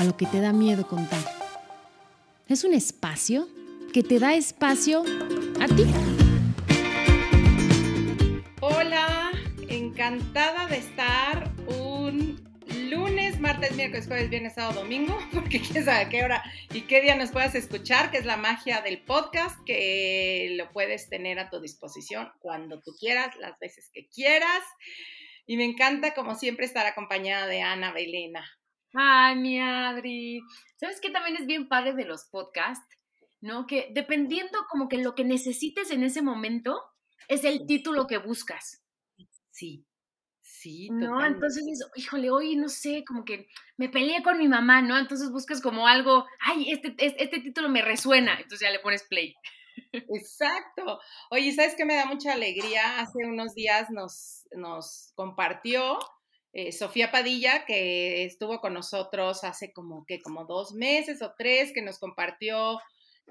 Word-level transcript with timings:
A 0.00 0.04
lo 0.04 0.16
que 0.16 0.24
te 0.24 0.40
da 0.40 0.54
miedo 0.54 0.86
contar. 0.86 1.20
Es 2.48 2.64
un 2.64 2.72
espacio 2.72 3.46
que 3.92 4.02
te 4.02 4.18
da 4.18 4.32
espacio 4.32 5.04
a 5.60 5.66
ti. 5.66 5.84
Hola, 8.62 9.30
encantada 9.68 10.68
de 10.68 10.78
estar 10.78 11.52
un 11.66 12.40
lunes, 12.88 13.40
martes, 13.40 13.76
miércoles, 13.76 14.06
jueves, 14.06 14.30
viernes, 14.30 14.54
sábado, 14.54 14.80
domingo, 14.80 15.18
porque 15.34 15.60
quién 15.60 15.84
sabe 15.84 16.06
a 16.06 16.08
qué 16.08 16.24
hora 16.24 16.42
y 16.72 16.86
qué 16.86 17.02
día 17.02 17.14
nos 17.14 17.30
puedas 17.30 17.54
escuchar, 17.54 18.10
que 18.10 18.16
es 18.16 18.24
la 18.24 18.38
magia 18.38 18.80
del 18.80 19.04
podcast, 19.04 19.58
que 19.66 20.54
lo 20.56 20.72
puedes 20.72 21.10
tener 21.10 21.38
a 21.38 21.50
tu 21.50 21.60
disposición 21.60 22.32
cuando 22.38 22.80
tú 22.80 22.92
quieras, 22.98 23.36
las 23.36 23.58
veces 23.58 23.90
que 23.92 24.08
quieras. 24.08 24.62
Y 25.46 25.58
me 25.58 25.66
encanta, 25.66 26.14
como 26.14 26.36
siempre, 26.36 26.64
estar 26.64 26.86
acompañada 26.86 27.46
de 27.46 27.60
Ana 27.60 27.92
Belena. 27.92 28.46
Ay, 28.94 29.36
mi 29.36 29.60
Adri. 29.60 30.40
¿Sabes 30.76 31.00
qué 31.00 31.10
también 31.10 31.36
es 31.36 31.46
bien 31.46 31.68
padre 31.68 31.94
de 31.94 32.04
los 32.04 32.24
podcasts? 32.24 32.86
¿No? 33.40 33.66
Que 33.66 33.88
dependiendo 33.94 34.58
como 34.68 34.88
que 34.88 34.98
lo 34.98 35.14
que 35.14 35.24
necesites 35.24 35.90
en 35.90 36.02
ese 36.02 36.22
momento, 36.22 36.80
es 37.28 37.44
el 37.44 37.66
título 37.66 38.06
que 38.06 38.18
buscas. 38.18 38.82
Sí, 39.50 39.86
sí. 40.40 40.88
No, 40.90 41.06
totalmente. 41.08 41.34
entonces, 41.36 41.64
híjole, 41.96 42.30
hoy 42.30 42.56
no 42.56 42.68
sé, 42.68 43.04
como 43.06 43.24
que 43.24 43.48
me 43.76 43.88
peleé 43.88 44.22
con 44.22 44.38
mi 44.38 44.48
mamá, 44.48 44.82
¿no? 44.82 44.98
Entonces 44.98 45.30
buscas 45.30 45.60
como 45.62 45.86
algo, 45.86 46.26
ay, 46.40 46.70
este, 46.70 46.94
es- 46.98 47.14
este 47.18 47.40
título 47.40 47.68
me 47.68 47.82
resuena, 47.82 48.34
entonces 48.34 48.60
ya 48.60 48.70
le 48.70 48.80
pones 48.80 49.04
play. 49.04 49.34
Exacto. 49.92 51.00
Oye, 51.30 51.52
¿sabes 51.52 51.74
qué 51.76 51.84
me 51.84 51.94
da 51.94 52.06
mucha 52.06 52.32
alegría? 52.34 53.00
Hace 53.00 53.24
unos 53.26 53.54
días 53.54 53.88
nos, 53.90 54.46
nos 54.52 55.12
compartió 55.14 55.98
eh, 56.52 56.72
Sofía 56.72 57.10
Padilla, 57.10 57.64
que 57.64 58.24
estuvo 58.24 58.60
con 58.60 58.74
nosotros 58.74 59.44
hace 59.44 59.72
como 59.72 60.04
que 60.06 60.20
como 60.20 60.44
dos 60.44 60.72
meses 60.72 61.22
o 61.22 61.34
tres, 61.36 61.72
que 61.72 61.82
nos 61.82 61.98
compartió 61.98 62.78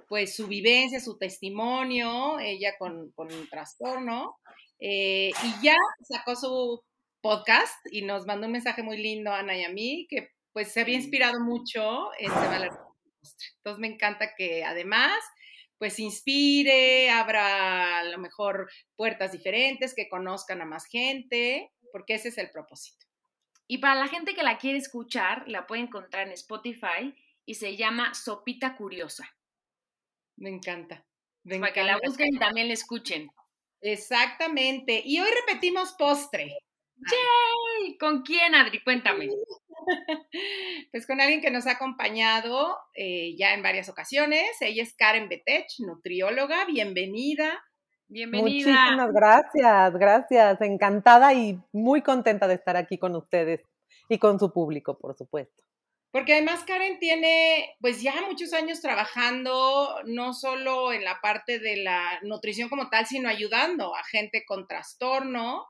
pues 0.07 0.35
su 0.35 0.47
vivencia, 0.47 0.99
su 0.99 1.17
testimonio, 1.17 2.39
ella 2.39 2.75
con, 2.77 3.11
con 3.11 3.31
un 3.31 3.49
trastorno, 3.49 4.37
eh, 4.79 5.31
y 5.43 5.63
ya 5.65 5.75
sacó 6.07 6.35
su 6.35 6.81
podcast 7.21 7.75
y 7.91 8.03
nos 8.03 8.25
mandó 8.25 8.45
un 8.45 8.53
mensaje 8.53 8.81
muy 8.81 8.97
lindo 8.97 9.31
a 9.31 9.39
Ana 9.39 9.57
y 9.57 9.63
a 9.63 9.69
mí, 9.69 10.07
que 10.09 10.29
pues 10.53 10.71
se 10.71 10.81
había 10.81 10.95
inspirado 10.95 11.39
mucho 11.41 12.09
en. 12.17 12.31
Entonces 12.31 13.79
me 13.79 13.87
encanta 13.87 14.33
que 14.37 14.63
además 14.63 15.19
pues 15.77 15.97
inspire, 15.99 17.09
abra 17.09 17.99
a 17.99 18.03
lo 18.03 18.17
mejor 18.17 18.69
puertas 18.97 19.31
diferentes, 19.31 19.95
que 19.95 20.09
conozcan 20.09 20.61
a 20.61 20.65
más 20.65 20.85
gente, 20.85 21.71
porque 21.93 22.15
ese 22.15 22.29
es 22.29 22.37
el 22.37 22.51
propósito. 22.51 23.08
Y 23.71 23.77
para 23.77 23.93
la 23.93 24.07
gente 24.07 24.33
que 24.33 24.41
la 24.41 24.57
quiere 24.57 24.79
escuchar, 24.79 25.43
la 25.47 25.67
puede 25.67 25.83
encontrar 25.83 26.25
en 26.25 26.33
Spotify 26.33 27.13
y 27.45 27.53
se 27.53 27.77
llama 27.77 28.15
Sopita 28.15 28.75
Curiosa. 28.75 29.29
Me 30.37 30.49
encanta. 30.49 31.05
Me 31.43 31.59
Para 31.59 31.71
que 31.71 31.83
la 31.83 31.99
busquen 32.03 32.33
y 32.33 32.39
también 32.39 32.67
la 32.67 32.73
escuchen. 32.73 33.29
Exactamente. 33.81 35.03
Y 35.05 35.19
hoy 35.19 35.29
repetimos 35.45 35.93
postre. 35.93 36.57
¡Yay! 36.95 37.95
¿Con 37.99 38.23
quién, 38.23 38.55
Adri? 38.55 38.83
Cuéntame. 38.83 39.29
Pues 40.91 41.07
con 41.07 41.19
alguien 41.19 41.41
que 41.41 41.49
nos 41.49 41.65
ha 41.65 41.71
acompañado 41.71 42.77
eh, 42.93 43.35
ya 43.37 43.53
en 43.53 43.63
varias 43.63 43.89
ocasiones. 43.89 44.49
Ella 44.61 44.83
es 44.83 44.93
Karen 44.93 45.29
Betech, 45.29 45.79
nutrióloga. 45.79 46.65
Bienvenida. 46.65 47.63
Bienvenida. 48.11 48.71
Muchísimas 48.71 49.13
gracias, 49.13 49.93
gracias. 49.93 50.61
Encantada 50.61 51.33
y 51.35 51.59
muy 51.71 52.01
contenta 52.01 52.47
de 52.47 52.55
estar 52.55 52.75
aquí 52.75 52.97
con 52.97 53.15
ustedes 53.15 53.61
y 54.09 54.17
con 54.17 54.39
su 54.39 54.51
público, 54.51 54.97
por 54.97 55.15
supuesto. 55.15 55.63
Porque 56.11 56.33
además 56.33 56.63
Karen 56.63 56.97
tiene 56.97 57.75
pues 57.79 58.01
ya 58.01 58.15
muchos 58.27 58.53
años 58.53 58.81
trabajando 58.81 60.01
no 60.05 60.33
solo 60.33 60.91
en 60.91 61.03
la 61.03 61.21
parte 61.21 61.59
de 61.59 61.77
la 61.77 62.19
nutrición 62.23 62.67
como 62.67 62.89
tal, 62.89 63.05
sino 63.05 63.29
ayudando 63.29 63.95
a 63.95 64.03
gente 64.03 64.43
con 64.43 64.67
trastorno. 64.67 65.67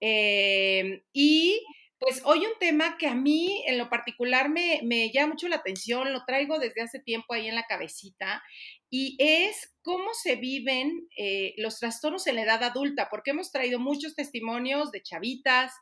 Eh, 0.00 1.04
y 1.12 1.62
pues 1.98 2.22
hoy 2.24 2.46
un 2.46 2.58
tema 2.58 2.96
que 2.96 3.06
a 3.06 3.14
mí 3.14 3.62
en 3.66 3.76
lo 3.76 3.90
particular 3.90 4.48
me, 4.48 4.80
me 4.82 5.12
llama 5.12 5.34
mucho 5.34 5.46
la 5.46 5.56
atención, 5.56 6.12
lo 6.12 6.24
traigo 6.24 6.58
desde 6.58 6.80
hace 6.80 6.98
tiempo 6.98 7.34
ahí 7.34 7.48
en 7.48 7.54
la 7.54 7.66
cabecita, 7.66 8.42
y 8.90 9.14
es 9.20 9.71
cómo 9.82 10.14
se 10.14 10.36
viven 10.36 11.08
eh, 11.16 11.54
los 11.58 11.78
trastornos 11.78 12.26
en 12.26 12.36
la 12.36 12.42
edad 12.42 12.62
adulta, 12.62 13.08
porque 13.10 13.32
hemos 13.32 13.50
traído 13.50 13.78
muchos 13.78 14.14
testimonios 14.14 14.90
de 14.90 15.02
chavitas, 15.02 15.72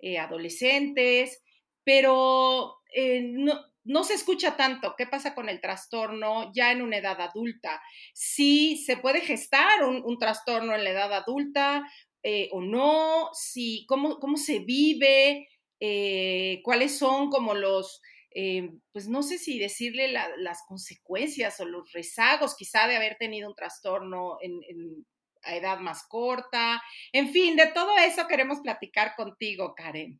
eh, 0.00 0.18
adolescentes, 0.18 1.42
pero 1.84 2.76
eh, 2.94 3.22
no, 3.22 4.04
se 4.04 4.14
escucha 4.14 4.56
tanto 4.56 4.94
qué 4.96 5.06
pasa 5.06 5.34
con 5.34 5.48
el 5.48 5.60
trastorno 5.60 6.50
ya 6.54 6.72
en 6.72 6.82
una 6.82 6.96
edad 6.96 7.20
adulta. 7.20 7.82
Si 8.14 8.78
se 8.78 8.96
puede 8.96 9.20
gestar 9.20 9.84
un, 9.84 10.02
un 10.04 10.18
trastorno 10.18 10.74
en 10.74 10.84
la 10.84 10.90
edad 10.90 11.12
adulta 11.12 11.88
o 12.52 12.62
no, 12.62 13.28
si, 13.34 13.84
cómo, 13.86 14.18
cómo 14.18 14.38
se 14.38 14.60
vive, 14.60 15.46
cuáles 16.62 16.96
son 16.96 17.28
como 17.28 17.52
los, 17.52 18.00
eh, 18.34 18.70
pues 18.92 19.08
no 19.08 19.22
sé 19.22 19.38
si 19.38 19.58
decirle 19.58 20.08
la- 20.08 20.36
las 20.36 20.62
consecuencias 20.66 21.58
o 21.60 21.64
los 21.64 21.92
rezagos 21.92 22.54
quizá 22.56 22.86
de 22.88 22.96
haber 22.96 23.16
tenido 23.16 23.48
un 23.48 23.54
trastorno 23.54 24.36
en, 24.40 24.60
en- 24.68 25.06
a 25.46 25.56
edad 25.56 25.78
más 25.78 26.04
corta. 26.08 26.82
En 27.12 27.28
fin, 27.30 27.54
de 27.56 27.66
todo 27.66 27.96
eso 27.98 28.26
queremos 28.26 28.60
platicar 28.60 29.14
contigo, 29.14 29.74
Karen. 29.74 30.18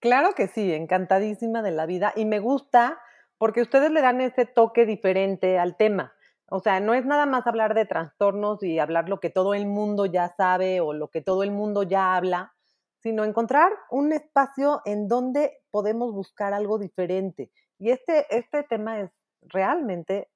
Claro 0.00 0.34
que 0.34 0.48
sí, 0.48 0.72
encantadísima 0.72 1.62
de 1.62 1.70
la 1.72 1.86
vida 1.86 2.12
y 2.16 2.24
me 2.24 2.38
gusta 2.40 2.98
porque 3.38 3.60
ustedes 3.62 3.90
le 3.90 4.00
dan 4.02 4.20
ese 4.20 4.46
toque 4.46 4.86
diferente 4.86 5.58
al 5.58 5.76
tema. 5.76 6.14
O 6.48 6.60
sea, 6.60 6.80
no 6.80 6.94
es 6.94 7.04
nada 7.04 7.26
más 7.26 7.46
hablar 7.46 7.74
de 7.74 7.86
trastornos 7.86 8.62
y 8.62 8.78
hablar 8.78 9.08
lo 9.08 9.20
que 9.20 9.30
todo 9.30 9.54
el 9.54 9.66
mundo 9.66 10.06
ya 10.06 10.28
sabe 10.36 10.80
o 10.80 10.92
lo 10.92 11.08
que 11.08 11.22
todo 11.22 11.42
el 11.42 11.50
mundo 11.50 11.82
ya 11.82 12.14
habla, 12.14 12.54
sino 13.02 13.24
encontrar 13.24 13.72
un 13.90 14.12
espacio 14.12 14.80
en 14.84 15.08
donde 15.08 15.58
podemos 15.70 16.12
buscar 16.12 16.54
algo 16.54 16.78
diferente. 16.78 17.50
Y 17.78 17.90
este, 17.90 18.26
este 18.30 18.62
tema 18.62 19.00
es 19.00 19.10
realmente 19.42 20.28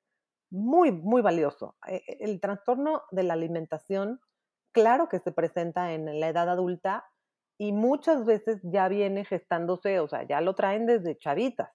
muy, 0.50 0.90
muy 0.90 1.22
valioso. 1.22 1.76
Eh, 1.86 2.02
eh, 2.06 2.16
El 2.20 2.40
trastorno 2.40 3.02
de 3.12 3.22
la 3.22 3.34
alimentación, 3.34 4.20
claro 4.72 5.08
que 5.08 5.20
se 5.20 5.32
presenta 5.32 5.92
en 5.92 6.18
la 6.18 6.28
edad 6.28 6.48
adulta 6.48 7.04
y 7.58 7.72
muchas 7.72 8.24
veces 8.24 8.60
ya 8.64 8.88
viene 8.88 9.24
gestándose, 9.24 10.00
o 10.00 10.08
sea, 10.08 10.24
ya 10.24 10.40
lo 10.40 10.54
traen 10.54 10.86
desde 10.86 11.16
chavitas, 11.16 11.70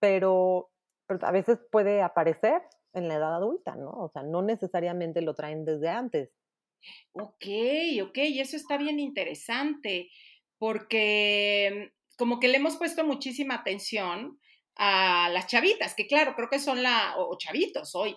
pero, 0.00 0.70
pero 1.06 1.26
a 1.26 1.30
veces 1.30 1.58
puede 1.70 2.02
aparecer 2.02 2.62
en 2.94 3.08
la 3.08 3.16
edad 3.16 3.34
adulta, 3.34 3.76
¿no? 3.76 3.90
O 3.90 4.08
sea, 4.08 4.22
no 4.22 4.42
necesariamente 4.42 5.20
lo 5.20 5.34
traen 5.34 5.64
desde 5.64 5.88
antes. 5.88 6.30
Ok, 7.12 7.46
ok, 8.02 8.18
eso 8.18 8.56
está 8.56 8.76
bien 8.76 8.98
interesante, 8.98 10.10
porque 10.58 11.92
como 12.16 12.40
que 12.40 12.48
le 12.48 12.58
hemos 12.58 12.76
puesto 12.76 13.04
muchísima 13.04 13.56
atención 13.56 14.38
a 14.76 15.28
las 15.30 15.46
chavitas, 15.46 15.94
que 15.94 16.06
claro, 16.06 16.34
creo 16.34 16.48
que 16.48 16.58
son 16.58 16.82
la, 16.82 17.14
o 17.16 17.36
chavitos 17.38 17.94
hoy, 17.94 18.16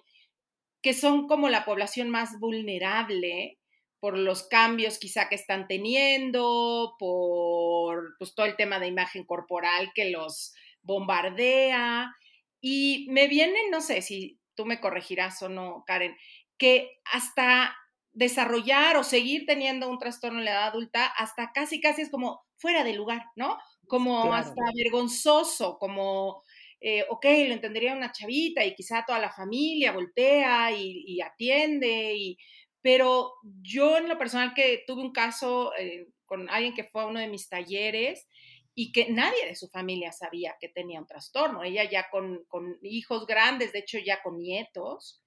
que 0.82 0.94
son 0.94 1.28
como 1.28 1.50
la 1.50 1.66
población 1.66 2.10
más 2.10 2.40
vulnerable 2.40 3.60
por 4.00 4.18
los 4.18 4.48
cambios 4.48 5.00
quizá 5.00 5.28
que 5.28 5.36
están 5.36 5.68
teniendo, 5.68 6.96
por 7.00 8.16
pues, 8.20 8.36
todo 8.36 8.46
el 8.46 8.56
tema 8.56 8.80
de 8.80 8.88
imagen 8.88 9.26
corporal 9.26 9.92
que 9.94 10.12
los 10.12 10.54
bombardea. 10.82 12.14
Y 12.62 13.08
me 13.10 13.28
viene, 13.28 13.70
no 13.72 13.82
sé 13.82 14.02
si 14.02 14.40
tú 14.56 14.66
me 14.66 14.80
corregirás 14.80 15.42
o 15.42 15.50
no, 15.50 15.84
Karen, 15.86 16.16
que 16.58 17.00
hasta 17.06 17.76
desarrollar 18.18 18.98
o 18.98 19.04
seguir 19.04 19.46
teniendo 19.46 19.90
un 19.90 20.00
trastorno 20.00 20.40
en 20.40 20.46
la 20.46 20.52
edad 20.52 20.68
adulta, 20.70 21.06
hasta 21.06 21.52
casi, 21.54 21.80
casi 21.80 22.02
es 22.02 22.10
como 22.10 22.42
fuera 22.58 22.84
de 22.84 22.94
lugar, 22.94 23.26
¿no? 23.36 23.58
Como 23.88 24.34
Claro. 24.34 24.34
hasta 24.34 24.62
vergonzoso, 24.76 25.78
como, 25.78 26.42
eh, 26.82 27.06
ok, 27.10 27.26
lo 27.48 27.54
entendería 27.54 27.94
una 27.94 28.12
chavita 28.12 28.66
y 28.66 28.74
quizá 28.76 29.04
toda 29.06 29.20
la 29.20 29.30
familia 29.32 29.92
voltea 29.92 30.72
y, 30.72 31.04
y 31.06 31.22
atiende, 31.22 32.16
y, 32.16 32.38
pero 32.82 33.34
yo 33.62 33.98
en 33.98 34.10
lo 34.10 34.18
personal 34.18 34.54
que 34.56 34.84
tuve 34.88 35.02
un 35.02 35.12
caso 35.12 35.74
eh, 35.78 36.08
con 36.26 36.50
alguien 36.50 36.74
que 36.74 36.86
fue 36.86 37.04
a 37.04 37.06
uno 37.06 37.20
de 37.20 37.28
mis 37.28 37.48
talleres 37.50 38.28
y 38.74 38.92
que 38.92 39.10
nadie 39.12 39.46
de 39.46 39.56
su 39.56 39.68
familia 39.70 40.12
sabía 40.12 40.56
que 40.60 40.70
tenía 40.70 41.00
un 41.00 41.08
trastorno. 41.08 41.64
Ella 41.64 41.88
ya 41.90 42.10
con, 42.10 42.46
hijos 42.82 43.28
grandes, 43.28 43.74
de 43.74 43.80
hecho 43.80 44.00
ya 44.00 44.22
con 44.24 44.40
nietos, 44.40 45.24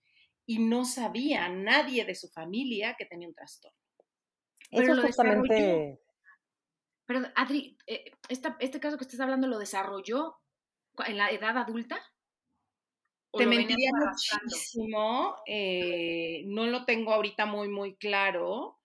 y 0.46 0.58
no 0.58 0.84
sabía 0.84 1.48
nadie 1.48 2.04
de 2.04 2.14
su 2.14 2.28
familia 2.28 2.96
que 2.98 3.06
tenía 3.06 3.28
un 3.28 3.34
trastorno. 3.34 3.78
Pero 4.70 4.92
Eso 4.92 5.02
justamente... 5.02 6.00
Pero 7.06 7.22
Adri, 7.34 7.76
eh, 7.86 8.12
este 8.28 8.80
caso 8.80 8.96
que 8.96 9.04
estás 9.04 9.20
hablando 9.20 9.48
lo 9.48 9.58
desarrolló 9.58 10.36
en 11.06 11.16
la 11.16 11.30
edad 11.30 11.56
adulta. 11.58 12.00
Te 13.32 13.46
mentiría 13.46 13.90
muchísimo, 13.92 15.36
eh, 15.46 16.42
no 16.46 16.66
lo 16.66 16.84
tengo 16.84 17.12
ahorita 17.12 17.46
muy, 17.46 17.68
muy 17.68 17.96
claro. 17.96 18.78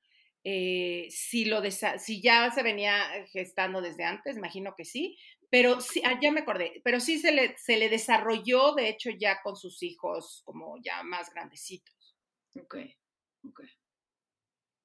Eh, 0.44 1.08
si, 1.10 1.46
lo 1.46 1.60
si 1.72 2.22
ya 2.22 2.52
se 2.52 2.62
venía 2.62 2.96
gestando 3.32 3.82
desde 3.82 4.04
antes, 4.04 4.38
imagino 4.38 4.76
que 4.78 4.86
sí, 4.86 5.18
pero 5.56 5.80
sí, 5.80 6.02
ah, 6.04 6.20
ya 6.22 6.34
me 6.34 6.42
acordé, 6.42 6.82
pero 6.84 7.00
sí 7.00 7.18
se 7.18 7.32
le, 7.32 7.58
se 7.58 7.78
le 7.78 7.88
desarrolló, 7.88 8.74
de 8.74 8.90
hecho, 8.90 9.10
ya 9.10 9.42
con 9.42 9.56
sus 9.56 9.82
hijos 9.84 10.42
como 10.44 10.76
ya 10.84 11.02
más 11.04 11.34
grandecitos. 11.34 12.18
Ok, 12.60 12.76
ok. 13.48 13.62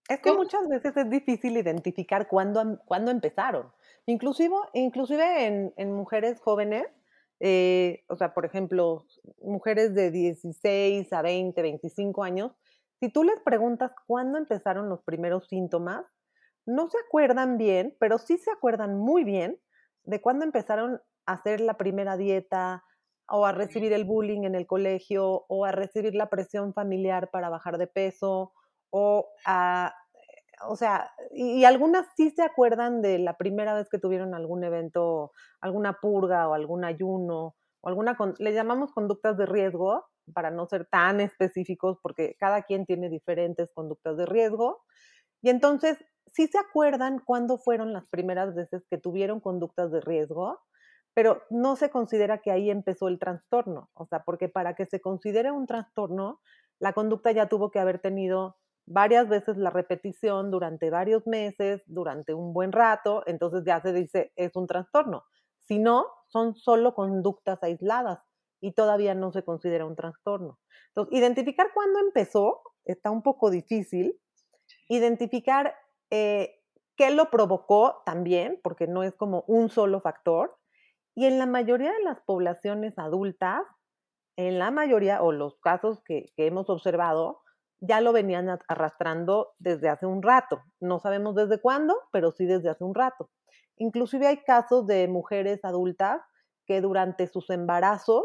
Es 0.09 0.21
que 0.21 0.33
muchas 0.33 0.69
veces 0.69 0.97
es 0.97 1.11
difícil 1.11 1.57
identificar 1.57 2.29
cuándo, 2.29 2.79
cuándo 2.85 3.11
empezaron. 3.11 3.73
Inclusive, 4.07 4.55
inclusive 4.75 5.45
en, 5.45 5.75
en 5.77 5.93
mujeres 5.93 6.41
jóvenes, 6.41 6.87
eh, 7.41 8.05
o 8.07 8.15
sea, 8.15 8.33
por 8.33 8.47
ejemplo, 8.47 9.05
mujeres 9.43 9.93
de 9.93 10.13
16 10.13 11.13
a 11.13 11.21
20, 11.21 11.63
25 11.63 12.23
años, 12.23 12.53
si 13.01 13.09
tú 13.09 13.25
les 13.25 13.41
preguntas 13.41 13.91
cuándo 14.07 14.39
empezaron 14.39 14.89
los 14.89 15.03
primeros 15.03 15.49
síntomas, 15.49 16.07
no 16.65 16.89
se 16.89 16.99
acuerdan 16.99 17.59
bien, 17.59 17.97
pero 17.99 18.19
sí 18.19 18.39
se 18.39 18.53
acuerdan 18.53 18.97
muy 18.97 19.25
bien 19.25 19.59
de 20.11 20.21
cuándo 20.21 20.45
empezaron 20.45 21.01
a 21.27 21.33
hacer 21.33 21.61
la 21.61 21.75
primera 21.75 22.17
dieta 22.17 22.85
o 23.29 23.47
a 23.47 23.53
recibir 23.53 23.93
el 23.93 24.05
bullying 24.05 24.43
en 24.43 24.57
el 24.57 24.67
colegio 24.67 25.45
o 25.49 25.65
a 25.65 25.73
recibir 25.73 26.15
la 26.15 26.29
presión 26.29 26.75
familiar 26.75 27.31
para 27.31 27.49
bajar 27.49 27.79
de 27.79 27.87
peso 27.87 28.53
o 28.91 29.29
a, 29.47 29.95
o 30.69 30.75
sea, 30.75 31.13
y, 31.31 31.65
algunas 31.65 32.07
sí 32.17 32.31
se 32.31 32.43
acuerdan 32.43 33.03
de 33.03 33.21
la 33.21 33.37
primera 33.37 33.73
vez 33.75 33.89
que 33.89 33.99
tuvieron 33.99 34.35
algún 34.35 34.65
evento, 34.65 35.31
alguna 35.61 35.99
purga 36.01 36.49
o 36.49 36.55
algún 36.55 36.85
ayuno 36.85 37.55
o 37.83 37.89
alguna, 37.89 38.19
le 38.39 38.53
llamamos 38.53 38.93
conductas 38.93 39.39
de 39.39 39.47
riesgo, 39.47 40.05
para 40.35 40.51
no 40.51 40.67
ser 40.67 40.87
tan 40.87 41.21
específicos, 41.21 41.99
porque 42.03 42.37
cada 42.39 42.63
quien 42.63 42.87
tiene 42.87 43.09
diferentes 43.09 43.71
conductas 43.73 44.17
de 44.17 44.27
riesgo. 44.27 44.83
Y 45.43 45.51
entonces, 45.51 45.99
sí 46.33 46.47
se 46.47 46.59
acuerdan 46.59 47.21
cuándo 47.25 47.59
fueron 47.59 47.93
las 47.93 48.07
primeras 48.09 48.55
veces 48.55 48.85
que 48.89 48.99
tuvieron 48.99 49.41
conductas 49.41 49.91
de 49.91 50.01
riesgo, 50.01 50.61
pero 51.15 51.43
no 51.51 51.77
se 51.77 51.91
considera 51.91 52.39
que 52.39 52.51
ahí 52.51 52.71
empezó 52.71 53.09
el 53.09 53.19
trastorno. 53.19 53.91
O 53.95 54.07
sea, 54.07 54.23
porque 54.25 54.49
para 54.49 54.75
que 54.75 54.87
se 54.87 55.01
considere 55.01 55.51
un 55.51 55.67
trastorno, 55.67 56.41
la 56.79 56.93
conducta 56.93 57.33
ya 57.33 57.49
tuvo 57.49 57.71
que 57.71 57.81
haber 57.81 57.99
tenido 58.01 58.57
varias 58.87 59.29
veces 59.29 59.57
la 59.57 59.71
repetición 59.71 60.51
durante 60.51 60.91
varios 60.91 61.27
meses, 61.27 61.83
durante 61.87 62.35
un 62.35 62.53
buen 62.53 62.73
rato, 62.73 63.23
entonces 63.27 63.63
ya 63.65 63.81
se 63.81 63.93
dice 63.93 64.33
es 64.37 64.57
un 64.57 64.67
trastorno. 64.67 65.25
Si 65.59 65.79
no, 65.79 66.07
son 66.29 66.57
solo 66.57 66.95
conductas 66.95 67.63
aisladas 67.63 68.21
y 68.61 68.73
todavía 68.73 69.15
no 69.15 69.33
se 69.33 69.45
considera 69.45 69.87
un 69.87 69.97
trastorno. 69.97 70.59
Entonces, 70.89 71.19
identificar 71.19 71.69
cuándo 71.73 72.01
empezó 72.01 72.63
está 72.85 73.11
un 73.11 73.23
poco 73.23 73.51
difícil. 73.51 74.19
Identificar 74.89 75.75
eh, 76.11 76.61
qué 76.97 77.11
lo 77.11 77.31
provocó 77.31 78.03
también, 78.05 78.61
porque 78.63 78.87
no 78.87 79.03
es 79.03 79.15
como 79.15 79.45
un 79.47 79.71
solo 79.71 80.01
factor. 80.01 80.57
Y 81.15 81.27
en 81.27 81.39
la 81.39 81.47
mayoría 81.47 81.93
de 81.93 82.03
las 82.03 82.21
poblaciones 82.21 82.99
adultas, 82.99 83.63
en 84.37 84.59
la 84.59 84.71
mayoría 84.71 85.23
o 85.23 85.33
los 85.33 85.59
casos 85.61 86.03
que, 86.05 86.33
hemos 86.37 86.71
observado, 86.71 87.43
ya 87.81 88.01
lo 88.01 88.13
venían 88.13 88.49
arrastrando 88.69 89.55
desde 89.59 89.89
hace 89.89 90.07
un 90.07 90.23
rato. 90.23 90.63
No 90.81 90.99
sabemos 90.99 91.35
desde 91.35 91.61
cuándo, 91.61 91.97
pero 92.13 92.31
sí 92.33 92.45
desde 92.45 92.69
hace 92.69 92.85
un 92.85 92.95
rato. 92.95 93.31
Inclusive 93.77 94.27
hay 94.27 94.39
casos 94.39 94.87
de 94.87 95.09
mujeres 95.09 95.65
adultas 95.65 96.21
que 96.67 96.81
durante 96.81 97.27
sus 97.27 97.49
embarazos 97.49 98.25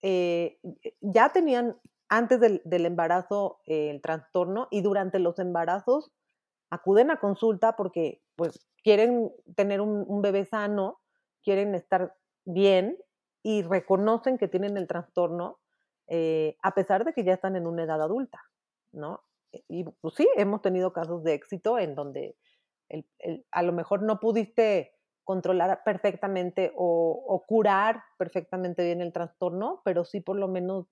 eh, 0.00 0.58
ya 1.00 1.28
tenían 1.28 1.78
antes 2.08 2.40
del, 2.40 2.62
embarazo 2.64 3.60
eh, 3.66 3.90
el 3.90 4.00
trastorno 4.00 4.68
y 4.70 4.82
durante 4.82 5.18
los 5.18 5.38
embarazos 5.38 6.10
acuden 6.72 7.10
a 7.10 7.20
consulta 7.20 7.76
porque 7.76 8.22
pues 8.34 8.66
quieren 8.82 9.30
tener 9.56 9.82
un, 9.82 10.22
bebé 10.22 10.46
sano, 10.46 11.00
quieren 11.44 11.74
estar 11.74 12.16
bien 12.46 12.96
y 13.42 13.62
reconocen 13.62 14.38
que 14.38 14.48
tienen 14.48 14.78
el 14.78 14.86
trastorno 14.86 15.58
eh, 16.08 16.56
a 16.62 16.74
pesar 16.74 17.04
de 17.04 17.12
que 17.12 17.24
ya 17.24 17.34
están 17.34 17.56
en 17.56 17.66
una 17.66 17.84
edad 17.84 18.00
adulta, 18.00 18.40
¿no? 18.90 19.22
Y 19.68 19.84
pues 19.84 20.14
sí, 20.14 20.26
hemos 20.36 20.62
tenido 20.62 20.94
casos 20.94 21.22
de 21.24 21.34
éxito 21.34 21.78
en 21.78 21.94
donde 21.94 22.36
a 23.50 23.62
lo 23.62 23.72
mejor 23.72 24.02
no 24.02 24.18
pudiste 24.18 24.94
controlar 25.24 25.82
perfectamente 25.84 26.72
o, 26.74 27.44
curar 27.46 28.02
perfectamente 28.16 28.82
bien 28.82 29.02
el 29.02 29.12
trastorno, 29.12 29.82
pero 29.84 30.04
sí 30.04 30.20
por 30.20 30.36
lo 30.36 30.48
menos 30.48 30.86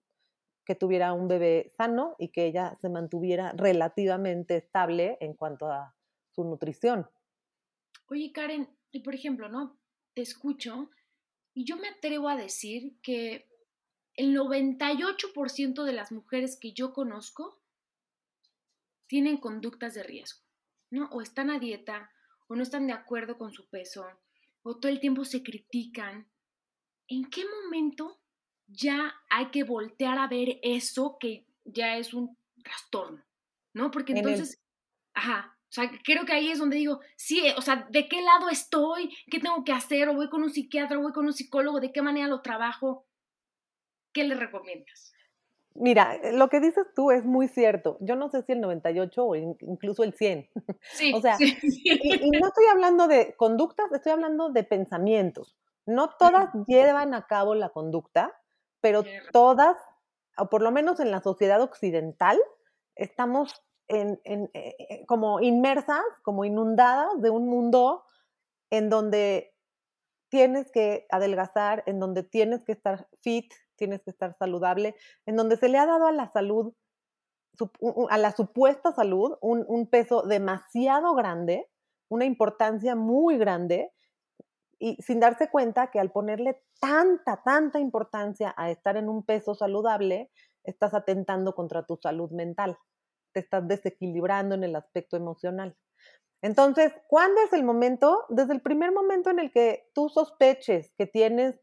que 0.70 0.76
tuviera 0.76 1.12
un 1.12 1.26
bebé 1.26 1.72
sano 1.76 2.14
y 2.16 2.28
que 2.28 2.46
ella 2.46 2.78
se 2.80 2.88
mantuviera 2.88 3.50
relativamente 3.56 4.54
estable 4.54 5.18
en 5.20 5.34
cuanto 5.34 5.66
a 5.66 5.96
su 6.30 6.44
nutrición. 6.44 7.10
Oye, 8.08 8.30
Karen, 8.30 8.68
y 8.92 9.00
por 9.00 9.16
ejemplo, 9.16 9.48
¿no? 9.48 9.80
Te 10.14 10.22
escucho 10.22 10.88
y 11.54 11.64
yo 11.64 11.76
me 11.76 11.88
atrevo 11.88 12.28
a 12.28 12.36
decir 12.36 13.00
que 13.02 13.48
el 14.14 14.32
98% 14.32 15.82
de 15.82 15.92
las 15.92 16.12
mujeres 16.12 16.56
que 16.56 16.72
yo 16.72 16.92
conozco 16.92 17.60
tienen 19.08 19.38
conductas 19.38 19.94
de 19.94 20.04
riesgo, 20.04 20.44
¿no? 20.90 21.08
O 21.10 21.20
están 21.20 21.50
a 21.50 21.58
dieta, 21.58 22.12
o 22.46 22.54
no 22.54 22.62
están 22.62 22.86
de 22.86 22.92
acuerdo 22.92 23.38
con 23.38 23.52
su 23.52 23.68
peso, 23.68 24.06
o 24.62 24.78
todo 24.78 24.92
el 24.92 25.00
tiempo 25.00 25.24
se 25.24 25.42
critican, 25.42 26.30
¿en 27.08 27.28
qué 27.28 27.42
momento 27.64 28.19
ya 28.70 29.14
hay 29.28 29.46
que 29.46 29.64
voltear 29.64 30.18
a 30.18 30.28
ver 30.28 30.58
eso 30.62 31.16
que 31.18 31.44
ya 31.64 31.96
es 31.96 32.14
un 32.14 32.36
trastorno? 32.62 33.22
¿No? 33.72 33.90
Porque 33.90 34.12
entonces, 34.12 34.60
ajá, 35.14 35.56
o 35.70 35.72
sea, 35.72 35.88
creo 36.02 36.24
que 36.24 36.32
ahí 36.32 36.50
es 36.50 36.58
donde 36.58 36.76
digo, 36.76 36.98
sí, 37.14 37.42
o 37.56 37.62
sea, 37.62 37.86
¿de 37.90 38.08
qué 38.08 38.20
lado 38.22 38.48
estoy? 38.48 39.16
¿Qué 39.30 39.38
tengo 39.38 39.62
que 39.62 39.72
hacer? 39.72 40.08
¿O 40.08 40.14
voy 40.14 40.28
con 40.28 40.42
un 40.42 40.50
psiquiatra? 40.50 40.98
¿O 40.98 41.02
voy 41.02 41.12
con 41.12 41.26
un 41.26 41.32
psicólogo? 41.32 41.78
¿De 41.78 41.92
qué 41.92 42.02
manera 42.02 42.26
lo 42.26 42.42
trabajo? 42.42 43.06
¿Qué 44.12 44.24
le 44.24 44.34
recomiendas? 44.34 45.12
Mira, 45.74 46.16
eh, 46.16 46.32
lo 46.32 46.48
que 46.48 46.58
dices 46.58 46.86
tú 46.94 47.12
es 47.12 47.24
muy 47.24 47.46
cierto. 47.46 47.96
Yo 48.00 48.16
no 48.16 48.28
sé 48.28 48.42
si 48.42 48.52
el 48.52 48.60
98 48.60 49.24
o 49.24 49.36
incluso 49.36 50.02
el 50.02 50.12
100. 50.12 50.48
Sí, 50.92 51.12
o 51.14 51.20
sea, 51.20 51.36
Y, 51.40 52.30
no 52.30 52.48
estoy 52.48 52.64
hablando 52.70 53.06
de 53.06 53.34
conductas, 53.36 53.92
estoy 53.92 54.12
hablando 54.12 54.50
de 54.50 54.64
pensamientos. 54.64 55.56
No 55.86 56.10
todas 56.18 56.48
llevan 56.66 57.14
a 57.14 57.26
cabo 57.26 57.54
la 57.54 57.68
conducta, 57.68 58.39
pero 58.80 59.04
todas, 59.32 59.76
o 60.36 60.48
por 60.48 60.62
lo 60.62 60.70
menos 60.70 61.00
en 61.00 61.10
la 61.10 61.20
sociedad 61.20 61.60
occidental, 61.62 62.38
estamos 62.96 63.62
en, 63.88 64.20
en, 64.24 64.50
eh, 64.54 64.74
eh, 64.78 65.06
como 65.06 65.40
inmersas, 65.40 66.02
como 66.22 66.44
inundadas 66.44 67.20
de 67.20 67.30
un 67.30 67.48
mundo 67.48 68.04
en 68.70 68.88
donde 68.88 69.52
tienes 70.28 70.70
que 70.70 71.06
adelgazar, 71.10 71.82
en 71.86 71.98
donde 71.98 72.22
tienes 72.22 72.64
que 72.64 72.72
estar 72.72 73.08
fit, 73.20 73.52
tienes 73.74 74.02
que 74.02 74.10
estar 74.10 74.36
saludable, 74.38 74.94
en 75.26 75.36
donde 75.36 75.56
se 75.56 75.68
le 75.68 75.78
ha 75.78 75.86
dado 75.86 76.06
a 76.06 76.12
la 76.12 76.30
salud, 76.30 76.72
a 78.08 78.18
la 78.18 78.32
supuesta 78.32 78.92
salud, 78.92 79.36
un, 79.40 79.86
peso 79.88 80.22
demasiado 80.22 81.14
grande, 81.14 81.68
una 82.08 82.24
importancia 82.24 82.94
muy 82.94 83.38
grande, 83.38 83.90
y 84.80 84.96
sin 85.02 85.20
darse 85.20 85.50
cuenta 85.50 85.90
que 85.90 86.00
al 86.00 86.10
ponerle 86.10 86.62
tanta, 86.80 87.42
tanta 87.44 87.78
importancia 87.78 88.54
a 88.56 88.70
estar 88.70 88.96
en 88.96 89.08
un 89.08 89.22
peso 89.24 89.54
saludable, 89.54 90.30
estás 90.64 90.94
atentando 90.94 91.54
contra 91.54 91.84
tu 91.84 91.96
salud 91.96 92.30
mental, 92.30 92.78
te 93.32 93.40
estás 93.40 93.68
desequilibrando 93.68 94.54
en 94.54 94.64
el 94.64 94.74
aspecto 94.74 95.16
emocional. 95.18 95.76
Entonces, 96.42 96.94
¿cuándo 97.08 97.42
es 97.42 97.52
el 97.52 97.62
momento? 97.62 98.24
Desde 98.30 98.54
el 98.54 98.62
primer 98.62 98.90
momento 98.90 99.28
en 99.28 99.38
el 99.38 99.52
que 99.52 99.90
tú 99.94 100.08
sospeches 100.08 100.94
que 100.96 101.06
tienes 101.06 101.60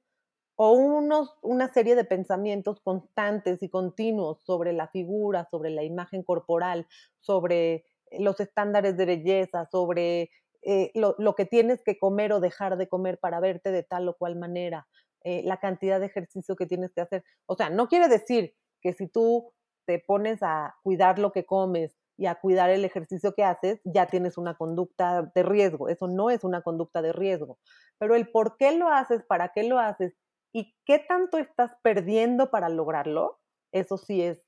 o 0.56 0.72
unos, 0.72 1.36
una 1.42 1.72
serie 1.74 1.96
de 1.96 2.04
pensamientos 2.04 2.82
constantes 2.82 3.62
y 3.64 3.70
continuos 3.70 4.44
sobre 4.44 4.74
la 4.74 4.88
figura, 4.88 5.48
sobre 5.50 5.72
la 5.72 5.84
imagen 5.84 6.24
corporal, 6.24 6.88
sobre 7.20 7.86
los 8.12 8.40
estándares 8.40 8.96
de 8.98 9.06
belleza, 9.06 9.66
sobre 9.66 10.30
eh, 10.68 10.92
lo, 10.94 11.36
que 11.36 11.46
tienes 11.46 11.82
que 11.82 11.98
comer 11.98 12.34
o 12.34 12.40
dejar 12.40 12.78
de 12.78 12.88
comer 12.88 13.20
para 13.20 13.40
verte 13.40 13.72
de 13.72 13.84
tal 13.84 14.08
o 14.10 14.16
cual 14.18 14.36
manera, 14.36 14.88
eh, 15.24 15.42
la 15.44 15.58
cantidad 15.58 16.00
de 16.00 16.08
ejercicio 16.08 16.56
que 16.56 16.66
tienes 16.66 16.92
que 16.94 17.02
hacer. 17.02 17.24
O 17.46 17.56
sea, 17.56 17.70
no 17.70 17.88
quiere 17.88 18.08
decir 18.08 18.54
que 18.82 18.94
si 18.94 19.08
tú 19.08 19.54
te 19.86 20.00
pones 20.00 20.44
a 20.44 20.76
cuidar 20.84 21.20
lo 21.20 21.32
que 21.32 21.46
comes, 21.46 21.98
y 22.18 22.26
a 22.26 22.36
cuidar 22.36 22.72
el 22.72 22.84
ejercicio 22.84 23.34
que 23.34 23.44
haces, 23.44 23.80
ya 23.84 24.08
tienes 24.08 24.38
una 24.38 24.56
conducta 24.56 25.32
de 25.36 25.44
riesgo. 25.44 25.88
Eso 25.88 26.08
no 26.08 26.32
es 26.32 26.44
una 26.44 26.62
conducta 26.62 27.02
de 27.02 27.14
riesgo. 27.14 27.60
Pero 28.00 28.16
el 28.16 28.30
por 28.30 28.58
qué 28.58 28.76
lo 28.76 28.90
haces, 28.90 29.24
para 29.24 29.54
qué 29.54 29.64
lo 29.64 29.80
haces 29.80 30.18
y 30.52 30.76
qué 30.86 31.00
tanto 31.00 31.38
estás 31.38 31.72
perdiendo 31.84 32.50
para 32.50 32.70
lograrlo, 32.70 33.40
eso 33.72 33.98
sí 33.98 34.24
es 34.24 34.44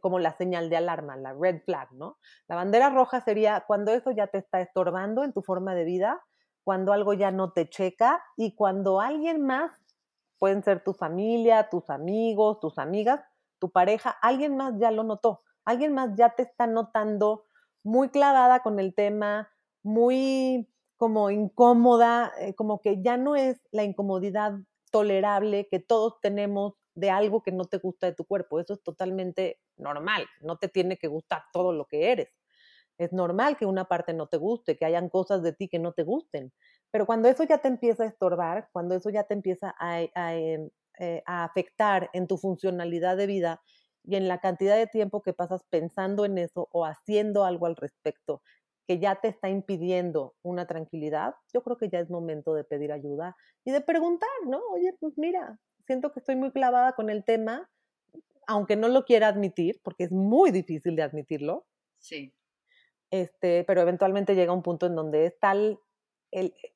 como 0.00 0.18
la 0.18 0.36
señal 0.36 0.70
de 0.70 0.76
alarma, 0.76 1.16
la 1.16 1.32
red 1.32 1.62
flag, 1.64 1.92
¿no? 1.92 2.18
La 2.48 2.56
bandera 2.56 2.90
roja 2.90 3.20
sería 3.20 3.64
cuando 3.66 3.92
eso 3.92 4.10
ya 4.10 4.28
te 4.28 4.38
está 4.38 4.60
estorbando 4.60 5.24
en 5.24 5.32
tu 5.32 5.42
forma 5.42 5.74
de 5.74 5.84
vida, 5.84 6.22
cuando 6.62 6.92
algo 6.92 7.12
ya 7.12 7.30
no 7.30 7.52
te 7.52 7.68
checa 7.68 8.22
y 8.36 8.54
cuando 8.54 9.00
alguien 9.00 9.44
más, 9.44 9.72
pueden 10.38 10.62
ser 10.62 10.82
tu 10.82 10.92
familia, 10.92 11.68
tus 11.70 11.90
amigos, 11.90 12.60
tus 12.60 12.78
amigas, 12.78 13.20
tu 13.58 13.70
pareja, 13.70 14.10
alguien 14.10 14.56
más 14.56 14.74
ya 14.78 14.90
lo 14.90 15.02
notó, 15.02 15.42
alguien 15.64 15.94
más 15.94 16.10
ya 16.16 16.30
te 16.30 16.42
está 16.42 16.66
notando 16.66 17.44
muy 17.82 18.08
clavada 18.08 18.60
con 18.60 18.78
el 18.78 18.94
tema, 18.94 19.50
muy 19.82 20.68
como 20.96 21.30
incómoda, 21.30 22.32
eh, 22.38 22.54
como 22.54 22.80
que 22.80 23.02
ya 23.02 23.16
no 23.16 23.36
es 23.36 23.60
la 23.72 23.84
incomodidad 23.84 24.54
tolerable 24.90 25.68
que 25.70 25.80
todos 25.80 26.20
tenemos 26.20 26.74
de 26.94 27.10
algo 27.10 27.42
que 27.42 27.52
no 27.52 27.64
te 27.64 27.78
gusta 27.78 28.06
de 28.06 28.14
tu 28.14 28.24
cuerpo. 28.24 28.60
Eso 28.60 28.74
es 28.74 28.82
totalmente 28.82 29.60
normal. 29.76 30.26
No 30.40 30.58
te 30.58 30.68
tiene 30.68 30.96
que 30.96 31.08
gustar 31.08 31.44
todo 31.52 31.72
lo 31.72 31.86
que 31.86 32.12
eres. 32.12 32.30
Es 32.98 33.12
normal 33.12 33.56
que 33.56 33.66
una 33.66 33.86
parte 33.86 34.14
no 34.14 34.28
te 34.28 34.36
guste, 34.36 34.76
que 34.76 34.84
hayan 34.84 35.08
cosas 35.08 35.42
de 35.42 35.52
ti 35.52 35.68
que 35.68 35.78
no 35.78 35.92
te 35.92 36.04
gusten. 36.04 36.52
Pero 36.90 37.06
cuando 37.06 37.28
eso 37.28 37.42
ya 37.44 37.58
te 37.58 37.68
empieza 37.68 38.04
a 38.04 38.06
estorbar, 38.06 38.68
cuando 38.72 38.94
eso 38.94 39.10
ya 39.10 39.24
te 39.24 39.34
empieza 39.34 39.74
a, 39.78 40.00
em, 40.02 40.70
eh, 41.00 41.22
afectar 41.26 42.08
en 42.12 42.28
tu 42.28 42.36
funcionalidad 42.38 43.16
de 43.16 43.26
vida 43.26 43.62
y 44.04 44.14
en 44.16 44.28
la 44.28 44.38
cantidad 44.40 44.76
de 44.76 44.86
tiempo 44.86 45.22
que 45.22 45.32
pasas 45.32 45.64
pensando 45.70 46.24
en 46.24 46.38
eso 46.38 46.68
o 46.72 46.84
haciendo 46.86 47.44
algo 47.44 47.66
al 47.66 47.74
respecto, 47.76 48.42
que 48.86 48.98
ya 49.00 49.16
te 49.20 49.28
está 49.28 49.48
impidiendo 49.48 50.36
una 50.42 50.66
tranquilidad, 50.66 51.34
yo 51.52 51.62
creo 51.62 51.78
que 51.78 51.88
ya 51.88 52.00
es 52.00 52.10
momento 52.10 52.54
de 52.54 52.64
pedir 52.64 52.92
ayuda 52.92 53.34
y 53.64 53.72
de 53.72 53.80
preguntar, 53.80 54.28
¿no? 54.46 54.60
Oye, 54.72 54.92
pues 55.00 55.14
mira, 55.16 55.58
siento 55.86 56.12
que 56.12 56.20
estoy 56.20 56.36
muy 56.36 56.50
clavada 56.50 56.92
con 56.92 57.10
el 57.10 57.24
tema, 57.24 57.70
aunque 58.46 58.76
no 58.76 58.88
lo 58.88 59.04
quiera 59.04 59.28
admitir, 59.28 59.80
porque 59.82 60.04
es 60.04 60.12
muy 60.12 60.50
difícil 60.50 60.96
de 60.96 61.02
admitirlo. 61.02 61.66
Sí. 61.98 62.34
Este, 63.10 63.64
pero 63.64 63.80
eventualmente 63.80 64.34
llega 64.34 64.52
un 64.52 64.62
punto 64.62 64.86
en 64.86 64.94
donde 64.94 65.26
es 65.26 65.38
tal 65.38 65.80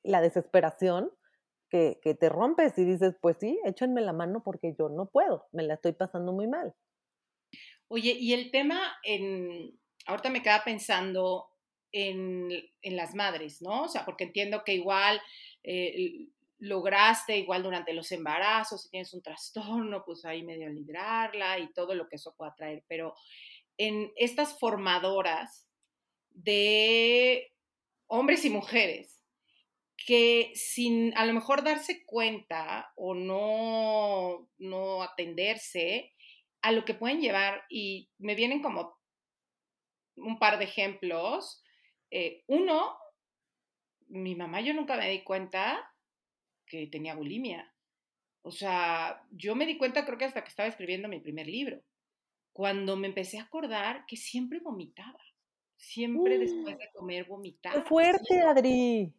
la 0.03 0.21
desesperación 0.21 1.11
que, 1.69 1.99
que, 2.01 2.15
te 2.15 2.29
rompes 2.29 2.77
y 2.77 2.85
dices, 2.85 3.15
pues 3.21 3.37
sí, 3.39 3.59
échenme 3.65 4.01
la 4.01 4.13
mano 4.13 4.41
porque 4.43 4.73
yo 4.77 4.89
no 4.89 5.09
puedo, 5.09 5.47
me 5.51 5.63
la 5.63 5.75
estoy 5.75 5.91
pasando 5.91 6.31
muy 6.31 6.47
mal. 6.47 6.73
Oye, 7.89 8.15
y 8.17 8.33
el 8.33 8.51
tema, 8.51 8.79
en, 9.03 9.77
ahorita 10.05 10.29
me 10.29 10.41
queda 10.41 10.63
pensando 10.63 11.49
en, 11.91 12.49
en 12.81 12.95
las 12.95 13.15
madres, 13.15 13.61
¿no? 13.61 13.83
O 13.83 13.87
sea, 13.87 14.05
porque 14.05 14.25
entiendo 14.25 14.63
que 14.63 14.75
igual 14.75 15.21
eh, 15.63 16.27
lograste 16.59 17.37
igual 17.37 17.63
durante 17.63 17.93
los 17.93 18.11
embarazos, 18.11 18.83
si 18.83 18.89
tienes 18.89 19.13
un 19.13 19.21
trastorno, 19.21 20.03
pues 20.05 20.25
ahí 20.25 20.43
medio 20.43 20.69
librarla 20.69 21.59
y 21.59 21.71
todo 21.73 21.95
lo 21.95 22.07
que 22.07 22.17
eso 22.17 22.35
pueda 22.35 22.53
traer. 22.53 22.83
Pero 22.87 23.15
en 23.77 24.11
estas 24.15 24.59
formadoras 24.59 25.67
de 26.31 27.53
hombres 28.07 28.45
y 28.45 28.49
mujeres 28.49 29.19
que 30.05 30.51
sin 30.55 31.15
a 31.17 31.25
lo 31.25 31.33
mejor 31.33 31.63
darse 31.63 32.05
cuenta 32.05 32.91
o 32.95 33.13
no, 33.13 34.49
no 34.57 35.03
atenderse 35.03 36.13
a 36.61 36.71
lo 36.71 36.83
que 36.83 36.93
pueden 36.93 37.21
llevar, 37.21 37.63
y 37.69 38.09
me 38.17 38.35
vienen 38.35 38.61
como 38.61 38.97
un 40.15 40.39
par 40.39 40.57
de 40.57 40.65
ejemplos. 40.65 41.63
Eh, 42.11 42.43
uno, 42.47 42.97
mi 44.07 44.35
mamá 44.35 44.61
yo 44.61 44.73
nunca 44.73 44.97
me 44.97 45.09
di 45.09 45.23
cuenta 45.23 45.88
que 46.69 46.87
tenía 46.87 47.15
bulimia. 47.15 47.73
O 48.41 48.51
sea, 48.51 49.21
yo 49.31 49.55
me 49.55 49.65
di 49.65 49.77
cuenta 49.77 50.05
creo 50.05 50.17
que 50.17 50.25
hasta 50.25 50.43
que 50.43 50.49
estaba 50.49 50.69
escribiendo 50.69 51.09
mi 51.09 51.19
primer 51.19 51.47
libro, 51.47 51.81
cuando 52.53 52.95
me 52.95 53.07
empecé 53.07 53.39
a 53.39 53.43
acordar 53.43 54.05
que 54.07 54.15
siempre 54.15 54.59
vomitaba, 54.59 55.19
siempre 55.75 56.37
después 56.37 56.77
de 56.77 56.89
comer 56.93 57.25
vomitaba. 57.25 57.75
¡Qué 57.75 57.81
fuerte, 57.81 58.41
Adri! 58.41 59.13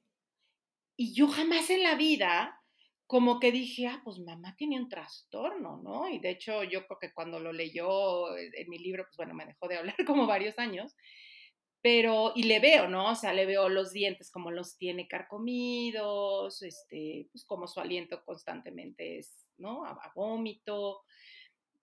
Y 0.97 1.15
yo 1.15 1.29
jamás 1.29 1.69
en 1.71 1.83
la 1.83 1.95
vida 1.95 2.61
como 3.11 3.41
que 3.41 3.51
dije, 3.51 3.89
ah, 3.89 4.01
pues 4.05 4.21
mamá 4.21 4.55
tiene 4.57 4.79
un 4.79 4.89
trastorno, 4.89 5.81
¿no? 5.83 6.09
Y 6.09 6.21
de 6.21 6.31
hecho 6.31 6.63
yo 6.63 6.87
creo 6.87 6.99
que 7.01 7.13
cuando 7.13 7.41
lo 7.41 7.53
leyó 7.53 8.37
en 8.37 8.69
mi 8.69 8.79
libro, 8.79 9.03
pues 9.03 9.17
bueno, 9.17 9.35
me 9.35 9.47
dejó 9.47 9.67
de 9.67 9.79
hablar 9.79 9.97
como 10.07 10.29
varios 10.29 10.59
años, 10.61 10.95
pero, 11.83 12.33
y 12.35 12.43
le 12.43 12.61
veo, 12.61 12.89
¿no? 12.89 13.11
O 13.11 13.15
sea, 13.15 13.33
le 13.33 13.47
veo 13.47 13.69
los 13.69 13.93
dientes 13.93 14.31
como 14.31 14.51
los 14.51 14.77
tiene 14.77 15.09
carcomidos, 15.09 16.63
este, 16.63 17.29
pues 17.33 17.45
como 17.47 17.67
su 17.67 17.81
aliento 17.81 18.23
constantemente 18.25 19.19
es, 19.19 19.47
¿no? 19.57 19.85
A, 19.87 20.13
vómito, 20.15 21.03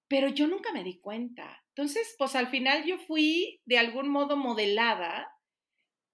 pero 0.08 0.30
yo 0.30 0.48
nunca 0.48 0.72
me 0.72 0.84
di 0.84 1.00
cuenta. 1.00 1.64
Entonces, 1.70 2.16
pues 2.18 2.36
al 2.36 2.48
final 2.48 2.86
yo 2.86 2.98
fui 3.00 3.60
de 3.66 3.80
algún 3.80 4.10
modo 4.10 4.38
modelada 4.38 5.32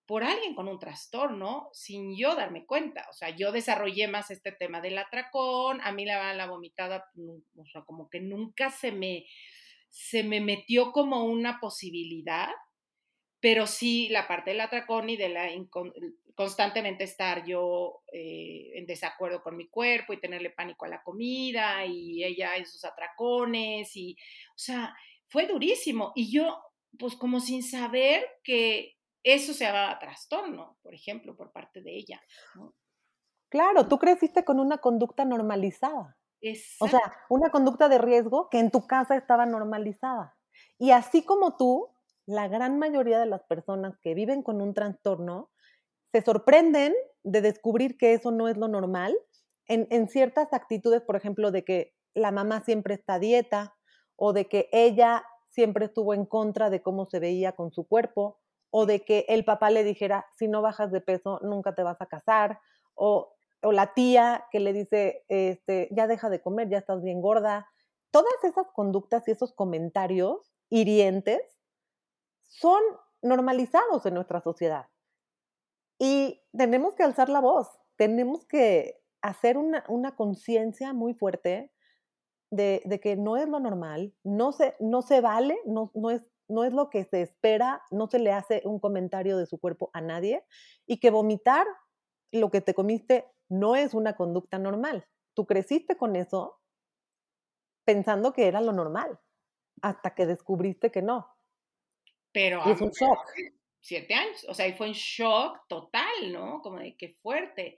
por 0.05 0.23
alguien 0.23 0.55
con 0.55 0.67
un 0.67 0.79
trastorno 0.79 1.69
sin 1.73 2.17
yo 2.17 2.35
darme 2.35 2.65
cuenta. 2.65 3.05
O 3.09 3.13
sea, 3.13 3.35
yo 3.35 3.51
desarrollé 3.51 4.07
más 4.07 4.31
este 4.31 4.51
tema 4.53 4.79
del 4.81 4.97
atracón, 4.97 5.81
a 5.81 5.91
mí 5.91 6.05
la, 6.05 6.33
la 6.33 6.47
vomitada, 6.47 7.05
o 7.57 7.65
sea, 7.65 7.83
como 7.83 8.09
que 8.09 8.21
nunca 8.21 8.69
se 8.69 8.91
me, 8.91 9.25
se 9.89 10.23
me 10.23 10.39
metió 10.39 10.91
como 10.91 11.25
una 11.25 11.59
posibilidad 11.59 12.49
pero 13.43 13.67
sí 13.67 14.07
la 14.07 14.25
parte 14.25 14.51
del 14.51 14.61
atracón 14.61 15.09
y 15.09 15.17
de 15.17 15.27
la 15.27 15.49
constantemente 16.33 17.03
estar 17.03 17.45
yo 17.45 18.01
eh, 18.13 18.71
en 18.75 18.85
desacuerdo 18.85 19.43
con 19.43 19.57
mi 19.57 19.67
cuerpo 19.67 20.13
y 20.13 20.21
tenerle 20.21 20.49
pánico 20.49 20.85
a 20.85 20.87
la 20.87 21.03
comida 21.03 21.85
y 21.85 22.23
ella 22.23 22.55
en 22.55 22.65
sus 22.65 22.85
atracones 22.85 23.93
y, 23.97 24.15
o 24.51 24.57
sea, 24.57 24.95
fue 25.27 25.45
durísimo 25.45 26.13
y 26.15 26.31
yo, 26.31 26.57
pues 26.97 27.17
como 27.17 27.41
sin 27.41 27.63
saber 27.63 28.25
que 28.45 28.95
eso 29.23 29.53
se 29.53 29.65
llamaba 29.65 29.99
trastorno, 29.99 30.77
por 30.81 30.93
ejemplo, 30.93 31.35
por 31.35 31.51
parte 31.51 31.81
de 31.81 31.97
ella. 31.97 32.21
Claro, 33.49 33.89
tú 33.89 33.99
creciste 33.99 34.45
con 34.45 34.61
una 34.61 34.77
conducta 34.77 35.25
normalizada. 35.25 36.17
O 36.79 36.87
sea, 36.87 37.01
una 37.27 37.49
conducta 37.49 37.89
de 37.89 37.97
riesgo 37.97 38.47
que 38.49 38.59
en 38.59 38.71
tu 38.71 38.87
casa 38.87 39.17
estaba 39.17 39.45
normalizada. 39.45 40.37
Y 40.79 40.91
así 40.91 41.23
como 41.23 41.57
tú, 41.57 41.92
la 42.25 42.47
gran 42.47 42.79
mayoría 42.79 43.19
de 43.19 43.25
las 43.25 43.43
personas 43.43 43.97
que 44.01 44.13
viven 44.13 44.43
con 44.43 44.61
un 44.61 44.73
trastorno 44.73 45.49
se 46.11 46.21
sorprenden 46.21 46.93
de 47.23 47.41
descubrir 47.41 47.97
que 47.97 48.13
eso 48.13 48.31
no 48.31 48.47
es 48.47 48.57
lo 48.57 48.67
normal 48.67 49.15
en, 49.67 50.07
ciertas 50.09 50.53
actitudes, 50.53 51.01
por 51.01 51.15
ejemplo, 51.15 51.51
de 51.51 51.63
que 51.63 51.93
la 52.13 52.31
mamá 52.31 52.61
siempre 52.61 52.95
está 52.95 53.15
a 53.15 53.19
dieta 53.19 53.75
o 54.15 54.33
de 54.33 54.45
que 54.45 54.69
ella 54.71 55.23
siempre 55.49 55.85
estuvo 55.85 56.13
en 56.13 56.25
contra 56.25 56.69
de 56.69 56.81
cómo 56.81 57.05
se 57.05 57.19
veía 57.19 57.53
con 57.53 57.71
su 57.71 57.87
cuerpo 57.87 58.39
o 58.71 58.85
de 58.85 59.05
que 59.05 59.25
el 59.29 59.45
papá 59.45 59.69
le 59.69 59.83
dijera, 59.83 60.25
si 60.37 60.47
no 60.47 60.61
bajas 60.61 60.91
de 60.91 61.01
peso, 61.01 61.39
nunca 61.43 61.75
te 61.75 61.83
vas 61.83 62.01
a 62.01 62.07
casar, 62.07 62.59
o, 62.95 63.33
la 63.61 63.93
tía 63.93 64.45
que 64.51 64.59
le 64.59 64.73
dice, 64.73 65.23
este, 65.29 65.87
ya 65.91 66.05
deja 66.07 66.29
de 66.29 66.41
comer, 66.41 66.67
ya 66.69 66.79
estás 66.79 67.01
bien 67.01 67.21
gorda. 67.21 67.69
Todas 68.11 68.43
esas 68.43 68.67
conductas 68.73 69.25
y 69.27 69.31
esos 69.31 69.53
comentarios 69.53 70.51
hirientes 70.69 71.39
son 72.53 72.81
normalizados 73.21 74.05
en 74.05 74.13
nuestra 74.13 74.41
sociedad. 74.41 74.87
Y 75.97 76.41
tenemos 76.55 76.93
que 76.93 77.03
alzar 77.03 77.29
la 77.29 77.39
voz, 77.39 77.67
tenemos 77.95 78.45
que 78.45 79.01
hacer 79.21 79.57
una, 79.57 80.15
conciencia 80.15 80.93
muy 80.93 81.13
fuerte 81.13 81.71
de, 82.51 82.99
que 83.01 83.15
no 83.15 83.37
es 83.37 83.47
lo 83.47 83.59
normal, 83.59 84.13
no 84.23 84.51
se, 84.51 84.75
no 84.79 85.01
se 85.01 85.21
vale, 85.21 85.57
no, 85.65 85.91
no, 85.95 86.11
es, 86.11 86.21
no 86.47 86.63
es 86.63 86.73
lo 86.73 86.89
que 86.89 87.05
se 87.05 87.21
espera, 87.21 87.81
no 87.89 88.07
se 88.07 88.19
le 88.19 88.31
hace 88.31 88.61
un 88.65 88.79
comentario 88.79 89.37
de 89.37 89.45
su 89.45 89.59
cuerpo 89.59 89.89
a 89.93 90.01
nadie 90.01 90.43
y 90.85 90.99
que 90.99 91.09
vomitar 91.09 91.65
lo 92.31 92.51
que 92.51 92.61
te 92.61 92.73
comiste 92.73 93.25
no 93.49 93.75
es 93.75 93.93
una 93.93 94.15
conducta 94.15 94.59
normal. 94.59 95.07
Tú 95.33 95.45
creciste 95.45 95.97
con 95.97 96.15
eso 96.15 96.59
pensando 97.85 98.33
que 98.33 98.47
era 98.47 98.61
lo 98.61 98.73
normal, 98.73 99.19
hasta 99.81 100.13
que 100.13 100.25
descubriste 100.25 100.91
que 100.91 101.01
no. 101.01 101.32
Pero 102.33 102.69
es 102.69 102.81
un 102.81 102.91
shock. 102.91 103.19
Siete 103.79 104.13
años, 104.13 104.45
o 104.47 104.53
sea, 104.53 104.67
y 104.67 104.73
fue 104.73 104.87
un 104.87 104.93
shock 104.93 105.67
total, 105.67 106.31
¿no? 106.31 106.61
Como 106.61 106.79
de 106.79 106.95
qué 106.97 107.09
fuerte. 107.09 107.77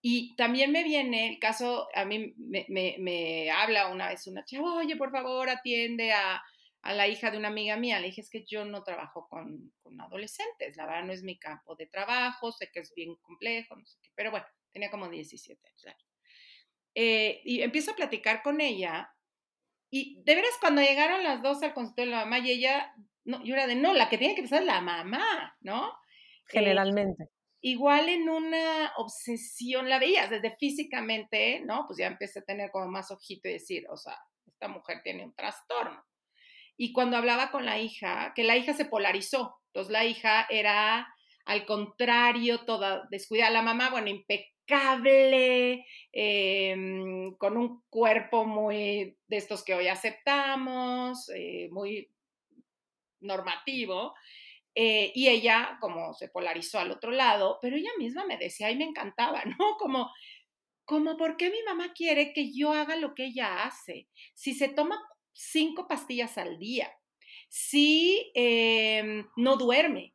Y 0.00 0.34
también 0.36 0.72
me 0.72 0.82
viene 0.84 1.28
el 1.28 1.38
caso, 1.38 1.88
a 1.94 2.04
mí 2.04 2.34
me, 2.36 2.66
me, 2.98 3.50
habla 3.50 3.88
una 3.88 4.08
vez 4.08 4.26
una 4.26 4.44
chava, 4.44 4.74
oye, 4.74 4.96
por 4.96 5.10
favor, 5.10 5.48
atiende 5.48 6.12
a, 6.12 6.42
a, 6.82 6.92
la 6.92 7.08
hija 7.08 7.30
de 7.30 7.38
una 7.38 7.48
amiga 7.48 7.76
mía. 7.76 8.00
Le 8.00 8.08
dije, 8.08 8.20
es 8.20 8.30
que 8.30 8.44
yo 8.44 8.64
no 8.64 8.82
trabajo 8.82 9.26
con, 9.28 9.72
con, 9.82 9.98
adolescentes, 10.00 10.76
la 10.76 10.86
verdad 10.86 11.04
no 11.04 11.12
es 11.12 11.22
mi 11.22 11.38
campo 11.38 11.74
de 11.76 11.86
trabajo, 11.86 12.52
sé 12.52 12.70
que 12.72 12.80
es 12.80 12.92
bien 12.94 13.14
complejo, 13.16 13.76
no 13.76 13.86
sé 13.86 13.98
qué, 14.02 14.10
pero 14.14 14.30
bueno, 14.30 14.46
tenía 14.72 14.90
como 14.90 15.08
17 15.08 15.60
años. 15.66 15.96
Eh, 16.94 17.40
y 17.44 17.62
empiezo 17.62 17.92
a 17.92 17.96
platicar 17.96 18.42
con 18.42 18.60
ella 18.60 19.10
y 19.90 20.20
de 20.22 20.34
veras 20.34 20.56
cuando 20.60 20.82
llegaron 20.82 21.22
las 21.22 21.42
dos 21.42 21.62
al 21.62 21.72
consultorio 21.72 22.10
de 22.10 22.16
la 22.18 22.24
mamá 22.24 22.40
y 22.40 22.50
ella 22.50 22.94
no, 23.24 23.42
yo 23.44 23.54
era 23.54 23.66
de, 23.66 23.74
no, 23.74 23.92
la 23.94 24.08
que 24.08 24.18
tiene 24.18 24.34
que 24.34 24.42
pensar 24.42 24.60
es 24.60 24.66
la 24.66 24.80
mamá, 24.80 25.56
¿no? 25.60 25.88
Eh, 25.88 25.92
Generalmente. 26.46 27.28
igual 27.60 28.08
en 28.08 28.28
una 28.28 28.92
obsesión, 28.96 29.88
la 29.88 29.98
veías 29.98 30.30
desde 30.30 30.56
físicamente, 30.56 31.60
¿no? 31.64 31.84
Pues 31.86 31.98
ya 31.98 32.06
empecé 32.06 32.40
a 32.40 32.44
tener 32.44 32.70
como 32.70 32.88
más 32.88 33.10
ojito 33.10 33.48
y 33.48 33.54
decir, 33.54 33.86
o 33.90 33.96
sea, 33.96 34.18
esta 34.46 34.68
mujer 34.68 35.00
tiene 35.02 35.24
un 35.24 35.34
trastorno. 35.34 36.04
Y 36.76 36.92
cuando 36.92 37.16
hablaba 37.16 37.50
con 37.50 37.64
la 37.64 37.78
hija, 37.78 38.32
que 38.34 38.44
la 38.44 38.56
hija 38.56 38.74
se 38.74 38.84
polarizó, 38.84 39.60
entonces 39.68 39.92
la 39.92 40.04
hija 40.04 40.46
era 40.50 41.08
al 41.44 41.66
contrario, 41.66 42.64
toda 42.64 43.06
descuidada, 43.10 43.50
la 43.50 43.62
mamá, 43.62 43.90
bueno, 43.90 44.08
impecable, 44.08 45.84
em, 46.12 47.34
con 47.36 47.56
un 47.56 47.82
cuerpo 47.90 48.44
muy 48.46 49.18
de 49.28 49.36
estos 49.36 49.62
que 49.62 49.74
hoy 49.74 49.88
aceptamos, 49.88 51.28
eh, 51.34 51.68
muy 51.70 52.10
normativo, 53.24 54.14
eh, 54.74 55.12
y 55.14 55.28
ella 55.28 55.78
como 55.80 56.14
se 56.14 56.28
polarizó 56.28 56.80
al 56.80 56.90
otro 56.90 57.12
lado, 57.12 57.58
pero 57.62 57.76
ella 57.76 57.90
misma 57.98 58.24
me 58.24 58.36
decía 58.36 58.70
y 58.70 58.76
me 58.76 58.84
encantaba, 58.84 59.42
¿no? 59.58 59.76
Como, 59.78 60.10
como, 60.84 61.16
¿por 61.16 61.36
qué 61.36 61.50
mi 61.50 61.62
mamá 61.62 61.92
quiere 61.94 62.32
que 62.32 62.52
yo 62.52 62.72
haga 62.72 62.96
lo 62.96 63.14
que 63.14 63.26
ella 63.26 63.64
hace? 63.64 64.08
Si 64.34 64.54
se 64.54 64.68
toma 64.68 65.00
cinco 65.32 65.86
pastillas 65.88 66.38
al 66.38 66.58
día, 66.58 66.90
si 67.48 68.32
em, 68.34 69.26
no 69.36 69.56
duerme, 69.56 70.14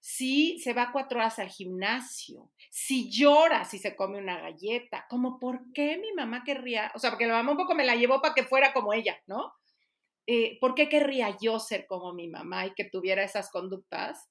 si 0.00 0.58
se 0.58 0.72
va 0.72 0.90
cuatro 0.90 1.18
horas 1.18 1.38
al 1.38 1.48
gimnasio, 1.48 2.50
si 2.70 3.10
llora, 3.10 3.64
si 3.64 3.78
se 3.78 3.94
come 3.94 4.18
una 4.18 4.40
galleta, 4.40 5.06
como 5.08 5.38
por 5.38 5.60
qué 5.74 5.98
mi 5.98 6.12
mamá 6.12 6.42
querría, 6.44 6.90
o 6.94 6.98
sea, 6.98 7.10
porque 7.10 7.26
la 7.26 7.34
mamá 7.34 7.52
un 7.52 7.58
poco 7.58 7.74
me 7.74 7.84
la 7.84 7.94
llevó 7.94 8.20
para 8.20 8.34
que 8.34 8.44
fuera 8.44 8.72
como 8.72 8.92
ella, 8.92 9.20
¿no? 9.26 9.52
Eh, 10.26 10.58
¿Por 10.60 10.74
qué 10.74 10.88
querría 10.88 11.36
yo 11.40 11.58
ser 11.58 11.86
como 11.86 12.12
mi 12.12 12.28
mamá 12.28 12.66
y 12.66 12.74
que 12.74 12.84
tuviera 12.84 13.24
esas 13.24 13.50
conductas 13.50 14.28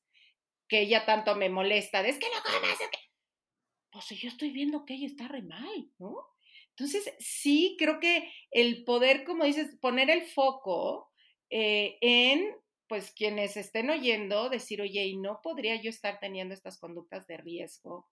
que 0.67 0.81
ella 0.81 1.05
tanto 1.05 1.35
me 1.35 1.49
molesta? 1.49 2.01
De, 2.01 2.09
es 2.09 2.19
que 2.19 2.27
no 2.27 2.41
comas, 2.41 2.77
que... 2.79 2.97
Pues 3.91 4.07
yo 4.09 4.29
estoy 4.29 4.51
viendo 4.51 4.85
que 4.85 4.93
ella 4.93 5.07
está 5.07 5.27
re 5.27 5.41
mal, 5.41 5.91
¿no? 5.99 6.15
Entonces, 6.69 7.13
sí, 7.19 7.75
creo 7.77 7.99
que 7.99 8.31
el 8.51 8.85
poder, 8.85 9.25
como 9.25 9.43
dices, 9.43 9.75
poner 9.81 10.09
el 10.09 10.23
foco 10.23 11.11
eh, 11.49 11.97
en 12.01 12.55
pues 12.87 13.11
quienes 13.11 13.55
estén 13.55 13.89
oyendo, 13.89 14.49
decir, 14.49 14.81
oye, 14.81 15.05
¿y 15.05 15.17
no 15.17 15.39
podría 15.41 15.81
yo 15.81 15.89
estar 15.89 16.19
teniendo 16.19 16.53
estas 16.53 16.77
conductas 16.77 17.25
de 17.25 17.37
riesgo 17.37 18.09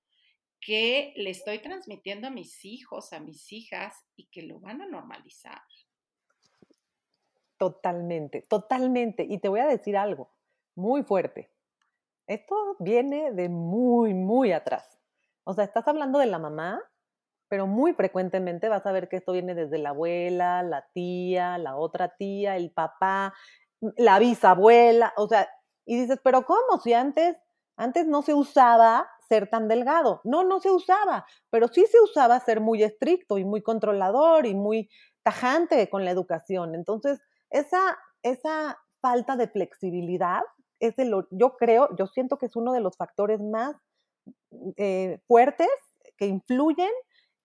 que 0.61 1.13
le 1.17 1.31
estoy 1.31 1.59
transmitiendo 1.59 2.27
a 2.27 2.31
mis 2.31 2.63
hijos, 2.63 3.11
a 3.11 3.19
mis 3.19 3.51
hijas 3.51 3.93
y 4.15 4.27
que 4.27 4.43
lo 4.43 4.59
van 4.59 4.81
a 4.81 4.87
normalizar? 4.87 5.61
Totalmente, 7.59 8.41
totalmente. 8.49 9.25
Y 9.29 9.39
te 9.39 9.49
voy 9.49 9.59
a 9.59 9.67
decir 9.67 9.97
algo 9.97 10.31
muy 10.75 11.03
fuerte. 11.03 11.51
Esto 12.27 12.77
viene 12.79 13.31
de 13.33 13.49
muy, 13.49 14.13
muy 14.13 14.51
atrás. 14.53 14.99
O 15.45 15.53
sea, 15.53 15.65
estás 15.65 15.87
hablando 15.87 16.19
de 16.19 16.27
la 16.27 16.39
mamá, 16.39 16.81
pero 17.49 17.67
muy 17.67 17.93
frecuentemente 17.93 18.69
vas 18.69 18.85
a 18.85 18.91
ver 18.93 19.09
que 19.09 19.17
esto 19.17 19.33
viene 19.33 19.55
desde 19.55 19.79
la 19.79 19.89
abuela, 19.91 20.63
la 20.63 20.87
tía, 20.93 21.57
la 21.59 21.77
otra 21.77 22.15
tía, 22.17 22.57
el 22.57 22.71
papá, 22.71 23.33
la 23.97 24.19
bisabuela, 24.19 25.13
o 25.17 25.27
sea, 25.27 25.49
y 25.85 25.99
dices, 26.01 26.19
pero 26.23 26.45
¿cómo? 26.45 26.79
Si 26.83 26.93
antes, 26.93 27.37
antes 27.77 28.07
no 28.07 28.21
se 28.23 28.33
usaba 28.35 29.09
ser 29.29 29.49
tan 29.49 29.67
delgado. 29.67 30.21
No, 30.23 30.43
no 30.43 30.59
se 30.59 30.71
usaba, 30.71 31.25
pero 31.51 31.67
sí 31.69 31.85
se 31.87 32.01
usaba 32.01 32.39
ser 32.41 32.61
muy 32.61 32.83
estricto 32.83 33.37
y 33.37 33.45
muy 33.45 33.61
controlador 33.63 34.45
y 34.45 34.55
muy 34.55 34.89
tajante 35.23 35.89
con 35.89 36.05
la 36.05 36.11
educación. 36.11 36.75
Entonces, 36.75 37.19
esa, 37.49 37.97
esa 38.23 38.79
falta 39.01 39.35
de 39.35 39.47
flexibilidad 39.47 40.41
es 40.79 40.97
el, 40.99 41.13
yo 41.31 41.57
creo, 41.57 41.89
yo 41.97 42.07
siento 42.07 42.37
que 42.37 42.45
es 42.45 42.55
uno 42.55 42.73
de 42.73 42.81
los 42.81 42.95
factores 42.95 43.39
más 43.41 43.75
eh, 44.77 45.19
fuertes 45.27 45.69
que 46.17 46.27
influyen 46.27 46.91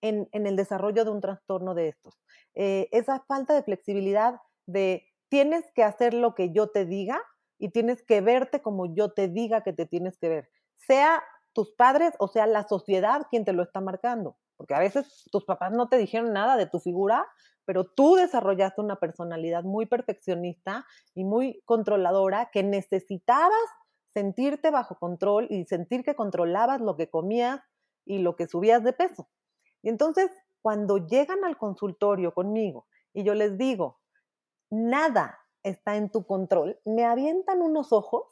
en, 0.01 0.27
el 0.31 0.55
desarrollo 0.55 1.03
de 1.03 1.11
un 1.11 1.21
trastorno 1.21 1.73
de 1.73 1.89
estos. 1.89 2.19
Eh, 2.53 2.87
esa 2.91 3.21
falta 3.27 3.53
de 3.53 3.63
flexibilidad 3.63 4.39
de 4.67 5.03
tienes 5.29 5.65
que 5.73 5.83
hacer 5.83 6.13
lo 6.13 6.35
que 6.35 6.51
yo 6.53 6.67
te 6.69 6.85
diga 6.85 7.21
y 7.57 7.69
tienes 7.69 8.03
que 8.03 8.21
verte 8.21 8.61
como 8.61 8.93
yo 8.93 9.11
te 9.11 9.27
diga 9.27 9.61
que 9.61 9.73
te 9.73 9.85
tienes 9.85 10.17
que 10.17 10.29
ver, 10.29 10.49
sea 10.75 11.23
tus 11.53 11.71
padres 11.71 12.13
o 12.19 12.27
sea 12.27 12.45
la 12.47 12.67
sociedad 12.67 13.27
quien 13.29 13.45
te 13.45 13.53
lo 13.53 13.63
está 13.63 13.81
marcando, 13.81 14.37
porque 14.57 14.75
a 14.75 14.79
veces 14.79 15.25
tus 15.31 15.45
papás 15.45 15.71
no 15.71 15.87
te 15.87 15.97
dijeron 15.97 16.33
nada 16.33 16.57
de 16.57 16.67
tu 16.67 16.79
figura, 16.79 17.25
pero 17.65 17.85
tú 17.85 18.15
desarrollaste 18.15 18.81
una 18.81 18.97
personalidad 18.97 19.63
muy 19.63 19.85
perfeccionista 19.85 20.85
y 21.13 21.23
muy 21.23 21.61
controladora 21.65 22.49
que 22.51 22.63
necesitabas 22.63 23.59
sentirte 24.13 24.71
bajo 24.71 24.97
control 24.97 25.47
y 25.49 25.65
sentir 25.65 26.03
que 26.03 26.15
controlabas 26.15 26.79
lo 26.79 26.95
que 26.95 27.09
comías 27.09 27.61
y 28.05 28.19
lo 28.19 28.35
que 28.35 28.47
subías 28.47 28.83
de 28.83 28.93
peso. 28.93 29.27
Y 29.81 29.89
entonces, 29.89 30.31
cuando 30.61 31.05
llegan 31.05 31.43
al 31.43 31.57
consultorio 31.57 32.33
conmigo 32.33 32.87
y 33.13 33.23
yo 33.23 33.33
les 33.33 33.57
digo, 33.57 33.99
nada 34.69 35.39
está 35.63 35.95
en 35.97 36.09
tu 36.09 36.25
control, 36.25 36.79
me 36.85 37.05
avientan 37.05 37.61
unos 37.61 37.91
ojos 37.91 38.23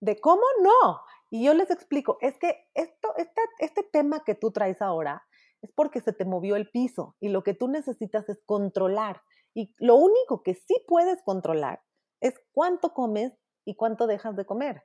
de 0.00 0.20
cómo 0.20 0.42
no. 0.62 1.00
Y 1.30 1.44
yo 1.44 1.54
les 1.54 1.70
explico, 1.70 2.18
es 2.20 2.36
que 2.38 2.68
esto, 2.74 3.14
este, 3.16 3.40
este 3.60 3.82
tema 3.84 4.24
que 4.24 4.34
tú 4.34 4.50
traes 4.50 4.82
ahora 4.82 5.22
es 5.62 5.72
porque 5.72 6.00
se 6.00 6.12
te 6.12 6.24
movió 6.24 6.56
el 6.56 6.70
piso 6.70 7.16
y 7.20 7.28
lo 7.28 7.42
que 7.42 7.54
tú 7.54 7.68
necesitas 7.68 8.28
es 8.28 8.40
controlar. 8.46 9.22
Y 9.54 9.74
lo 9.78 9.96
único 9.96 10.42
que 10.42 10.54
sí 10.54 10.76
puedes 10.86 11.22
controlar 11.22 11.82
es 12.20 12.34
cuánto 12.52 12.92
comes 12.92 13.32
y 13.64 13.74
cuánto 13.74 14.06
dejas 14.06 14.36
de 14.36 14.44
comer. 14.44 14.84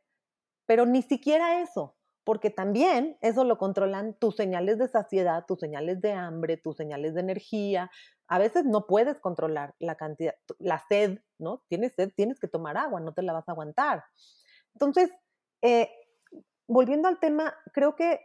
Pero 0.66 0.86
ni 0.86 1.02
siquiera 1.02 1.62
eso, 1.62 1.96
porque 2.24 2.50
también 2.50 3.18
eso 3.22 3.44
lo 3.44 3.58
controlan 3.58 4.18
tus 4.18 4.36
señales 4.36 4.80
de 4.80 4.88
saciedad, 4.88 5.46
tus 5.46 5.60
señales 5.60 6.02
de 6.02 6.12
hambre, 6.12 6.58
tus 6.58 6.76
señales 6.76 7.14
de 7.14 7.22
energía, 7.22 7.92
a 8.28 8.40
veces 8.40 8.66
no 8.66 8.88
puedes 8.88 9.20
controlar 9.20 9.76
la 9.80 9.96
cantidad, 9.96 10.34
la 10.58 10.84
sed, 10.90 11.20
¿no? 11.38 11.64
Tienes 11.68 11.94
sed, 11.96 12.12
tienes 12.16 12.40
que 12.40 12.48
tomar 12.48 12.78
agua, 12.78 13.00
no 13.00 13.14
te 13.14 13.22
la 13.22 13.34
vas 13.34 13.48
a 13.48 13.52
aguantar. 13.52 14.04
Entonces, 14.74 15.12
eh, 15.62 15.90
volviendo 16.68 17.08
al 17.08 17.20
tema, 17.20 17.56
creo 17.72 17.96
que 17.96 18.20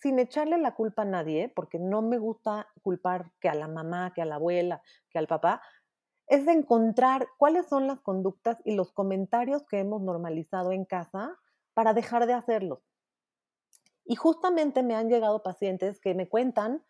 sin 0.00 0.18
echarle 0.18 0.58
la 0.58 0.74
culpa 0.74 1.02
a 1.02 1.06
nadie, 1.06 1.48
porque 1.48 1.78
no 1.78 2.02
me 2.02 2.18
gusta 2.18 2.68
culpar 2.82 3.32
que 3.40 3.48
a 3.48 3.54
la 3.54 3.68
mamá, 3.68 4.12
que 4.14 4.22
a 4.22 4.26
la 4.26 4.36
abuela, 4.36 4.82
que 5.10 5.18
al 5.18 5.26
papá, 5.26 5.62
es 6.26 6.46
encontrar 6.48 7.28
cuáles 7.38 7.66
son 7.66 7.86
las 7.86 8.00
conductas 8.00 8.58
y 8.64 8.74
los 8.74 8.92
comentarios 8.92 9.64
que 9.66 9.78
hemos 9.78 10.02
normalizado 10.02 10.72
en 10.72 10.84
casa 10.84 11.38
para 11.74 11.94
dejar 11.94 12.26
de 12.26 12.34
hacerlos. 12.34 12.80
Y 14.04 14.16
justamente 14.16 14.82
me 14.82 14.94
han 14.94 15.08
llegado 15.08 15.42
pacientes 15.42 16.00
que 16.00 16.14
me 16.14 16.28
cuentan 16.28 16.84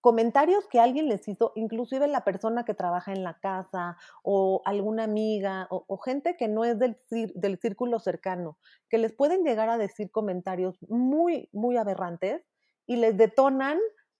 comentarios 0.00 0.66
que 0.68 0.80
alguien 0.80 1.08
les 1.08 1.26
hizo, 1.28 1.52
inclusive 1.54 2.06
la 2.06 2.24
persona 2.24 2.64
que 2.64 2.74
trabaja 2.74 3.12
en 3.12 3.24
la 3.24 3.38
casa 3.38 3.96
o 4.22 4.62
alguna 4.64 5.04
amiga 5.04 5.66
o, 5.70 5.98
gente 5.98 6.36
que 6.36 6.48
no 6.48 6.64
es 6.64 6.78
del, 6.78 6.96
del, 7.34 7.58
círculo 7.58 7.98
cercano, 7.98 8.58
que 8.88 8.98
les 8.98 9.12
pueden 9.12 9.44
llegar 9.44 9.68
a 9.68 9.78
decir 9.78 10.10
comentarios 10.10 10.78
muy, 10.88 11.48
muy 11.52 11.76
aberrantes 11.76 12.42
y 12.86 12.96
les 12.96 13.16
detonan 13.16 13.78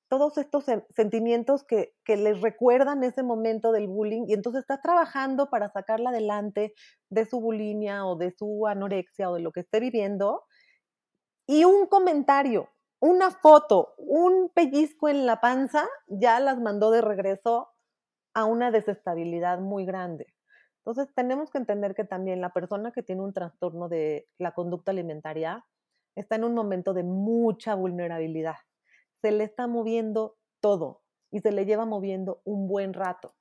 todos 0.08 0.38
estos 0.38 0.64
sentimientos 0.90 1.64
que, 1.64 1.94
que 2.04 2.16
les 2.16 2.40
recuerdan 2.40 3.04
ese 3.04 3.22
momento 3.22 3.72
del 3.72 3.88
bullying 3.88 4.24
y 4.26 4.32
entonces 4.32 4.62
está 4.62 4.80
trabajando 4.80 5.50
para 5.50 5.70
sacarla 5.70 6.10
adelante 6.10 6.72
de 7.10 7.26
su 7.26 7.40
bulimia 7.40 8.06
o 8.06 8.16
de 8.16 8.32
su 8.32 8.66
anorexia 8.66 9.30
o 9.30 9.34
de 9.34 9.42
lo 9.42 9.52
que 9.52 9.60
esté 9.60 9.80
viviendo. 9.80 10.44
Y 11.46 11.64
un 11.64 11.86
comentario 11.86 12.70
una 13.00 13.30
foto, 13.30 13.94
un 13.96 14.50
pellizco 14.52 15.08
en 15.08 15.26
la 15.26 15.40
panza, 15.40 15.86
ya 16.08 16.40
las 16.40 16.58
mandó 16.58 16.90
de 16.90 17.00
regreso 17.00 17.68
a 18.34 18.44
una 18.44 18.70
desestabilidad 18.70 19.60
muy 19.60 19.84
grande. 19.84 20.26
Entonces 20.84 21.14
tenemos 21.14 21.50
que 21.50 21.58
entender 21.58 21.94
que 21.94 22.04
también 22.04 22.40
la 22.40 22.52
persona 22.52 22.92
que 22.92 23.02
tiene 23.02 23.22
un 23.22 23.32
trastorno 23.32 23.88
de 23.88 24.28
la 24.38 24.52
conducta 24.52 24.90
alimentaria 24.90 25.64
está 26.16 26.36
en 26.36 26.44
un 26.44 26.54
momento 26.54 26.94
de 26.94 27.04
mucha 27.04 27.74
vulnerabilidad. 27.74 28.56
Se 29.20 29.30
le 29.30 29.44
está 29.44 29.66
moviendo 29.66 30.36
todo 30.60 31.02
y 31.30 31.40
se 31.40 31.52
le 31.52 31.66
lleva 31.66 31.84
moviendo 31.84 32.40
un 32.44 32.66
buen 32.66 32.94
rato. 32.94 33.34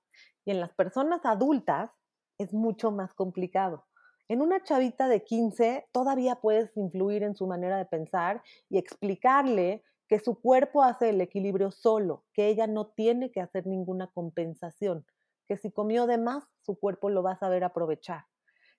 Y 0.46 0.52
en 0.52 0.60
las 0.60 0.74
personas 0.74 1.26
adultas 1.26 1.90
es 2.38 2.54
mucho 2.54 2.92
más 2.92 3.14
complicado 3.14 3.86
en 4.30 4.42
una 4.42 4.62
chavita 4.62 5.08
de 5.08 5.24
15 5.24 5.88
todavía 5.92 6.36
puedes 6.36 6.76
influir 6.76 7.24
en 7.24 7.36
su 7.36 7.48
manera 7.48 7.78
de 7.78 7.86
pensar 7.86 8.44
y 8.70 8.78
explicarle 8.78 9.84
que 10.08 10.20
su 10.20 10.40
cuerpo 10.40 10.84
hace 10.84 11.10
el 11.10 11.22
equilibrio 11.22 11.72
solo, 11.72 12.26
que 12.34 12.48
ella 12.48 12.68
no 12.68 12.88
tiene 12.88 13.32
que 13.32 13.42
hacer 13.42 13.68
ninguna 13.68 14.08
compensación, 14.08 15.06
que 15.48 15.58
si 15.58 15.72
comió 15.72 16.08
de 16.08 16.18
más, 16.18 16.46
su 16.62 16.80
cuerpo 16.80 17.10
lo 17.10 17.24
va 17.24 17.34
a 17.34 17.40
saber 17.40 17.64
aprovechar, 17.64 18.26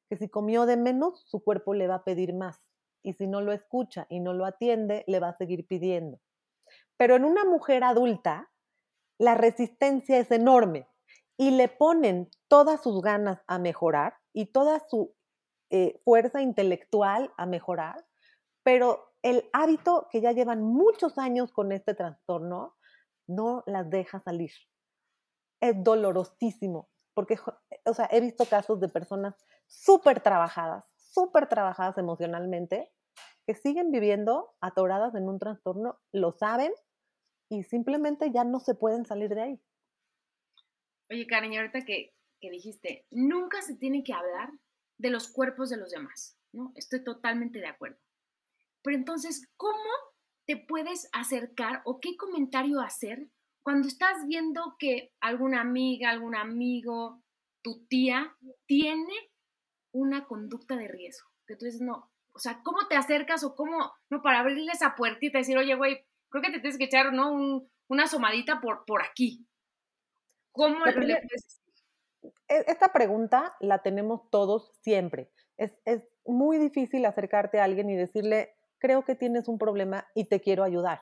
que 0.09 0.17
si 0.17 0.29
comió 0.29 0.67
de 0.67 0.77
menos, 0.77 1.23
su 1.27 1.43
cuerpo 1.43 1.75
le 1.75 1.87
va 1.87 1.97
a 1.97 2.05
pedir 2.05 2.35
más, 2.35 2.61
y 3.03 3.15
si 3.15 3.27
no 3.27 3.41
lo 3.41 3.53
escucha 3.53 4.07
y 4.09 4.21
no 4.21 4.33
lo 4.33 4.45
atiende, 4.45 5.05
le 5.07 5.21
va 5.21 5.29
a 5.29 5.37
seguir 5.37 5.67
pidiendo. 5.67 6.19
Pero 6.97 7.17
en 7.17 7.25
una 7.25 7.45
mujer 7.45 7.85
adulta, 7.85 8.51
la 9.19 9.35
resistencia 9.35 10.19
es 10.19 10.31
enorme 10.31 10.89
y 11.37 11.53
le 11.53 11.69
ponen 11.69 12.31
todas 12.49 12.83
sus 12.83 13.03
ganas 13.03 13.43
a 13.47 13.59
mejorar 13.59 14.17
y 14.33 14.47
toda 14.47 14.81
su 14.89 15.15
eh, 15.71 16.01
fuerza 16.05 16.41
intelectual 16.41 17.33
a 17.37 17.47
mejorar, 17.47 18.07
pero 18.63 19.13
el 19.23 19.49
hábito 19.53 20.09
que 20.11 20.21
ya 20.21 20.33
llevan 20.33 20.63
muchos 20.63 21.19
años 21.19 21.53
con 21.53 21.73
este 21.73 21.95
trastorno 21.95 22.77
no 23.27 23.63
las 23.67 23.91
deja 23.91 24.21
salir. 24.21 24.53
Es 25.61 25.75
dolorosísimo, 25.83 26.89
porque, 27.15 27.37
o 27.85 27.95
sea, 27.95 28.09
he 28.11 28.21
visto 28.21 28.47
casos 28.47 28.81
de 28.81 28.89
personas 28.89 29.35
súper 29.67 30.21
trabajadas, 30.21 30.85
súper 30.95 31.49
trabajadas 31.49 31.99
emocionalmente, 31.99 32.91
que 33.47 33.55
siguen 33.55 33.91
viviendo 33.91 34.55
atoradas 34.61 35.15
en 35.15 35.29
un 35.29 35.39
trastorno, 35.39 35.99
lo 36.13 36.33
saben 36.33 36.73
y 37.51 37.63
simplemente 37.63 38.31
ya 38.31 38.45
no 38.45 38.61
se 38.61 38.75
pueden 38.75 39.05
salir 39.07 39.35
de 39.35 39.43
ahí. 39.43 39.63
Oye, 41.11 41.27
Karen, 41.27 41.57
ahorita 41.57 41.85
que, 41.85 42.15
que 42.41 42.51
dijiste, 42.51 43.07
nunca 43.11 43.63
se 43.63 43.75
tiene 43.77 44.05
que 44.05 44.13
hablar 44.13 44.51
de 44.99 45.11
los 45.11 45.29
cuerpos 45.29 45.71
de 45.71 45.77
los 45.77 45.91
demás, 45.91 46.37
¿no? 46.53 46.73
Estoy 46.77 47.03
totalmente 47.03 47.59
de 47.61 47.69
acuerdo. 47.69 47.99
Pero 48.83 48.97
entonces, 48.97 49.49
¿cómo 49.57 49.91
te 50.47 50.57
puedes 50.57 51.09
acercar 51.13 51.83
o 51.85 52.01
qué 52.01 52.17
comentario 52.17 52.81
hacer 52.81 53.29
cuando 53.63 53.89
estás 53.89 54.27
viendo 54.27 54.77
que 54.79 55.13
alguna 55.21 55.61
amiga, 55.61 56.11
algún 56.11 56.35
amigo, 56.35 57.23
tu 57.63 57.85
tía 57.87 58.37
tiene 58.67 59.15
una 59.93 60.27
conducta 60.27 60.77
de 60.77 60.89
riesgo? 60.89 61.29
Que 61.47 61.57
tú 61.57 61.65
dices, 61.65 61.81
no, 61.81 62.11
o 62.33 62.39
sea, 62.39 62.63
¿cómo 62.63 62.87
te 62.89 62.97
acercas 62.97 63.45
o 63.45 63.55
cómo, 63.55 63.93
no, 64.11 64.23
para 64.23 64.41
abrirle 64.41 64.73
esa 64.73 64.95
puertita 64.95 65.39
y 65.39 65.41
decir, 65.43 65.59
oye, 65.59 65.75
güey, 65.75 66.05
creo 66.29 66.43
que 66.43 66.51
te 66.51 66.61
tienes 66.61 66.79
que 66.79 66.85
echar, 66.85 67.13
¿no? 67.13 67.69
una 67.89 68.05
asomadita 68.05 68.61
por, 68.61 68.85
por 68.85 69.03
aquí. 69.03 69.47
¿Cómo 70.53 70.85
le 70.85 70.93
puedes 70.93 71.58
esta 72.49 72.93
pregunta 72.93 73.55
la 73.61 73.83
tenemos 73.83 74.29
todos 74.31 74.73
siempre. 74.81 75.31
Es, 75.57 75.73
muy 76.25 76.59
difícil 76.59 77.07
acercarte 77.07 77.59
a 77.59 77.65
alguien 77.65 77.89
y 77.89 77.97
decirle, 77.97 78.55
creo 78.77 79.03
que 79.03 79.15
tienes 79.15 79.49
un 79.49 79.57
problema 79.59 80.07
y 80.15 80.27
te 80.27 80.43
quiero 80.43 80.63
ayudar, 80.63 81.01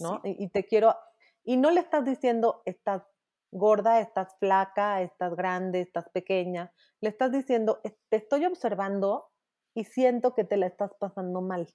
¿no? 0.00 0.22
Y, 0.24 0.48
te 0.48 0.64
quiero, 0.64 0.96
y 1.44 1.58
no 1.58 1.70
le 1.70 1.80
estás 1.80 2.02
diciendo, 2.02 2.62
estás 2.64 3.02
gorda, 3.50 4.00
estás 4.00 4.34
flaca, 4.38 5.02
estás 5.02 5.36
grande, 5.36 5.82
estás 5.82 6.08
pequeña, 6.08 6.72
le 7.02 7.10
estás 7.10 7.32
diciendo, 7.32 7.82
te 8.08 8.16
estoy 8.16 8.46
observando 8.46 9.28
y 9.74 9.84
siento 9.84 10.34
que 10.34 10.44
te 10.44 10.56
la 10.56 10.68
estás 10.68 10.94
pasando 10.98 11.42
mal. 11.42 11.68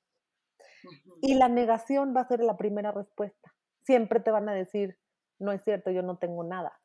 Y 1.22 1.36
la 1.36 1.50
negación 1.50 2.16
va 2.16 2.22
a 2.22 2.28
ser 2.28 2.40
la 2.40 2.58
primera 2.58 2.92
respuesta. 2.92 3.54
Siempre 3.84 4.22
te 4.22 4.32
van 4.32 4.50
a 4.50 4.56
decir, 4.56 4.98
no 5.38 5.52
es 5.52 5.64
cierto, 5.64 5.92
yo 5.92 6.02
no 6.02 6.18
tengo 6.18 6.44
nada 6.44 6.80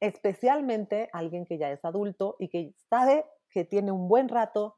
especialmente 0.00 1.08
alguien 1.12 1.44
que 1.44 1.58
ya 1.58 1.70
es 1.70 1.84
adulto 1.84 2.36
y 2.38 2.48
que 2.48 2.74
sabe 2.90 3.24
que 3.50 3.64
tiene 3.64 3.92
un 3.92 4.08
buen 4.08 4.28
rato, 4.28 4.76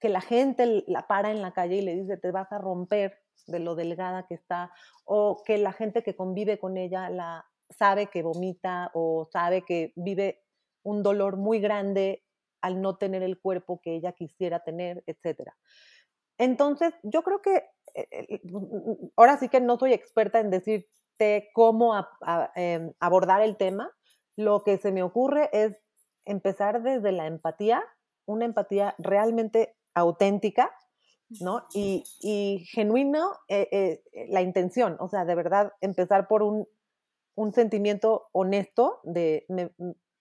que 0.00 0.08
la 0.08 0.20
gente 0.20 0.84
la 0.86 1.06
para 1.06 1.30
en 1.30 1.42
la 1.42 1.52
calle 1.52 1.76
y 1.76 1.82
le 1.82 1.94
dice, 1.94 2.16
te 2.16 2.30
vas 2.30 2.50
a 2.52 2.58
romper 2.58 3.18
de 3.46 3.60
lo 3.60 3.74
delgada 3.74 4.26
que 4.26 4.34
está, 4.34 4.72
o 5.04 5.42
que 5.44 5.58
la 5.58 5.72
gente 5.72 6.02
que 6.02 6.16
convive 6.16 6.58
con 6.58 6.76
ella 6.76 7.10
la 7.10 7.46
sabe 7.70 8.06
que 8.06 8.22
vomita 8.22 8.90
o 8.94 9.28
sabe 9.30 9.62
que 9.62 9.92
vive 9.96 10.42
un 10.82 11.02
dolor 11.02 11.36
muy 11.36 11.60
grande 11.60 12.24
al 12.60 12.80
no 12.80 12.96
tener 12.96 13.22
el 13.22 13.40
cuerpo 13.40 13.80
que 13.80 13.94
ella 13.94 14.12
quisiera 14.12 14.64
tener, 14.64 15.04
etc. 15.06 15.52
Entonces, 16.38 16.94
yo 17.02 17.22
creo 17.22 17.42
que 17.42 17.56
eh, 17.94 18.08
eh, 18.10 18.40
ahora 19.16 19.36
sí 19.38 19.48
que 19.48 19.60
no 19.60 19.78
soy 19.78 19.92
experta 19.92 20.40
en 20.40 20.50
decirte 20.50 21.50
cómo 21.52 21.94
em, 22.54 22.92
abordar 23.00 23.42
el 23.42 23.56
tema, 23.56 23.90
lo 24.38 24.62
que 24.62 24.78
se 24.78 24.92
me 24.92 25.02
ocurre 25.02 25.50
es 25.52 25.82
empezar 26.24 26.80
desde 26.84 27.10
la 27.10 27.26
empatía, 27.26 27.82
una 28.24 28.44
empatía 28.44 28.94
realmente 28.96 29.74
auténtica, 29.94 30.72
¿no? 31.40 31.66
Y, 31.74 32.04
y 32.20 32.64
genuino 32.70 33.32
eh, 33.48 33.68
eh, 33.72 34.26
la 34.28 34.40
intención, 34.40 34.96
o 35.00 35.08
sea, 35.08 35.24
de 35.24 35.34
verdad 35.34 35.72
empezar 35.80 36.28
por 36.28 36.44
un, 36.44 36.68
sentimiento 37.52 38.28
honesto 38.32 39.00
de 39.02 39.44
me, 39.48 39.72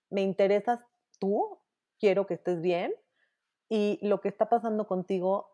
me, 0.10 0.22
interesas 0.22 0.80
tú, 1.20 1.60
quiero 2.00 2.26
que 2.26 2.36
estés 2.36 2.60
bien 2.60 2.94
y 3.70 4.00
lo 4.02 4.20
que 4.20 4.30
está 4.30 4.50
pasando 4.50 4.88
contigo 4.88 5.48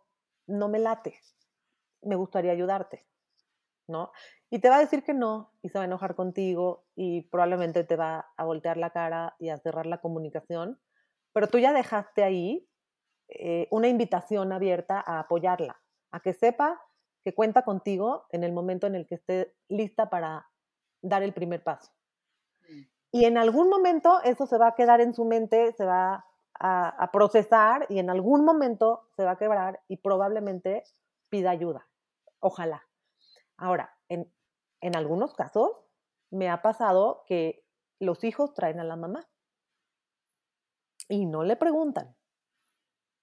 no 0.47 0.69
me 0.69 0.80
late, 0.80 1.19
me 2.02 2.15
gustaría 2.15 2.54
ayudarte, 2.54 3.06
¿no? 3.93 4.12
Y 4.49 4.60
te 4.60 4.69
va 4.69 4.77
a 4.77 4.79
decir 4.79 5.03
que 5.03 5.13
no, 5.13 5.53
y 5.62 5.69
se 5.69 5.77
va 5.77 5.84
a 5.84 5.88
enojar 5.88 6.15
contigo, 6.15 6.86
y 6.95 7.21
probablemente 7.29 7.84
te 7.84 7.95
va 7.95 8.32
a 8.36 8.43
voltear 8.43 8.77
la 8.77 8.89
cara 8.89 9.36
y 9.39 9.49
a 9.49 9.58
cerrar 9.58 9.86
la 9.86 10.01
comunicación, 10.01 10.79
pero 11.32 11.47
tú 11.47 11.60
ya 11.60 11.71
dejaste 11.73 12.23
ahí 12.23 12.67
eh, 13.29 13.67
una 13.71 13.88
invitación 13.88 14.51
abierta 14.51 15.01
a 15.06 15.19
apoyarla, 15.19 15.82
a 16.12 16.19
que 16.19 16.34
sepa 16.34 16.82
que 17.23 17.34
cuenta 17.34 17.63
contigo 17.63 18.25
en 18.32 18.43
el 18.43 18.51
momento 18.51 18.86
en 18.86 18.95
el 18.95 19.08
que 19.08 19.15
esté 19.15 19.56
lista 19.69 20.10
para 20.10 20.45
dar 21.01 21.23
el 21.23 21.34
primer 21.34 21.63
paso. 21.63 21.91
Y 23.12 23.25
en 23.25 23.38
algún 23.38 23.69
momento 23.69 24.21
eso 24.23 24.47
se 24.47 24.58
va 24.58 24.69
a 24.69 24.75
quedar 24.75 24.99
en 24.99 25.13
su 25.13 25.23
mente, 25.23 25.71
se 25.73 25.86
va 25.86 26.25
a, 26.60 26.89
a 26.89 27.12
procesar 27.12 27.86
y 27.89 27.99
en 27.99 28.10
algún 28.10 28.43
momento 28.43 29.08
se 29.15 29.23
va 29.23 29.32
a 29.32 29.38
quebrar 29.38 29.82
y 29.88 29.97
probablemente 29.97 30.84
pida 31.29 31.51
ayuda. 31.51 31.88
Ojalá. 32.39 32.84
Ahora, 33.57 33.97
en, 34.09 34.31
en 34.81 34.95
algunos 34.95 35.33
casos 35.33 35.71
me 36.31 36.49
ha 36.49 36.61
pasado 36.61 37.23
que 37.27 37.65
los 37.99 38.23
hijos 38.23 38.53
traen 38.53 38.79
a 38.79 38.83
la 38.83 38.95
mamá 38.95 39.29
y 41.07 41.25
no 41.25 41.43
le 41.43 41.55
preguntan. 41.55 42.15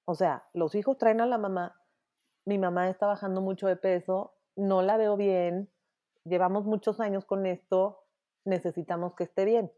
O 0.05 0.15
sea, 0.15 0.49
los 0.53 0.75
hijos 0.75 0.99
traen 0.99 1.21
a 1.21 1.27
la 1.27 1.39
mamá, 1.39 1.81
mi 2.45 2.59
mamá 2.59 2.89
está 2.89 3.07
bajando 3.07 3.41
mucho 3.41 3.67
de 3.67 3.77
peso, 3.77 4.35
no 4.57 4.83
la 4.83 4.97
veo 4.97 5.17
bien, 5.17 5.71
llevamos 6.25 6.65
muchos 6.65 7.01
años 7.01 7.25
con 7.25 7.47
esto, 7.47 8.05
necesitamos 8.45 9.15
que 9.15 9.25
esté 9.25 9.45
bien. 9.45 9.73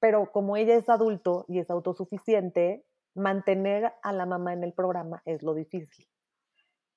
Pero 0.00 0.30
como 0.30 0.56
ella 0.56 0.76
es 0.76 0.88
adulto 0.88 1.44
y 1.48 1.58
es 1.58 1.70
autosuficiente, 1.70 2.84
mantener 3.14 3.92
a 4.02 4.12
la 4.12 4.26
mamá 4.26 4.52
en 4.52 4.62
el 4.62 4.72
programa 4.72 5.22
es 5.24 5.42
lo 5.42 5.54
difícil. 5.54 6.08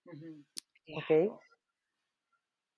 ¿Ok? 0.06 1.42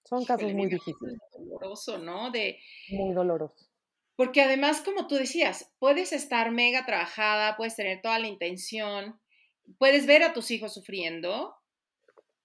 Son 0.03 0.25
casos 0.25 0.53
muy 0.53 0.67
difíciles. 0.67 1.19
Doloroso, 1.31 1.97
¿no? 1.97 2.29
De, 2.31 2.59
muy 2.89 3.13
doloroso. 3.13 3.67
Porque 4.15 4.41
además, 4.41 4.81
como 4.81 5.07
tú 5.07 5.15
decías, 5.15 5.73
puedes 5.79 6.13
estar 6.13 6.51
mega 6.51 6.85
trabajada, 6.85 7.57
puedes 7.57 7.75
tener 7.75 8.01
toda 8.01 8.19
la 8.19 8.27
intención, 8.27 9.19
puedes 9.77 10.05
ver 10.05 10.23
a 10.23 10.33
tus 10.33 10.51
hijos 10.51 10.73
sufriendo 10.73 11.55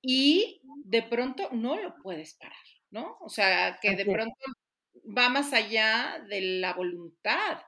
y 0.01 0.63
de 0.85 1.03
pronto 1.03 1.49
no 1.53 1.77
lo 1.77 1.95
puedes 2.03 2.35
parar, 2.35 2.57
¿no? 2.91 3.19
O 3.21 3.29
sea, 3.29 3.79
que 3.83 3.97
de 3.97 4.07
pronto 4.07 4.35
va 5.17 5.29
más 5.29 5.53
allá 5.53 6.25
de 6.29 6.41
la 6.41 6.73
voluntad, 6.73 7.61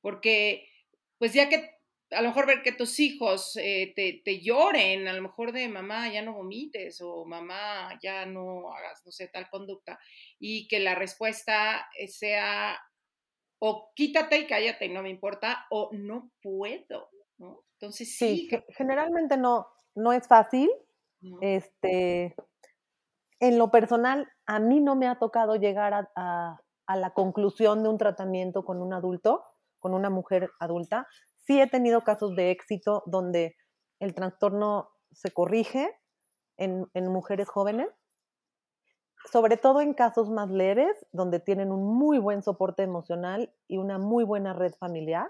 porque 0.00 0.66
pues 1.18 1.34
ya 1.34 1.48
que 1.48 1.79
a 2.10 2.22
lo 2.22 2.28
mejor 2.28 2.46
ver 2.46 2.62
que 2.62 2.72
tus 2.72 2.98
hijos 2.98 3.56
eh, 3.56 3.92
te, 3.94 4.40
lloren, 4.40 5.06
a 5.06 5.12
lo 5.12 5.22
mejor 5.22 5.52
de 5.52 5.68
mamá 5.68 6.08
ya 6.08 6.22
no 6.22 6.34
vomites 6.34 7.00
o 7.00 7.24
mamá 7.24 7.98
ya 8.02 8.26
no 8.26 8.72
hagas, 8.72 9.02
no 9.04 9.12
sé, 9.12 9.28
tal 9.28 9.48
conducta, 9.48 9.98
y 10.38 10.66
que 10.68 10.80
la 10.80 10.94
respuesta 10.94 11.86
eh, 11.98 12.08
sea 12.08 12.78
o 13.62 13.92
quítate 13.94 14.38
y 14.38 14.46
cállate, 14.46 14.88
no 14.88 15.02
me 15.02 15.10
importa, 15.10 15.66
o 15.70 15.90
no 15.92 16.30
puedo, 16.42 17.10
¿no? 17.38 17.64
Entonces 17.74 18.16
sí. 18.16 18.48
generalmente 18.70 19.36
no, 19.36 19.66
no 19.94 20.12
es 20.12 20.26
fácil. 20.26 20.70
Este, 21.42 22.34
en 23.38 23.58
lo 23.58 23.70
personal, 23.70 24.26
a 24.46 24.58
mí 24.58 24.80
no 24.80 24.96
me 24.96 25.06
ha 25.06 25.18
tocado 25.18 25.56
llegar 25.56 26.08
a 26.16 26.96
la 26.96 27.10
conclusión 27.12 27.82
de 27.82 27.90
un 27.90 27.98
tratamiento 27.98 28.64
con 28.64 28.80
un 28.80 28.94
adulto, 28.94 29.44
con 29.78 29.92
una 29.92 30.08
mujer 30.08 30.50
adulta 30.58 31.06
sí 31.50 31.60
he 31.60 31.66
tenido 31.66 32.02
casos 32.02 32.36
de 32.36 32.52
éxito 32.52 33.02
donde 33.06 33.56
el 33.98 34.14
trastorno 34.14 34.90
se 35.10 35.32
corrige 35.32 35.90
en, 36.56 36.88
mujeres 36.94 37.48
jóvenes, 37.48 37.88
sobre 39.32 39.56
todo 39.56 39.80
en 39.80 39.94
casos 39.94 40.30
más 40.30 40.48
leves, 40.48 40.94
donde 41.10 41.40
tienen 41.40 41.72
un 41.72 41.98
muy 41.98 42.18
buen 42.18 42.44
soporte 42.44 42.84
emocional 42.84 43.52
y 43.66 43.78
una 43.78 43.98
muy 43.98 44.22
buena 44.22 44.52
red 44.52 44.74
familiar, 44.78 45.28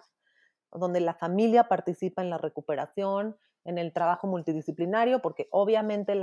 donde 0.72 1.00
la 1.00 1.14
familia 1.14 1.68
participa 1.68 2.20
en 2.20 2.28
la 2.28 2.37
recuperación, 2.37 3.38
en 3.64 3.78
el 3.78 3.94
trabajo 3.94 4.26
multidisciplinario, 4.26 5.22
porque 5.22 5.48
obviamente 5.50 6.14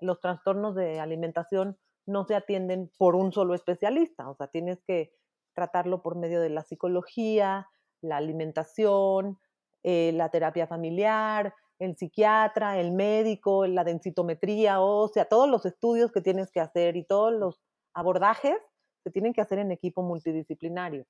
los 0.00 0.20
trastornos 0.22 0.74
de 0.74 0.98
alimentación 0.98 1.76
no 2.06 2.24
se 2.24 2.36
atienden 2.36 2.90
por 2.96 3.14
un 3.14 3.32
solo 3.32 3.52
especialista, 3.52 4.30
o 4.30 4.34
sea, 4.34 4.46
tienes 4.46 4.82
que 4.86 5.12
tratarlo 5.52 6.00
por 6.00 6.16
medio 6.16 6.40
de 6.40 6.48
la 6.48 6.62
psicología, 6.62 7.68
la 8.00 8.16
alimentación, 8.16 9.38
eh, 9.82 10.12
la 10.14 10.30
terapia 10.30 10.66
familiar, 10.66 11.54
el 11.78 11.96
psiquiatra, 11.96 12.78
el 12.78 12.92
médico, 12.92 13.66
la 13.66 13.84
densitometría 13.84 14.80
ósea, 14.80 15.26
todos 15.26 15.48
los 15.48 15.66
estudios 15.66 16.12
que 16.12 16.20
tienes 16.20 16.50
que 16.50 16.60
hacer 16.60 16.96
y 16.96 17.04
todos 17.04 17.32
los 17.32 17.60
abordajes 17.94 18.56
se 19.04 19.10
tienen 19.10 19.32
que 19.32 19.40
hacer 19.40 19.58
en 19.58 19.70
equipo 19.72 20.02
multidisciplinario. 20.02 21.06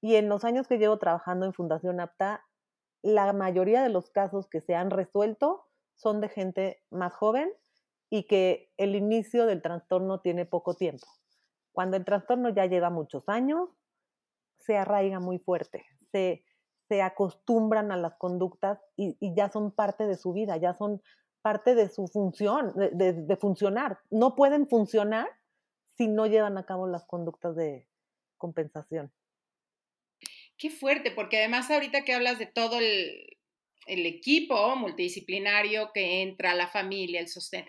Y 0.00 0.16
en 0.16 0.28
los 0.28 0.44
años 0.44 0.66
que 0.66 0.78
llevo 0.78 0.98
trabajando 0.98 1.46
en 1.46 1.52
Fundación 1.52 2.00
APTA, 2.00 2.44
la 3.02 3.32
mayoría 3.32 3.82
de 3.82 3.88
los 3.88 4.10
casos 4.10 4.48
que 4.48 4.60
se 4.60 4.74
han 4.74 4.90
resuelto 4.90 5.66
son 5.94 6.20
de 6.20 6.28
gente 6.28 6.82
más 6.90 7.12
joven 7.14 7.52
y 8.10 8.24
que 8.24 8.70
el 8.76 8.94
inicio 8.94 9.46
del 9.46 9.62
trastorno 9.62 10.20
tiene 10.20 10.46
poco 10.46 10.74
tiempo. 10.74 11.06
Cuando 11.72 11.96
el 11.96 12.04
trastorno 12.04 12.48
ya 12.48 12.66
lleva 12.66 12.90
muchos 12.90 13.28
años, 13.28 13.68
se 14.58 14.76
arraiga 14.76 15.20
muy 15.20 15.38
fuerte, 15.38 15.84
se, 16.12 16.44
se 16.88 17.02
acostumbran 17.02 17.92
a 17.92 17.96
las 17.96 18.14
conductas 18.16 18.78
y, 18.96 19.16
ya 19.34 19.50
son 19.50 19.70
parte 19.72 20.06
de 20.06 20.16
su 20.16 20.32
vida, 20.32 20.56
ya 20.56 20.74
son 20.74 21.02
parte 21.42 21.74
de 21.74 21.88
su 21.88 22.08
función, 22.08 22.72
de, 22.74 23.36
funcionar. 23.36 24.00
No 24.10 24.34
pueden 24.34 24.68
funcionar 24.68 25.28
si 25.96 26.08
no 26.08 26.26
llevan 26.26 26.58
a 26.58 26.66
cabo 26.66 26.86
las 26.86 27.04
conductas 27.06 27.56
de 27.56 27.86
compensación. 28.36 29.12
Qué 30.56 30.70
fuerte, 30.70 31.10
porque 31.10 31.38
además 31.38 31.70
ahorita 31.70 32.02
que 32.02 32.14
hablas 32.14 32.38
de 32.38 32.46
todo 32.46 32.78
el, 32.78 33.38
el 33.86 34.06
equipo 34.06 34.74
multidisciplinario 34.76 35.92
que 35.92 36.22
entra, 36.22 36.54
la 36.54 36.66
familia, 36.66 37.20
el 37.20 37.28
sostén, 37.28 37.66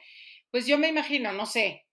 pues 0.51 0.65
yo 0.65 0.77
me 0.77 0.87
imagino, 0.87 1.31
no 1.31 1.45
sé, 1.45 1.85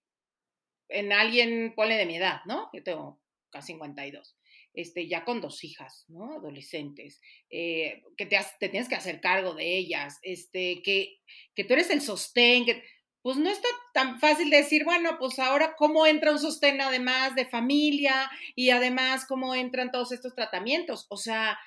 en 0.89 1.11
alguien, 1.11 1.73
pone 1.75 1.97
de 1.97 2.05
mi 2.05 2.15
edad, 2.15 2.41
¿no? 2.45 2.69
Yo 2.73 2.83
tengo 2.83 3.21
casi 3.49 3.73
52. 3.73 4.36
Este, 4.77 5.07
ya 5.07 5.25
con 5.25 5.41
dos 5.41 5.63
hijas, 5.63 6.05
¿no? 6.07 6.33
Adolescentes, 6.33 7.19
eh, 7.49 8.03
que 8.15 8.27
te, 8.27 8.37
te, 8.59 8.69
tienes 8.69 8.87
que 8.87 8.93
hacer 8.93 9.19
cargo 9.19 9.55
de 9.55 9.75
ellas, 9.75 10.19
este, 10.21 10.83
que, 10.83 11.17
que 11.55 11.63
tú 11.63 11.73
eres 11.73 11.89
el 11.89 11.99
sostén, 11.99 12.63
que, 12.63 12.83
pues 13.23 13.37
no 13.37 13.49
está 13.49 13.67
tan 13.91 14.19
fácil 14.19 14.51
decir, 14.51 14.85
bueno, 14.85 15.17
pues 15.17 15.39
ahora 15.39 15.73
cómo 15.75 16.05
entra 16.05 16.31
un 16.31 16.37
sostén 16.37 16.79
además 16.79 17.33
de 17.33 17.47
familia 17.47 18.29
y 18.55 18.69
además 18.69 19.25
cómo 19.25 19.55
entran 19.55 19.91
todos 19.91 20.11
estos 20.11 20.35
tratamientos. 20.35 21.07
O 21.09 21.17
sea, 21.17 21.57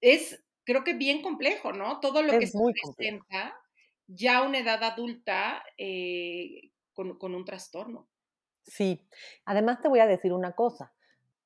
es, 0.00 0.44
creo 0.62 0.84
que 0.84 0.94
bien 0.94 1.22
complejo, 1.22 1.72
¿no? 1.72 1.98
Todo 1.98 2.22
lo 2.22 2.38
que 2.38 2.46
se 2.46 2.56
presenta 2.96 3.52
ya 4.06 4.38
a 4.38 4.42
una 4.44 4.60
edad 4.60 4.84
adulta 4.84 5.64
eh, 5.76 6.70
con, 6.92 7.18
con 7.18 7.34
un 7.34 7.44
trastorno. 7.44 8.08
Sí, 8.62 9.08
además 9.44 9.80
te 9.82 9.88
voy 9.88 9.98
a 9.98 10.06
decir 10.06 10.32
una 10.32 10.52
cosa 10.52 10.94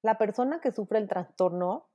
la 0.07 0.19
persona 0.19 0.61
que 0.61 0.71
sufre 0.71 0.99
el 0.99 1.09
trastorno, 1.09 1.89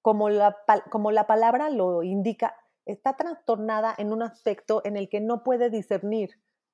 como 0.00 0.30
la, 0.30 0.56
como 0.90 1.10
la 1.10 1.26
palabra 1.26 1.68
lo 1.70 2.04
indica, 2.04 2.56
está 2.84 3.16
trastornada 3.16 3.92
en 3.98 4.12
un 4.12 4.22
aspecto 4.22 4.80
en 4.84 4.96
el 4.96 5.08
que 5.08 5.20
no 5.20 5.42
puede 5.42 5.68
discernir, 5.68 6.30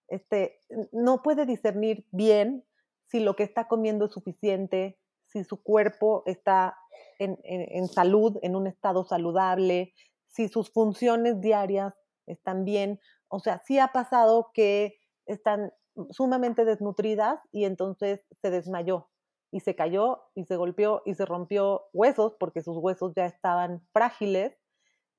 este, 0.09 0.61
no 0.93 1.23
puede 1.23 1.47
discernir 1.47 2.07
bien 2.11 2.67
si 3.07 3.21
lo 3.21 3.35
que 3.35 3.45
está 3.45 3.67
comiendo 3.67 4.05
es 4.05 4.13
suficiente, 4.13 4.99
si 5.27 5.43
su 5.43 5.63
cuerpo 5.63 6.23
está 6.27 6.77
en, 7.19 7.39
en, 7.45 7.89
salud, 7.89 8.39
en 8.43 8.55
un 8.55 8.67
estado 8.67 9.07
saludable, 9.07 9.95
si 10.27 10.49
sus 10.49 10.71
funciones 10.71 11.41
diarias 11.41 11.95
están 12.27 12.67
bien. 12.67 13.01
O 13.29 13.41
sea, 13.41 13.63
sí 13.65 13.79
ha 13.79 13.89
pasado 13.89 14.51
que 14.53 14.99
están 15.25 15.73
sumamente 16.11 16.67
desnutridas 16.67 17.41
y 17.51 17.65
entonces 17.65 18.21
se 18.43 18.51
desmayó 18.51 19.12
y 19.53 19.61
se 19.61 19.77
cayó 19.77 20.25
y 20.35 20.45
se 20.47 20.57
golpeó 20.57 21.03
y 21.05 21.15
se 21.15 21.27
rompió 21.27 21.85
huesos 21.93 22.35
porque 22.41 22.63
sus 22.63 22.77
huesos 22.79 23.13
ya 23.15 23.27
estaban 23.27 23.87
frágiles, 23.93 24.59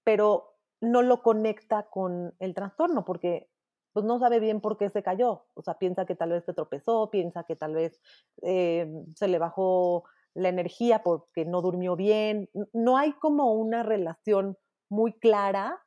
pero 0.03 0.57
no 0.81 1.01
lo 1.01 1.21
conecta 1.21 1.83
con 1.89 2.35
el 2.39 2.53
trastorno 2.53 3.05
porque 3.05 3.49
pues 3.93 4.05
no 4.05 4.19
sabe 4.19 4.39
bien 4.39 4.59
por 4.59 4.77
qué 4.77 4.89
se 4.89 5.03
cayó. 5.03 5.45
O 5.53 5.61
sea, 5.61 5.75
piensa 5.75 6.05
que 6.05 6.15
tal 6.15 6.31
vez 6.31 6.43
se 6.43 6.53
tropezó, 6.53 7.11
piensa 7.11 7.43
que 7.43 7.55
tal 7.55 7.75
vez 7.75 8.01
eh, 8.41 8.91
se 9.15 9.27
le 9.27 9.37
bajó 9.37 10.03
la 10.33 10.49
energía 10.49 11.03
porque 11.03 11.45
no 11.45 11.61
durmió 11.61 11.95
bien. 11.95 12.49
No 12.73 12.97
hay 12.97 13.13
como 13.13 13.53
una 13.53 13.83
relación 13.83 14.57
muy 14.89 15.13
clara 15.13 15.79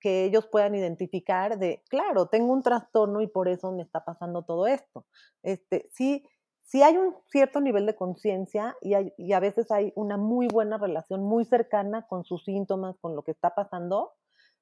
que 0.00 0.24
ellos 0.24 0.46
puedan 0.48 0.74
identificar 0.74 1.58
de, 1.58 1.82
claro, 1.88 2.26
tengo 2.26 2.52
un 2.52 2.62
trastorno 2.62 3.22
y 3.22 3.28
por 3.28 3.48
eso 3.48 3.72
me 3.72 3.82
está 3.82 4.04
pasando 4.04 4.42
todo 4.42 4.66
esto. 4.66 5.06
Este, 5.42 5.88
sí, 5.92 6.26
si 6.64 6.82
hay 6.82 6.96
un 6.96 7.14
cierto 7.30 7.60
nivel 7.60 7.86
de 7.86 7.94
conciencia 7.94 8.76
y, 8.80 8.94
y, 9.16 9.32
a 9.32 9.40
veces 9.40 9.70
hay 9.70 9.92
una 9.94 10.16
muy 10.16 10.48
buena 10.48 10.78
relación, 10.78 11.22
muy 11.22 11.44
cercana 11.44 12.06
con 12.06 12.24
sus 12.24 12.44
síntomas, 12.44 12.96
con 12.98 13.14
lo 13.14 13.22
que 13.22 13.30
está 13.30 13.54
pasando, 13.54 14.12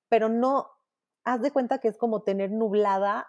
pero 0.08 0.28
no, 0.28 0.68
haz 1.24 1.40
de 1.40 1.52
cuenta 1.52 1.78
que 1.78 1.88
es 1.88 1.96
como 1.96 2.22
tener 2.22 2.50
nublada 2.50 3.26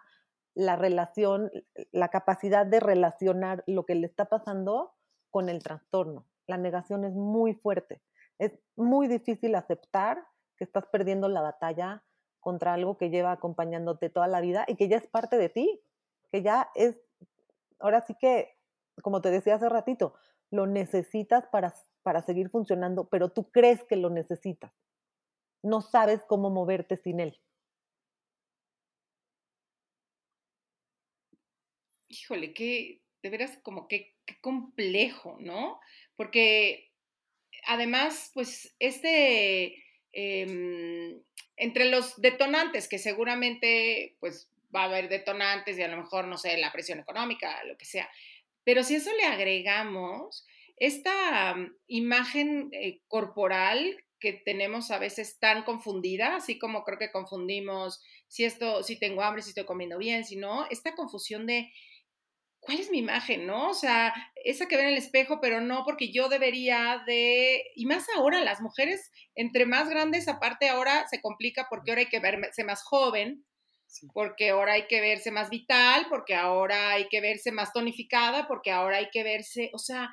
la 0.56 0.76
relación, 0.76 1.52
la 1.92 2.10
capacidad 2.10 2.66
de 2.66 2.80
relacionar 2.80 3.64
lo 3.68 3.86
que 3.86 3.96
le 3.96 4.06
está 4.06 4.26
pasando 4.26 4.94
con 5.30 5.50
el 5.50 5.64
trastorno. 5.64 6.26
La 6.48 6.58
negación 6.58 7.06
es 7.06 7.14
muy 7.14 7.54
fuerte. 7.54 8.02
Es 8.38 8.60
muy 8.76 9.08
difícil 9.08 9.56
aceptar 9.56 10.26
que 10.58 10.64
estás 10.64 10.86
perdiendo 10.88 11.28
la 11.28 11.42
batalla 11.42 12.04
contra 12.40 12.74
algo 12.74 12.98
que 12.98 13.10
lleva 13.10 13.32
acompañándote 13.32 14.10
toda 14.10 14.28
la 14.28 14.42
vida 14.42 14.66
y 14.68 14.76
que 14.76 14.90
ya 14.90 14.98
es 14.98 15.08
parte 15.08 15.38
de 15.38 15.50
ti, 15.50 15.82
que 16.32 16.44
ya 16.44 16.70
es, 16.76 16.98
ahora 17.80 18.02
sí 18.02 18.16
que 18.16 18.53
como 19.02 19.22
te 19.22 19.32
decía 19.32 19.56
hace 19.56 19.70
ratito, 19.70 20.16
lo 20.52 20.68
necesitas 20.68 21.48
para, 21.48 21.74
para 22.04 22.22
seguir 22.22 22.50
funcionando, 22.50 23.10
pero 23.10 23.30
tú 23.30 23.50
crees 23.52 23.84
que 23.84 23.96
lo 23.96 24.10
necesitas. 24.10 24.72
No 25.64 25.82
sabes 25.82 26.22
cómo 26.28 26.50
moverte 26.50 26.98
sin 26.98 27.20
él. 27.20 27.40
Híjole, 32.10 32.54
qué, 32.54 33.02
de 33.24 33.30
veras 33.30 33.58
como 33.64 33.88
que 33.88 34.14
qué 34.26 34.40
complejo, 34.42 35.38
¿no? 35.40 35.80
Porque 36.16 36.92
además, 37.66 38.30
pues, 38.34 38.76
este, 38.80 39.84
em, 40.12 41.22
entre 41.56 41.86
los 41.86 42.22
detonantes, 42.22 42.88
que 42.88 43.00
seguramente, 43.00 44.16
pues, 44.20 44.50
va 44.76 44.82
a 44.82 44.86
haber 44.86 45.10
detonantes 45.10 45.78
y 45.78 45.84
a 45.84 45.88
lo 45.88 45.98
mejor, 45.98 46.28
no 46.28 46.38
sé, 46.38 46.58
la 46.58 46.72
presión 46.72 47.00
económica, 47.00 47.64
lo 47.64 47.78
que 47.78 47.86
sea, 47.86 48.10
pero 48.64 48.84
si 48.84 48.96
eso 48.96 49.12
le 49.14 49.26
agregamos 49.26 50.46
esta 50.78 51.56
mm, 51.56 51.76
imagen 51.88 52.70
eh, 52.72 53.02
corporal 53.08 53.98
que 54.20 54.34
tenemos 54.34 54.90
a 54.90 55.00
veces 55.00 55.38
tan 55.40 55.64
confundida, 55.64 56.38
así 56.38 56.58
como 56.58 56.84
creo 56.84 56.98
que 56.98 57.12
confundimos 57.12 58.02
si 58.28 58.46
esto, 58.46 58.82
si 58.82 58.98
tengo 58.98 59.22
hambre, 59.22 59.42
si 59.42 59.50
estoy 59.50 59.66
comiendo 59.66 59.98
bien, 59.98 60.24
si 60.24 60.38
no, 60.38 60.66
esta 60.70 60.96
confusión 60.96 61.46
de 61.46 61.72
cuál 62.62 62.80
es 62.80 62.90
mi 62.90 63.00
imagen, 63.00 63.46
¿no? 63.46 63.70
O 63.70 63.74
sea, 63.74 64.14
esa 64.44 64.68
que 64.68 64.78
ven 64.78 64.86
en 64.86 64.94
el 64.94 64.98
espejo, 64.98 65.40
pero 65.42 65.60
no 65.60 65.84
porque 65.84 66.12
yo 66.14 66.30
debería 66.30 67.04
de, 67.06 67.64
y 67.76 67.86
más 67.86 68.08
ahora 68.16 68.42
las 68.42 68.62
mujeres, 68.62 69.12
entre 69.36 69.66
más 69.66 69.90
grandes, 69.90 70.30
aparte 70.30 70.70
ahora 70.70 71.06
se 71.10 71.22
complica 71.22 71.68
porque 71.70 71.92
ahora 71.92 72.02
hay 72.02 72.10
que 72.10 72.20
verse 72.20 72.64
más 72.64 72.84
joven, 72.84 73.46
porque 74.14 74.50
ahora 74.50 74.74
hay 74.74 74.88
que 74.88 75.02
verse 75.02 75.32
más 75.32 75.50
vital, 75.50 76.08
porque 76.10 76.36
ahora 76.36 76.92
hay 76.92 77.08
que 77.08 77.22
verse 77.22 77.52
más 77.52 77.72
tonificada, 77.74 78.48
porque 78.48 78.72
ahora 78.72 78.98
hay 78.98 79.10
que 79.12 79.24
verse, 79.24 79.70
o 79.74 79.78
sea, 79.78 80.10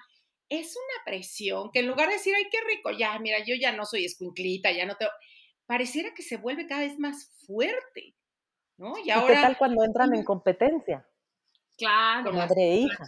es 0.48 0.76
una 0.76 1.04
presión 1.04 1.70
que 1.72 1.80
en 1.80 1.86
lugar 1.86 2.08
de 2.08 2.14
decir, 2.14 2.34
ay, 2.36 2.44
qué 2.50 2.58
rico, 2.68 2.90
ya, 2.90 3.18
mira, 3.18 3.38
yo 3.44 3.54
ya 3.60 3.72
no 3.72 3.84
soy 3.84 4.04
escuinclita, 4.04 4.72
ya 4.72 4.86
no 4.86 4.96
te... 4.96 5.06
Pareciera 5.66 6.12
que 6.14 6.22
se 6.22 6.36
vuelve 6.36 6.66
cada 6.66 6.80
vez 6.80 6.98
más 6.98 7.32
fuerte, 7.46 8.16
¿no? 8.76 8.94
Y 8.98 9.10
ahora... 9.10 9.34
¿Qué 9.34 9.40
tal 9.40 9.58
cuando 9.58 9.84
entran 9.84 10.14
en 10.14 10.24
competencia? 10.24 11.06
Claro. 11.78 12.32
madre 12.32 12.62
e 12.62 12.76
hija. 12.76 13.04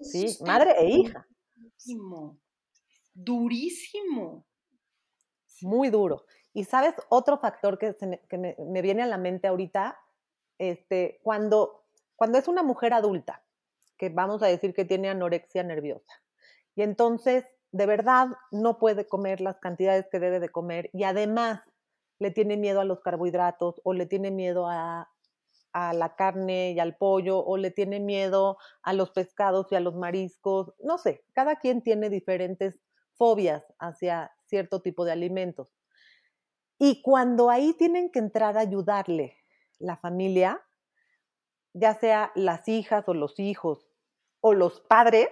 Sí, 0.00 0.38
madre 0.44 0.72
e 0.78 0.90
hija. 0.90 1.26
Durísimo. 1.54 2.40
Durísimo. 3.12 4.46
Muy 5.62 5.90
duro. 5.90 6.24
Y 6.58 6.64
sabes, 6.64 6.92
otro 7.08 7.38
factor 7.38 7.78
que, 7.78 7.94
me, 8.36 8.82
viene 8.82 9.04
a 9.04 9.06
la 9.06 9.16
mente 9.16 9.46
ahorita, 9.46 9.96
este, 10.58 11.20
cuando, 11.22 11.84
cuando 12.16 12.36
es 12.36 12.48
una 12.48 12.64
mujer 12.64 12.94
adulta, 12.94 13.44
que 13.96 14.08
vamos 14.08 14.42
a 14.42 14.48
decir 14.48 14.74
que 14.74 14.84
tiene 14.84 15.08
anorexia 15.08 15.62
nerviosa, 15.62 16.20
y 16.74 16.82
entonces 16.82 17.44
de 17.70 17.86
verdad 17.86 18.30
no 18.50 18.80
puede 18.80 19.06
comer 19.06 19.40
las 19.40 19.60
cantidades 19.60 20.08
que 20.10 20.18
debe 20.18 20.40
de 20.40 20.48
comer 20.48 20.90
y 20.92 21.04
además 21.04 21.60
le 22.18 22.32
tiene 22.32 22.56
miedo 22.56 22.80
a 22.80 22.84
los 22.84 23.02
carbohidratos 23.02 23.80
o 23.84 23.92
le 23.92 24.06
tiene 24.06 24.32
miedo 24.32 24.66
a, 24.68 25.12
a 25.72 25.92
la 25.92 26.16
carne 26.16 26.72
y 26.72 26.80
al 26.80 26.96
pollo 26.96 27.38
o 27.38 27.56
le 27.56 27.70
tiene 27.70 28.00
miedo 28.00 28.58
a 28.82 28.94
los 28.94 29.12
pescados 29.12 29.70
y 29.70 29.76
a 29.76 29.80
los 29.80 29.94
mariscos, 29.94 30.72
no 30.80 30.98
sé, 30.98 31.22
cada 31.34 31.54
quien 31.60 31.82
tiene 31.82 32.10
diferentes 32.10 32.80
fobias 33.14 33.62
hacia 33.78 34.32
cierto 34.46 34.82
tipo 34.82 35.04
de 35.04 35.12
alimentos. 35.12 35.77
Y 36.78 37.02
cuando 37.02 37.50
ahí 37.50 37.74
tienen 37.74 38.10
que 38.10 38.20
entrar 38.20 38.56
a 38.56 38.60
ayudarle 38.60 39.36
la 39.78 39.96
familia, 39.96 40.64
ya 41.72 41.94
sea 41.94 42.32
las 42.34 42.68
hijas 42.68 43.08
o 43.08 43.14
los 43.14 43.38
hijos 43.38 43.88
o 44.40 44.52
los 44.52 44.80
padres, 44.80 45.28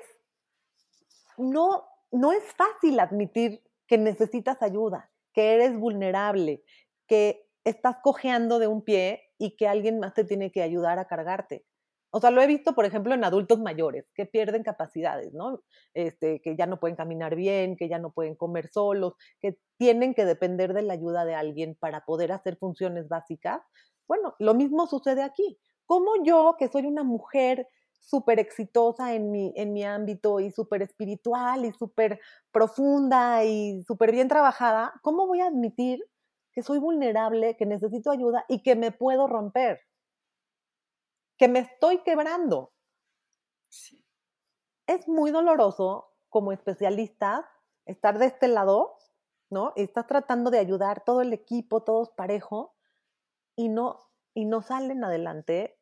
no, 1.38 1.85
no 2.11 2.32
es 2.32 2.42
fácil 2.54 2.98
admitir 3.00 3.62
que 3.87 3.98
necesitas 3.98 4.62
ayuda, 4.62 5.11
que 5.32 5.54
eres 5.54 5.78
vulnerable, 5.78 6.64
que 7.06 7.48
estás 7.64 7.96
cojeando 8.02 8.59
de 8.59 8.68
un 8.68 8.82
pie 8.82 9.22
y 9.38 9.56
que 9.56 9.68
alguien 9.68 9.98
más 9.98 10.14
te 10.14 10.24
tiene 10.24 10.50
que 10.50 10.62
ayudar 10.62 10.98
a 10.98 11.06
cargarte. 11.06 11.65
O 12.11 12.21
sea, 12.21 12.31
lo 12.31 12.40
he 12.40 12.47
visto, 12.47 12.75
por 12.75 12.85
ejemplo, 12.87 13.14
en 13.14 13.25
adultos 13.25 13.59
mayores 13.61 14.07
que 14.14 14.27
pierden 14.27 14.62
capacidades, 14.62 15.33
¿no? 15.35 15.62
Este, 15.95 16.40
que 16.40 16.57
ya 16.57 16.66
no 16.66 16.81
pueden 16.81 16.97
caminar 16.97 17.35
bien, 17.37 17.77
que 17.77 17.88
ya 17.88 17.99
no 17.99 18.12
pueden 18.12 18.35
comer 18.37 18.69
solos, 18.69 19.14
que 19.40 19.59
tienen 19.79 20.14
que 20.14 20.25
depender 20.25 20.73
de 20.73 20.83
la 20.83 20.95
ayuda 20.95 21.25
de 21.25 21.35
alguien 21.35 21.77
para 21.79 22.05
poder 22.05 22.33
hacer 22.33 22.57
funciones 22.57 23.09
básicas. 23.09 23.61
Bueno, 24.09 24.35
lo 24.38 24.55
mismo 24.55 24.87
sucede 24.87 25.23
aquí. 25.23 25.59
Como 25.85 26.23
yo, 26.25 26.57
que 26.59 26.69
soy 26.69 26.87
una 26.87 27.05
mujer 27.05 27.69
súper 28.01 28.38
exitosa 28.38 29.14
en 29.14 29.31
mi, 29.31 29.53
en 29.57 29.73
mi 29.73 29.85
ámbito 29.85 30.38
y 30.40 30.51
súper 30.51 30.83
espiritual 30.83 31.64
y 31.64 31.73
súper 31.73 32.21
profunda 32.53 33.45
y 33.45 33.83
súper 33.85 34.12
bien 34.12 34.29
trabajada, 34.29 34.95
¿cómo 35.03 35.27
voy 35.27 35.40
a 35.40 35.47
admitir 35.49 36.05
que 36.53 36.62
soy 36.62 36.79
vulnerable, 36.79 37.57
que 37.57 37.66
necesito 37.66 38.11
ayuda 38.11 38.45
y 38.49 38.62
que 38.62 38.77
me 38.77 38.92
puedo 38.92 39.27
romper? 39.27 39.81
Que 41.38 41.49
me 41.49 41.61
estoy 41.61 41.99
quebrando. 42.03 42.72
Es 44.87 45.09
muy 45.09 45.31
doloroso 45.31 46.14
como 46.29 46.53
especialista 46.53 47.49
estar 47.87 48.18
de 48.18 48.27
este 48.27 48.49
lado, 48.49 48.99
¿no? 49.51 49.72
Y 49.77 49.83
estás 49.83 50.07
tratando 50.07 50.51
de 50.51 50.59
ayudar 50.59 51.05
todo 51.05 51.20
el 51.20 51.33
equipo, 51.33 51.83
todos 51.83 52.11
parejo, 52.11 52.75
y 53.57 53.68
no, 53.68 53.96
y 54.35 54.44
no 54.44 54.62
salen 54.62 55.03
adelante 55.03 55.79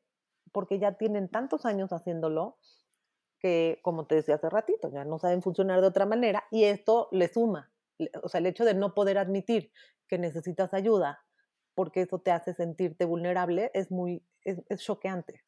porque 0.52 0.78
ya 0.78 0.96
tienen 0.96 1.28
tantos 1.28 1.66
años 1.66 1.92
haciéndolo 1.92 2.58
que, 3.40 3.80
como 3.82 4.06
te 4.06 4.14
decía 4.14 4.36
hace 4.36 4.48
ratito, 4.48 4.90
ya 4.90 5.04
no 5.04 5.18
saben 5.18 5.42
funcionar 5.42 5.80
de 5.80 5.88
otra 5.88 6.06
manera 6.06 6.44
y 6.50 6.64
esto 6.64 7.08
le 7.10 7.28
suma. 7.28 7.72
O 8.22 8.28
sea, 8.28 8.38
el 8.38 8.46
hecho 8.46 8.64
de 8.64 8.74
no 8.74 8.94
poder 8.94 9.18
admitir 9.18 9.72
que 10.08 10.18
necesitas 10.18 10.72
ayuda 10.72 11.23
porque 11.74 12.02
eso 12.02 12.18
te 12.20 12.30
hace 12.30 12.54
sentirte 12.54 13.04
vulnerable 13.04 13.70
es 13.74 13.90
muy, 13.90 14.22
es, 14.42 14.62
es 14.68 14.80
choqueante. 14.82 15.42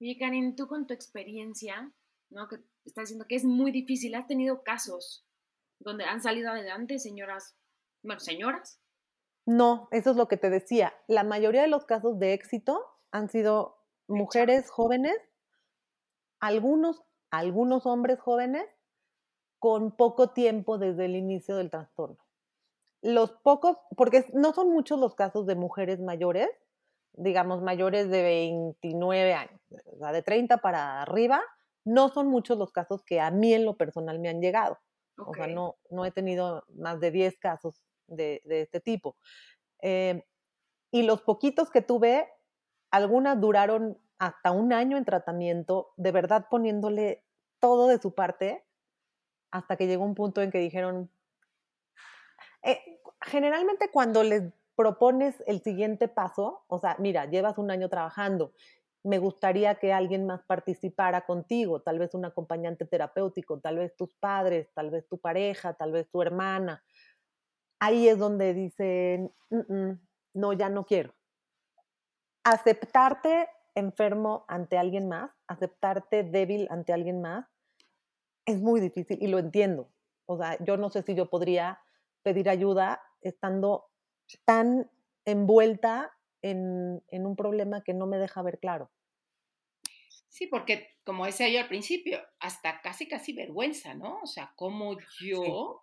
Oye, 0.00 0.16
Karen, 0.18 0.56
tú 0.56 0.66
con 0.66 0.86
tu 0.86 0.94
experiencia, 0.94 1.92
¿no? 2.30 2.48
Que 2.48 2.56
estás 2.84 3.04
diciendo 3.04 3.26
que 3.28 3.36
es 3.36 3.44
muy 3.44 3.70
difícil, 3.70 4.14
¿has 4.14 4.26
tenido 4.26 4.62
casos 4.62 5.26
donde 5.78 6.04
han 6.04 6.20
salido 6.20 6.50
adelante 6.50 6.98
señoras, 6.98 7.56
bueno, 8.02 8.20
señoras? 8.20 8.80
No, 9.46 9.88
eso 9.90 10.10
es 10.10 10.16
lo 10.16 10.28
que 10.28 10.36
te 10.36 10.50
decía. 10.50 10.94
La 11.06 11.22
mayoría 11.22 11.62
de 11.62 11.68
los 11.68 11.84
casos 11.84 12.18
de 12.18 12.32
éxito 12.32 12.80
han 13.10 13.28
sido 13.28 13.76
mujeres 14.08 14.70
jóvenes, 14.70 15.16
algunos, 16.40 17.02
algunos 17.30 17.86
hombres 17.86 18.20
jóvenes 18.20 18.66
con 19.58 19.96
poco 19.96 20.30
tiempo 20.30 20.78
desde 20.78 21.06
el 21.06 21.16
inicio 21.16 21.56
del 21.56 21.70
trastorno. 21.70 22.23
Los 23.04 23.32
pocos, 23.32 23.76
porque 23.96 24.24
no 24.32 24.54
son 24.54 24.70
muchos 24.70 24.98
los 24.98 25.14
casos 25.14 25.44
de 25.46 25.54
mujeres 25.54 26.00
mayores, 26.00 26.48
digamos 27.12 27.60
mayores 27.60 28.08
de 28.08 28.22
29 28.22 29.34
años, 29.34 29.60
o 29.92 29.98
sea, 29.98 30.10
de 30.10 30.22
30 30.22 30.56
para 30.58 31.02
arriba, 31.02 31.42
no 31.84 32.08
son 32.08 32.28
muchos 32.28 32.56
los 32.56 32.72
casos 32.72 33.04
que 33.04 33.20
a 33.20 33.30
mí 33.30 33.52
en 33.52 33.66
lo 33.66 33.76
personal 33.76 34.18
me 34.18 34.30
han 34.30 34.40
llegado. 34.40 34.78
O 35.18 35.34
sea, 35.34 35.46
no, 35.46 35.76
no 35.90 36.04
he 36.06 36.10
tenido 36.10 36.64
más 36.74 36.98
de 36.98 37.10
10 37.10 37.38
casos 37.38 37.84
de, 38.06 38.40
este 38.46 38.80
tipo. 38.80 39.16
Eh, 39.82 40.24
y 40.90 41.02
los 41.02 41.20
poquitos 41.20 41.70
que 41.70 41.82
tuve 41.82 42.26
algunas 42.90 43.38
duraron 43.38 43.98
hasta 44.18 44.50
un 44.50 44.72
año 44.72 44.96
en 44.96 45.04
tratamiento, 45.04 45.92
de 45.96 46.10
verdad 46.10 46.46
poniéndole 46.50 47.22
todo 47.60 47.88
de 47.88 47.98
su 47.98 48.14
parte, 48.14 48.64
hasta 49.50 49.76
que 49.76 49.86
llegó 49.86 50.04
un 50.04 50.14
punto 50.14 50.42
en 50.42 50.50
que 50.50 50.58
dijeron, 50.58 51.10
eh, 52.62 52.93
generalmente 53.24 53.90
cuando 53.90 54.22
les 54.22 54.42
propones 54.76 55.42
el 55.46 55.62
siguiente 55.62 56.08
paso, 56.08 56.64
o 56.66 56.78
sea, 56.78 56.96
mira, 56.98 57.26
llevas 57.26 57.58
un 57.58 57.70
año 57.70 57.88
trabajando, 57.88 58.52
me 59.04 59.18
gustaría 59.18 59.74
que 59.76 59.92
alguien 59.92 60.26
más 60.26 60.42
participara 60.42 61.26
contigo, 61.26 61.82
tal 61.82 61.98
vez 61.98 62.14
un 62.14 62.24
acompañante 62.24 62.86
terapéutico, 62.86 63.60
tal 63.60 63.76
vez 63.78 63.94
tus 63.96 64.14
padres, 64.14 64.70
tal 64.74 64.90
vez 64.90 65.06
tu 65.08 65.18
pareja, 65.18 65.74
tal 65.74 65.92
vez 65.92 66.08
tu 66.10 66.22
hermana. 66.22 66.82
Ahí 67.78 68.08
es 68.08 68.18
donde 68.18 68.54
dicen, 68.54 69.30
no, 70.32 70.52
ya 70.54 70.70
no 70.70 70.86
quiero 70.86 71.12
aceptarte 72.44 73.48
enfermo 73.74 74.44
ante 74.46 74.78
alguien 74.78 75.08
más, 75.08 75.30
aceptarte 75.48 76.22
débil 76.22 76.68
ante 76.70 76.92
alguien 76.92 77.20
más, 77.20 77.46
es 78.46 78.60
muy 78.60 78.80
difícil 78.80 79.18
y 79.20 79.26
lo 79.26 79.38
entiendo. 79.38 79.88
O 80.26 80.38
sea, 80.38 80.56
yo 80.62 80.76
no 80.76 80.90
sé 80.90 81.02
si 81.02 81.14
yo 81.14 81.28
podría 81.28 81.80
pedir 82.22 82.48
ayuda 82.48 83.02
estando 83.24 83.86
tan 84.44 84.90
envuelta 85.24 86.16
en, 86.42 87.02
un 87.10 87.36
problema 87.36 87.82
que 87.82 87.94
no 87.94 88.06
me 88.06 88.18
deja 88.18 88.42
ver 88.42 88.58
claro. 88.58 88.90
Sí, 90.28 90.46
porque 90.46 90.98
como 91.04 91.26
decía 91.26 91.48
yo 91.48 91.60
al 91.60 91.68
principio, 91.68 92.20
hasta 92.40 92.80
casi, 92.80 93.08
casi 93.08 93.32
vergüenza, 93.32 93.94
¿no? 93.94 94.20
O 94.22 94.26
sea, 94.26 94.52
como 94.56 94.96
yo 95.20 95.82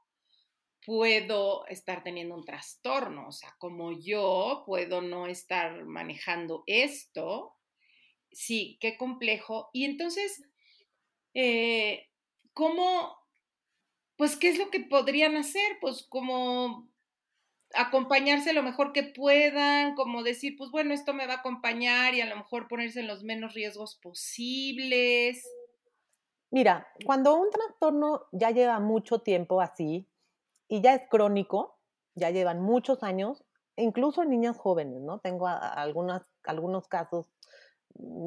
puedo 0.86 1.66
estar 1.68 2.04
teniendo 2.04 2.36
un 2.36 2.44
trastorno, 2.44 3.28
o 3.28 3.32
sea, 3.32 3.56
como 3.60 3.92
yo 4.00 4.64
puedo 4.66 5.02
no 5.02 5.28
estar 5.28 5.86
manejando 5.86 6.64
esto. 6.68 7.56
Sí, 8.32 8.78
qué 8.82 8.98
complejo. 8.98 9.70
Y 9.74 9.86
entonces, 9.86 10.44
eh, 11.34 12.10
¿cómo, 12.54 13.16
pues, 14.18 14.36
qué 14.36 14.50
es 14.50 14.58
lo 14.58 14.70
que 14.70 14.82
podrían 14.82 15.38
hacer? 15.38 15.78
Pues 15.80 16.04
como 16.04 16.91
acompañarse 17.76 18.54
lo 18.54 18.64
mejor 18.64 18.94
que 18.94 19.04
puedan, 19.04 19.96
como 19.96 20.24
decir, 20.24 20.56
pues 20.58 20.72
bueno, 20.72 20.94
esto 20.94 21.14
me 21.14 21.28
va 21.28 21.36
a 21.36 21.38
acompañar 21.38 22.14
y 22.14 22.22
a 22.22 22.26
lo 22.26 22.36
mejor 22.36 22.68
ponerse 22.68 23.02
en 23.02 23.08
los 23.08 23.24
menos 23.24 23.54
riesgos 23.54 23.96
posibles. 23.96 25.46
Mira, 26.50 26.88
cuando 27.06 27.36
un 27.36 27.50
trastorno 27.50 28.28
ya 28.32 28.52
lleva 28.52 28.80
mucho 28.80 29.20
tiempo 29.20 29.62
así, 29.62 30.08
y 30.68 30.82
ya 30.82 30.96
es 30.96 31.04
crónico, 31.10 31.78
ya 32.16 32.30
llevan 32.30 32.62
muchos 32.62 33.04
años, 33.04 33.44
incluso 33.76 34.24
en 34.24 34.30
niñas 34.30 34.58
jóvenes, 34.58 35.02
¿no? 35.02 35.20
Tengo 35.20 35.48
algunas, 35.48 36.24
algunos 36.44 36.88
casos 36.88 37.28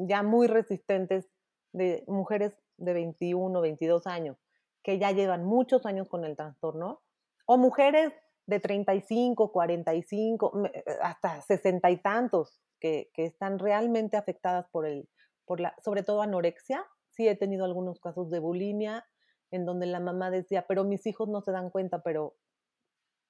ya 0.07 0.21
muy 0.21 0.47
resistentes 0.47 1.27
de 1.71 2.03
mujeres 2.07 2.55
de 2.77 2.93
21, 2.93 3.61
22 3.61 4.05
años 4.07 4.37
que 4.85 4.99
ya 4.99 5.11
llevan 5.11 5.43
muchos 5.43 5.87
años 5.87 6.07
con 6.07 6.23
el 6.25 6.35
trastorno, 6.35 7.01
o 7.47 7.57
mujeres 7.57 8.13
de 8.47 8.59
35, 8.59 9.51
45, 9.51 10.63
hasta 11.01 11.41
60 11.41 11.89
y 11.89 11.97
tantos 11.97 12.61
que, 12.79 13.09
que 13.13 13.25
están 13.25 13.59
realmente 13.59 14.17
afectadas 14.17 14.67
por 14.69 14.85
el, 14.85 15.09
por 15.45 15.59
la, 15.59 15.75
sobre 15.83 16.03
todo 16.03 16.21
anorexia. 16.21 16.85
Sí 17.09 17.27
he 17.27 17.35
tenido 17.35 17.65
algunos 17.65 17.99
casos 17.99 18.29
de 18.29 18.39
bulimia, 18.39 19.05
en 19.51 19.65
donde 19.65 19.85
la 19.85 19.99
mamá 19.99 20.31
decía, 20.31 20.65
pero 20.67 20.83
mis 20.83 21.05
hijos 21.07 21.29
no 21.29 21.41
se 21.41 21.51
dan 21.51 21.69
cuenta, 21.69 22.03
pero 22.03 22.35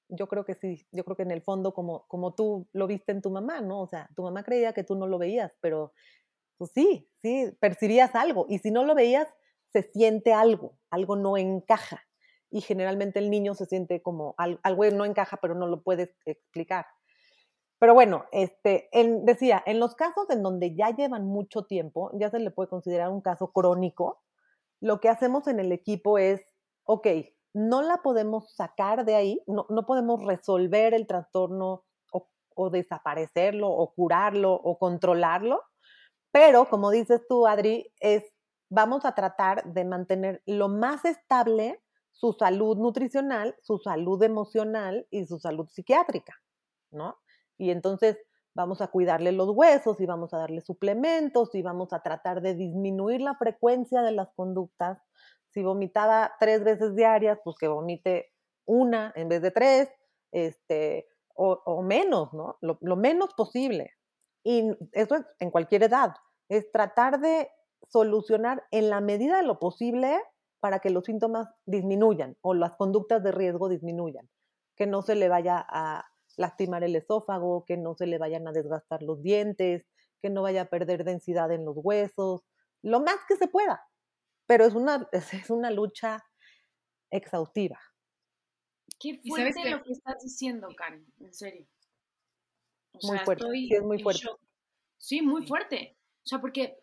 yo 0.08 0.28
creo 0.28 0.44
que 0.44 0.54
sí, 0.54 0.86
yo 0.92 1.04
creo 1.04 1.16
que 1.16 1.22
en 1.22 1.30
el 1.30 1.42
fondo 1.42 1.72
como, 1.74 2.06
como 2.08 2.34
tú 2.34 2.68
lo 2.72 2.86
viste 2.86 3.12
en 3.12 3.22
tu 3.22 3.30
mamá, 3.30 3.60
¿no? 3.60 3.80
O 3.80 3.86
sea, 3.86 4.08
tu 4.14 4.22
mamá 4.22 4.42
creía 4.44 4.72
que 4.72 4.84
tú 4.84 4.94
no 4.96 5.06
lo 5.06 5.18
veías, 5.18 5.56
pero 5.60 5.92
pues 6.58 6.70
sí, 6.72 7.08
sí, 7.22 7.52
percibías 7.60 8.14
algo 8.14 8.46
y 8.48 8.58
si 8.58 8.70
no 8.70 8.84
lo 8.84 8.94
veías, 8.94 9.28
se 9.72 9.82
siente 9.82 10.32
algo, 10.32 10.78
algo 10.90 11.16
no 11.16 11.36
encaja 11.36 12.05
y 12.50 12.60
generalmente 12.60 13.18
el 13.18 13.30
niño 13.30 13.54
se 13.54 13.66
siente 13.66 14.02
como 14.02 14.34
algo 14.36 14.84
no 14.90 15.04
encaja, 15.04 15.38
pero 15.38 15.54
no 15.54 15.66
lo 15.66 15.82
puedes 15.82 16.10
explicar. 16.24 16.86
Pero 17.78 17.92
bueno, 17.92 18.24
este, 18.32 18.88
decía, 19.22 19.62
en 19.66 19.80
los 19.80 19.94
casos 19.94 20.30
en 20.30 20.42
donde 20.42 20.74
ya 20.74 20.90
llevan 20.90 21.26
mucho 21.26 21.64
tiempo, 21.64 22.10
ya 22.14 22.30
se 22.30 22.38
le 22.38 22.50
puede 22.50 22.70
considerar 22.70 23.10
un 23.10 23.20
caso 23.20 23.52
crónico, 23.52 24.22
lo 24.80 25.00
que 25.00 25.08
hacemos 25.08 25.46
en 25.46 25.60
el 25.60 25.72
equipo 25.72 26.18
es, 26.18 26.40
ok, 26.84 27.06
no 27.52 27.82
la 27.82 27.98
podemos 28.02 28.54
sacar 28.54 29.04
de 29.04 29.14
ahí, 29.14 29.42
no, 29.46 29.66
podemos 29.86 30.24
resolver 30.24 30.94
el 30.94 31.06
trastorno 31.06 31.84
o, 32.58 32.70
desaparecerlo 32.70 33.68
o 33.68 33.92
curarlo 33.92 34.54
o 34.54 34.78
controlarlo, 34.78 35.62
pero 36.32 36.68
como 36.68 36.90
dices 36.90 37.26
tú, 37.28 37.46
Adri, 37.46 37.92
es 38.00 38.24
vamos 38.70 39.04
a 39.04 39.14
tratar 39.14 39.64
de 39.64 39.84
mantener 39.84 40.42
lo 40.46 40.68
más 40.68 41.04
estable 41.04 41.82
su 42.16 42.32
salud 42.32 42.78
nutricional, 42.78 43.54
su 43.60 43.78
salud 43.78 44.22
emocional 44.22 45.06
y 45.10 45.26
su 45.26 45.38
salud 45.38 45.68
psiquiátrica, 45.68 46.34
¿no? 46.90 47.18
Y 47.58 47.70
entonces 47.70 48.16
vamos 48.54 48.80
a 48.80 48.88
cuidarle 48.88 49.32
los 49.32 49.50
huesos 49.50 50.00
y 50.00 50.06
vamos 50.06 50.32
a 50.32 50.38
darle 50.38 50.62
suplementos 50.62 51.54
y 51.54 51.60
vamos 51.60 51.92
a 51.92 52.00
tratar 52.00 52.40
de 52.40 52.54
disminuir 52.54 53.20
la 53.20 53.34
frecuencia 53.34 54.00
de 54.00 54.12
las 54.12 54.32
conductas. 54.32 54.98
Si 55.50 55.62
vomitaba 55.62 56.32
tres 56.40 56.64
veces 56.64 56.96
diarias, 56.96 57.38
pues 57.44 57.56
que 57.58 57.68
vomite 57.68 58.32
una 58.64 59.12
en 59.14 59.28
vez 59.28 59.42
de 59.42 59.50
tres, 59.50 59.90
este, 60.32 61.06
o, 61.34 61.82
menos, 61.82 62.32
¿no? 62.32 62.56
Lo, 62.62 62.78
lo, 62.80 62.96
menos 62.96 63.34
posible. 63.34 63.90
Y 64.42 64.70
eso 64.92 65.16
es 65.16 65.26
en 65.38 65.50
cualquier 65.50 65.82
edad. 65.82 66.14
Es 66.48 66.72
tratar 66.72 67.20
de 67.20 67.50
solucionar 67.88 68.64
en 68.70 68.88
la 68.88 69.02
medida 69.02 69.36
de 69.36 69.42
lo 69.42 69.58
posible 69.58 70.18
para 70.60 70.80
que 70.80 70.90
los 70.90 71.04
síntomas 71.04 71.48
disminuyan 71.64 72.36
o 72.40 72.54
las 72.54 72.72
conductas 72.76 73.22
de 73.22 73.32
riesgo 73.32 73.68
disminuyan. 73.68 74.28
Que 74.76 74.86
no 74.86 75.02
se 75.02 75.14
le 75.14 75.28
vaya 75.28 75.64
a 75.68 76.06
lastimar 76.36 76.84
el 76.84 76.96
esófago, 76.96 77.64
que 77.64 77.76
no 77.76 77.94
se 77.94 78.06
le 78.06 78.18
vayan 78.18 78.46
a 78.46 78.52
desgastar 78.52 79.02
los 79.02 79.22
dientes, 79.22 79.86
que 80.20 80.30
no 80.30 80.42
vaya 80.42 80.62
a 80.62 80.68
perder 80.68 81.04
densidad 81.04 81.50
en 81.52 81.64
los 81.64 81.76
huesos, 81.78 82.42
lo 82.82 83.00
más 83.00 83.16
que 83.28 83.36
se 83.36 83.48
pueda. 83.48 83.82
Pero 84.46 84.64
es 84.64 84.74
una, 84.74 85.08
es 85.12 85.50
una 85.50 85.70
lucha 85.70 86.24
exhaustiva. 87.10 87.78
Qué 88.98 89.20
fuerte 89.26 89.70
lo 89.70 89.82
que 89.82 89.92
estás 89.92 90.22
diciendo, 90.22 90.68
Karen, 90.76 91.06
en 91.20 91.34
serio. 91.34 91.66
muy 93.02 93.18
fuerte, 93.18 93.44
sí, 93.52 93.68
es 93.72 93.82
muy 93.82 94.02
fuerte. 94.02 94.22
Sí, 94.98 95.22
muy 95.22 95.46
fuerte. 95.46 95.96
O 96.24 96.28
sea, 96.28 96.40
porque 96.40 96.78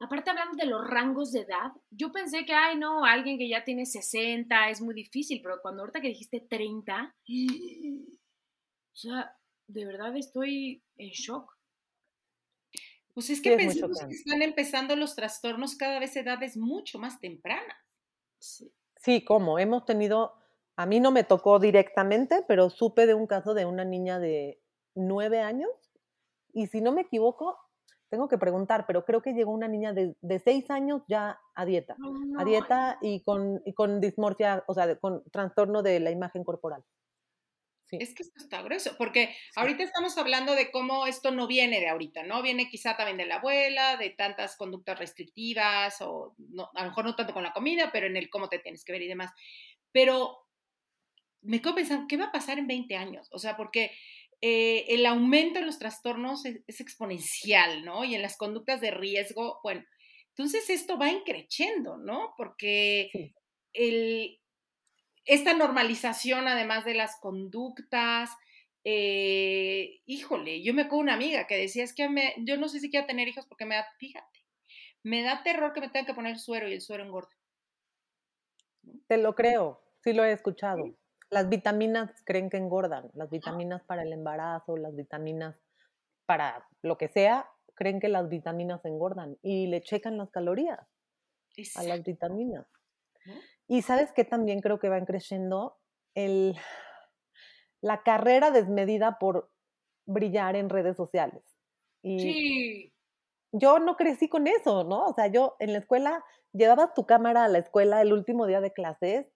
aparte 0.00 0.30
hablando 0.30 0.56
de 0.56 0.66
los 0.66 0.86
rangos 0.86 1.32
de 1.32 1.40
edad, 1.40 1.72
yo 1.90 2.12
pensé 2.12 2.44
que, 2.44 2.52
ay, 2.52 2.76
no, 2.76 3.04
alguien 3.04 3.38
que 3.38 3.48
ya 3.48 3.64
tiene 3.64 3.86
60 3.86 4.70
es 4.70 4.80
muy 4.80 4.94
difícil, 4.94 5.40
pero 5.42 5.60
cuando 5.62 5.82
ahorita 5.82 6.00
que 6.00 6.08
dijiste 6.08 6.40
30, 6.40 7.14
o 8.92 8.96
sea, 8.96 9.36
de 9.66 9.84
verdad 9.84 10.16
estoy 10.16 10.82
en 10.96 11.10
shock. 11.10 11.56
Pues 13.14 13.30
es 13.30 13.40
que 13.40 13.56
pensamos 13.56 13.98
que 13.98 14.14
están 14.14 14.42
empezando 14.42 14.94
los 14.94 15.16
trastornos 15.16 15.76
cada 15.76 15.98
vez 15.98 16.16
a 16.16 16.20
edades 16.20 16.56
mucho 16.56 16.98
más 16.98 17.18
tempranas. 17.18 17.76
Sí. 18.38 18.70
sí, 18.98 19.24
como 19.24 19.58
hemos 19.58 19.86
tenido, 19.86 20.34
a 20.76 20.84
mí 20.84 21.00
no 21.00 21.10
me 21.10 21.24
tocó 21.24 21.58
directamente, 21.58 22.44
pero 22.46 22.68
supe 22.68 23.06
de 23.06 23.14
un 23.14 23.26
caso 23.26 23.54
de 23.54 23.64
una 23.64 23.86
niña 23.86 24.18
de 24.18 24.60
nueve 24.94 25.40
años 25.40 25.70
y 26.52 26.66
si 26.66 26.80
no 26.80 26.92
me 26.92 27.02
equivoco, 27.02 27.58
tengo 28.10 28.28
que 28.28 28.38
preguntar, 28.38 28.84
pero 28.86 29.04
creo 29.04 29.22
que 29.22 29.32
llegó 29.32 29.52
una 29.52 29.68
niña 29.68 29.92
de, 29.92 30.14
de 30.20 30.38
seis 30.38 30.70
años 30.70 31.02
ya 31.08 31.40
a 31.54 31.64
dieta, 31.64 31.96
a 32.38 32.44
dieta 32.44 32.98
y 33.00 33.20
con, 33.22 33.62
y 33.64 33.72
con 33.72 34.00
dismorfia, 34.00 34.64
o 34.66 34.74
sea, 34.74 34.96
con 34.98 35.22
trastorno 35.30 35.82
de 35.82 36.00
la 36.00 36.10
imagen 36.10 36.44
corporal. 36.44 36.84
Es 37.92 38.14
que 38.14 38.24
esto 38.24 38.40
está 38.40 38.62
grueso, 38.62 38.96
porque 38.98 39.34
ahorita 39.54 39.84
estamos 39.84 40.18
hablando 40.18 40.54
de 40.54 40.72
cómo 40.72 41.06
esto 41.06 41.30
no 41.30 41.46
viene 41.46 41.78
de 41.78 41.88
ahorita, 41.88 42.24
¿no? 42.24 42.42
Viene 42.42 42.68
quizá 42.68 42.96
también 42.96 43.16
de 43.16 43.26
la 43.26 43.36
abuela, 43.36 43.96
de 43.96 44.10
tantas 44.10 44.56
conductas 44.56 44.98
restrictivas, 44.98 46.00
o 46.00 46.34
no, 46.38 46.68
a 46.74 46.82
lo 46.82 46.88
mejor 46.88 47.04
no 47.04 47.14
tanto 47.14 47.32
con 47.32 47.44
la 47.44 47.52
comida, 47.52 47.90
pero 47.92 48.06
en 48.06 48.16
el 48.16 48.28
cómo 48.28 48.48
te 48.48 48.58
tienes 48.58 48.84
que 48.84 48.92
ver 48.92 49.02
y 49.02 49.08
demás. 49.08 49.30
Pero 49.92 50.46
me 51.42 51.62
quedo 51.62 51.76
pensando, 51.76 52.06
¿qué 52.08 52.16
va 52.16 52.26
a 52.26 52.32
pasar 52.32 52.58
en 52.58 52.66
20 52.66 52.96
años? 52.96 53.28
O 53.30 53.38
sea, 53.38 53.56
porque 53.56 53.92
eh, 54.40 54.84
el 54.88 55.06
aumento 55.06 55.58
en 55.58 55.66
los 55.66 55.78
trastornos 55.78 56.44
es, 56.44 56.80
exponencial, 56.80 57.84
¿no? 57.84 58.04
Y 58.04 58.14
en 58.14 58.22
las 58.22 58.36
conductas 58.36 58.80
de 58.80 58.90
riesgo, 58.90 59.60
bueno, 59.62 59.84
entonces 60.28 60.68
esto 60.68 60.98
va 60.98 61.10
increciendo, 61.10 61.96
¿no? 61.96 62.34
Porque 62.36 63.34
el, 63.72 64.38
esta 65.24 65.54
normalización, 65.54 66.48
además 66.48 66.84
de 66.84 66.94
las 66.94 67.18
conductas, 67.20 68.30
eh, 68.84 70.00
híjole, 70.04 70.62
yo 70.62 70.74
me 70.74 70.82
acuerdo 70.82 71.02
una 71.02 71.14
amiga 71.14 71.46
que 71.46 71.56
decía, 71.56 71.82
es 71.82 71.94
que 71.94 72.08
yo 72.38 72.56
no 72.58 72.68
sé 72.68 72.80
si 72.80 72.90
quiero 72.90 73.06
tener 73.06 73.26
hijos 73.28 73.46
porque 73.46 73.64
me 73.64 73.74
da, 73.74 73.86
fíjate, 73.98 74.44
me 75.02 75.22
da 75.22 75.42
terror 75.42 75.72
que 75.72 75.80
me 75.80 75.88
tengan 75.88 76.06
que 76.06 76.14
poner 76.14 76.38
suero 76.38 76.68
y 76.68 76.74
el 76.74 76.80
suero 76.80 77.04
engorda. 77.04 77.34
Te 79.08 79.16
lo 79.16 79.34
creo, 79.34 79.82
sí 80.04 80.12
lo 80.12 80.24
he 80.24 80.32
escuchado. 80.32 80.94
Las 81.30 81.48
vitaminas 81.48 82.10
creen 82.24 82.50
que 82.50 82.56
engordan, 82.56 83.10
las 83.14 83.30
vitaminas 83.30 83.82
para 83.84 84.02
el 84.02 84.12
embarazo, 84.12 84.76
las 84.76 84.94
vitaminas 84.94 85.56
para 86.26 86.66
lo 86.82 86.96
que 86.96 87.08
sea, 87.08 87.48
creen 87.74 88.00
que 88.00 88.08
las 88.08 88.28
vitaminas 88.28 88.84
engordan 88.84 89.36
y 89.42 89.66
le 89.66 89.82
checan 89.82 90.18
las 90.18 90.30
calorías 90.30 90.80
a 91.74 91.82
las 91.82 92.02
vitaminas. 92.02 92.66
Y 93.66 93.82
sabes 93.82 94.12
que 94.12 94.24
también 94.24 94.60
creo 94.60 94.78
que 94.78 94.88
va 94.88 95.04
creciendo 95.04 95.76
el, 96.14 96.56
la 97.80 98.02
carrera 98.02 98.50
desmedida 98.50 99.18
por 99.18 99.50
brillar 100.06 100.54
en 100.56 100.68
redes 100.68 100.96
sociales. 100.96 101.42
Y 102.02 102.18
sí. 102.20 102.92
Yo 103.52 103.78
no 103.78 103.96
crecí 103.96 104.28
con 104.28 104.46
eso, 104.46 104.84
¿no? 104.84 105.06
O 105.06 105.14
sea, 105.14 105.28
yo 105.28 105.56
en 105.60 105.72
la 105.72 105.78
escuela 105.78 106.24
llevabas 106.52 106.94
tu 106.94 107.06
cámara 107.06 107.44
a 107.44 107.48
la 107.48 107.58
escuela 107.58 108.00
el 108.02 108.12
último 108.12 108.46
día 108.46 108.60
de 108.60 108.72
clases 108.72 109.26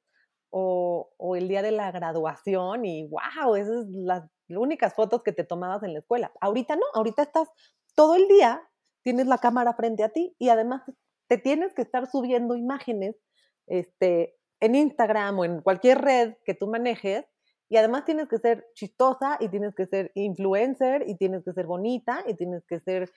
o, 0.50 1.36
el 1.36 1.48
día 1.48 1.62
de 1.62 1.70
la 1.70 1.90
graduación 1.92 2.84
y 2.84 3.08
wow, 3.08 3.54
esas 3.54 3.84
son 3.84 4.06
las 4.06 4.24
únicas 4.48 4.94
fotos 4.94 5.22
que 5.22 5.32
te 5.32 5.44
tomabas 5.44 5.82
en 5.82 5.92
la 5.92 6.00
escuela. 6.00 6.32
Ahorita 6.40 6.76
no, 6.76 6.82
ahorita 6.94 7.22
estás 7.22 7.48
todo 7.94 8.16
el 8.16 8.26
día, 8.28 8.62
tienes 9.02 9.26
la 9.26 9.38
cámara 9.38 9.74
frente 9.74 10.02
a 10.02 10.08
ti 10.08 10.34
y 10.38 10.48
además 10.48 10.82
te 11.28 11.38
tienes 11.38 11.72
que 11.74 11.82
estar 11.82 12.10
subiendo 12.10 12.56
imágenes 12.56 13.16
este, 13.66 14.36
en 14.60 14.74
Instagram 14.74 15.38
o 15.38 15.44
en 15.44 15.62
cualquier 15.62 16.00
red 16.00 16.34
que 16.44 16.54
tú 16.54 16.66
manejes. 16.66 17.24
Y 17.68 17.76
además 17.76 18.04
tienes 18.04 18.26
que 18.26 18.38
ser 18.38 18.66
chistosa 18.74 19.36
y 19.38 19.48
tienes 19.48 19.76
que 19.76 19.86
ser 19.86 20.10
influencer 20.16 21.04
y 21.06 21.16
tienes 21.16 21.44
que 21.44 21.52
ser 21.52 21.66
bonita 21.66 22.24
y 22.26 22.34
tienes 22.34 22.64
que 22.66 22.80
ser 22.80 23.08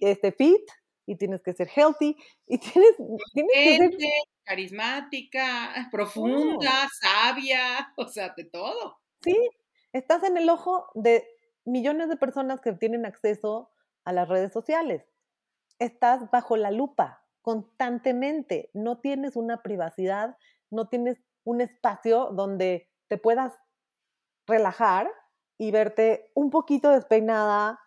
este, 0.00 0.32
fit 0.32 0.62
y 1.06 1.16
tienes 1.16 1.42
que 1.42 1.52
ser 1.52 1.68
healthy 1.74 2.16
y 2.46 2.58
tienes, 2.58 2.96
tienes 3.34 3.90
que 3.90 3.98
ser 3.98 4.10
carismática, 4.44 5.88
profunda, 5.90 6.88
sabia, 7.00 7.92
o 7.96 8.08
sea, 8.08 8.34
de 8.36 8.44
todo. 8.44 8.98
Sí, 9.22 9.36
estás 9.92 10.22
en 10.24 10.36
el 10.36 10.48
ojo 10.48 10.86
de 10.94 11.26
millones 11.64 12.08
de 12.08 12.16
personas 12.16 12.60
que 12.60 12.72
tienen 12.72 13.06
acceso 13.06 13.70
a 14.04 14.12
las 14.12 14.28
redes 14.28 14.52
sociales. 14.52 15.04
Estás 15.78 16.30
bajo 16.30 16.56
la 16.56 16.70
lupa 16.70 17.24
constantemente. 17.42 18.70
No 18.72 18.98
tienes 18.98 19.36
una 19.36 19.62
privacidad, 19.62 20.36
no 20.70 20.88
tienes 20.88 21.18
un 21.44 21.60
espacio 21.60 22.30
donde 22.32 22.88
te 23.08 23.18
puedas 23.18 23.52
relajar 24.46 25.10
y 25.58 25.70
verte 25.70 26.30
un 26.34 26.50
poquito 26.50 26.90
despeinada, 26.90 27.80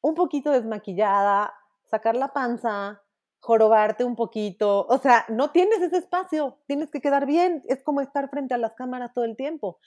un 0.00 0.14
poquito 0.14 0.50
desmaquillada, 0.50 1.54
sacar 1.92 2.16
la 2.16 2.32
panza, 2.32 3.02
jorobarte 3.38 4.02
un 4.02 4.16
poquito. 4.16 4.84
O 4.88 4.98
sea, 4.98 5.24
no 5.28 5.52
tienes 5.52 5.80
ese 5.80 5.98
espacio, 5.98 6.58
tienes 6.66 6.90
que 6.90 7.00
quedar 7.00 7.26
bien. 7.26 7.62
Es 7.68 7.84
como 7.84 8.00
estar 8.00 8.28
frente 8.30 8.54
a 8.54 8.58
las 8.58 8.72
cámaras 8.72 9.14
todo 9.14 9.24
el 9.24 9.36
tiempo. 9.36 9.78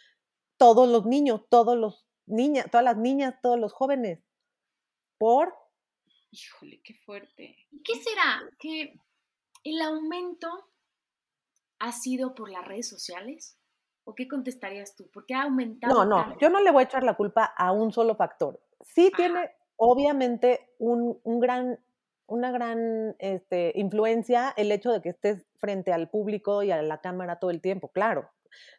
Todos 0.58 0.88
los 0.88 1.06
niños, 1.06 1.42
todos 1.50 1.78
los 1.78 2.08
niñas, 2.26 2.68
todas 2.72 2.86
las 2.86 2.98
niñas, 2.98 3.36
todos 3.42 3.60
los 3.60 3.74
jóvenes. 3.74 4.24
¿Por? 5.18 5.54
Híjole, 6.32 6.82
qué 6.84 6.94
fuerte. 7.06 7.58
¿Qué 7.84 7.96
será? 7.96 8.42
Que 8.60 8.98
¿El 9.66 9.82
aumento 9.82 10.48
ha 11.80 11.92
sido 11.92 12.36
por 12.36 12.50
las 12.50 12.66
redes 12.66 12.88
sociales? 12.88 13.60
¿O 14.04 14.14
qué 14.14 14.28
contestarías 14.28 14.96
tú? 14.96 15.10
¿Por 15.10 15.26
qué 15.26 15.34
ha 15.34 15.42
aumentado? 15.42 16.06
No, 16.06 16.06
no, 16.06 16.38
yo 16.38 16.52
no 16.52 16.62
le 16.62 16.70
voy 16.70 16.82
a 16.82 16.86
echar 16.86 17.04
la 17.04 17.16
culpa 17.16 17.46
a 17.46 17.72
un 17.72 17.92
solo 17.92 18.16
factor. 18.16 18.62
Sí 18.82 19.12
tiene, 19.18 19.50
obviamente, 19.76 20.70
un, 20.78 21.20
gran, 21.40 21.80
una 22.28 22.52
gran 22.52 23.16
este, 23.20 23.72
influencia 23.76 24.54
el 24.58 24.72
hecho 24.72 24.92
de 24.92 25.02
que 25.02 25.10
estés 25.10 25.46
frente 25.60 25.94
al 25.94 26.10
público 26.10 26.64
y 26.64 26.72
a 26.72 26.82
la 26.82 27.02
cámara 27.02 27.40
todo 27.40 27.52
el 27.52 27.62
tiempo, 27.62 27.90
claro. 27.90 28.30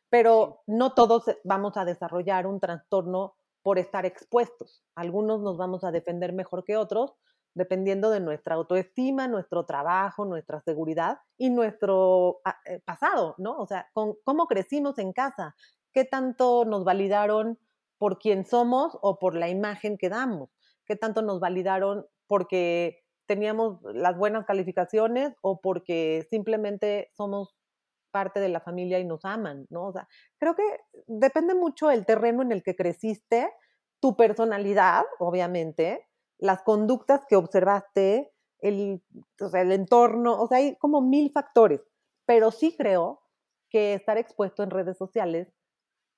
Pero 0.08 0.62
no 0.66 0.94
todos 0.94 1.24
vamos 1.44 1.76
a 1.76 1.84
desarrollar 1.84 2.46
un 2.46 2.60
trastorno 2.60 3.34
por 3.62 3.78
estar 3.78 4.06
expuestos. 4.06 4.84
Algunos 4.94 5.40
nos 5.42 5.56
vamos 5.56 5.84
a 5.84 5.90
defender 5.90 6.32
mejor 6.32 6.64
que 6.64 6.76
otros, 6.76 7.14
dependiendo 7.54 8.10
de 8.10 8.20
nuestra 8.20 8.54
autoestima, 8.54 9.28
nuestro 9.28 9.64
trabajo, 9.64 10.24
nuestra 10.24 10.60
seguridad 10.60 11.18
y 11.36 11.50
nuestro 11.50 12.40
ah, 12.44 12.58
eh, 12.66 12.80
pasado, 12.84 13.34
¿no? 13.38 13.56
O 13.58 13.66
sea, 13.66 13.88
con, 13.92 14.14
cómo 14.24 14.46
crecimos 14.46 14.98
en 14.98 15.12
casa, 15.12 15.56
qué 15.92 16.04
tanto 16.04 16.64
nos 16.64 16.84
validaron 16.84 17.58
por 17.98 18.18
quién 18.18 18.44
somos 18.44 18.98
o 19.00 19.18
por 19.18 19.34
la 19.34 19.48
imagen 19.48 19.96
que 19.96 20.10
damos, 20.10 20.50
qué 20.84 20.96
tanto 20.96 21.22
nos 21.22 21.40
validaron 21.40 22.06
porque 22.26 23.05
teníamos 23.26 23.80
las 23.82 24.16
buenas 24.16 24.46
calificaciones 24.46 25.34
o 25.42 25.60
porque 25.60 26.26
simplemente 26.30 27.10
somos 27.16 27.56
parte 28.10 28.40
de 28.40 28.48
la 28.48 28.60
familia 28.60 28.98
y 28.98 29.04
nos 29.04 29.24
aman, 29.24 29.66
¿no? 29.68 29.88
O 29.88 29.92
sea, 29.92 30.08
creo 30.38 30.54
que 30.54 30.62
depende 31.06 31.54
mucho 31.54 31.90
el 31.90 32.06
terreno 32.06 32.42
en 32.42 32.52
el 32.52 32.62
que 32.62 32.74
creciste, 32.74 33.52
tu 34.00 34.16
personalidad, 34.16 35.04
obviamente, 35.18 36.06
las 36.38 36.62
conductas 36.62 37.22
que 37.28 37.36
observaste, 37.36 38.32
el, 38.60 39.02
el 39.52 39.72
entorno, 39.72 40.40
o 40.40 40.46
sea, 40.48 40.58
hay 40.58 40.76
como 40.76 41.00
mil 41.00 41.30
factores, 41.30 41.80
pero 42.24 42.50
sí 42.50 42.74
creo 42.76 43.20
que 43.68 43.94
estar 43.94 44.16
expuesto 44.16 44.62
en 44.62 44.70
redes 44.70 44.96
sociales 44.96 45.48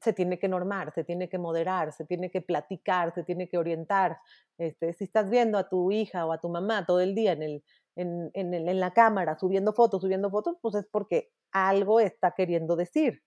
se 0.00 0.12
tiene 0.12 0.38
que 0.38 0.48
normar, 0.48 0.92
se 0.92 1.04
tiene 1.04 1.28
que 1.28 1.38
moderar, 1.38 1.92
se 1.92 2.04
tiene 2.04 2.30
que 2.30 2.40
platicar, 2.40 3.12
se 3.14 3.24
tiene 3.24 3.48
que 3.48 3.58
orientar. 3.58 4.18
Este, 4.56 4.92
si 4.92 5.04
estás 5.04 5.28
viendo 5.28 5.58
a 5.58 5.68
tu 5.68 5.90
hija 5.90 6.24
o 6.26 6.32
a 6.32 6.38
tu 6.38 6.48
mamá 6.48 6.86
todo 6.86 7.00
el 7.00 7.14
día 7.14 7.32
en, 7.32 7.42
el, 7.42 7.64
en, 7.96 8.30
en, 8.34 8.54
en 8.54 8.80
la 8.80 8.92
cámara 8.92 9.36
subiendo 9.38 9.72
fotos, 9.72 10.02
subiendo 10.02 10.30
fotos, 10.30 10.56
pues 10.62 10.74
es 10.76 10.86
porque 10.90 11.30
algo 11.52 12.00
está 12.00 12.32
queriendo 12.32 12.76
decir. 12.76 13.22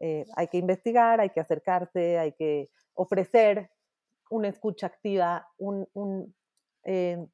Eh, 0.00 0.24
hay 0.36 0.48
que 0.48 0.58
investigar, 0.58 1.20
hay 1.20 1.30
que 1.30 1.40
acercarse, 1.40 2.18
hay 2.18 2.32
que 2.32 2.70
ofrecer 2.94 3.70
una 4.30 4.48
escucha 4.48 4.86
activa, 4.86 5.48
un, 5.56 5.88
un 5.94 6.34
eh, 6.84 7.26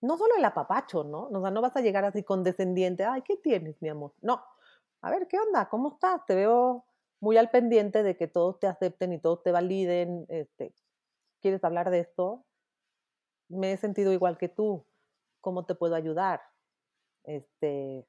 no 0.00 0.18
solo 0.18 0.34
el 0.36 0.44
apapacho, 0.44 1.04
¿no? 1.04 1.28
O 1.28 1.40
sea, 1.40 1.50
no 1.50 1.62
vas 1.62 1.76
a 1.76 1.80
llegar 1.80 2.04
así 2.04 2.22
condescendiente, 2.22 3.04
ay, 3.04 3.22
¿qué 3.22 3.36
tienes, 3.36 3.80
mi 3.80 3.88
amor? 3.88 4.12
No, 4.20 4.44
a 5.00 5.10
ver, 5.10 5.26
¿qué 5.28 5.38
onda? 5.38 5.68
¿Cómo 5.68 5.94
estás? 5.94 6.24
Te 6.26 6.34
veo 6.34 6.84
muy 7.24 7.36
al 7.38 7.50
pendiente 7.50 8.02
de 8.02 8.16
que 8.16 8.28
todos 8.28 8.60
te 8.60 8.68
acepten 8.68 9.12
y 9.12 9.18
todos 9.18 9.42
te 9.42 9.50
validen. 9.50 10.26
Este, 10.28 10.72
¿Quieres 11.40 11.64
hablar 11.64 11.90
de 11.90 12.00
esto? 12.00 12.44
me 13.48 13.72
he 13.72 13.76
sentido 13.76 14.12
igual 14.12 14.38
que 14.38 14.48
tú, 14.48 14.86
¿cómo 15.40 15.64
te 15.64 15.74
puedo 15.74 15.94
ayudar? 15.94 16.42
Este, 17.24 18.06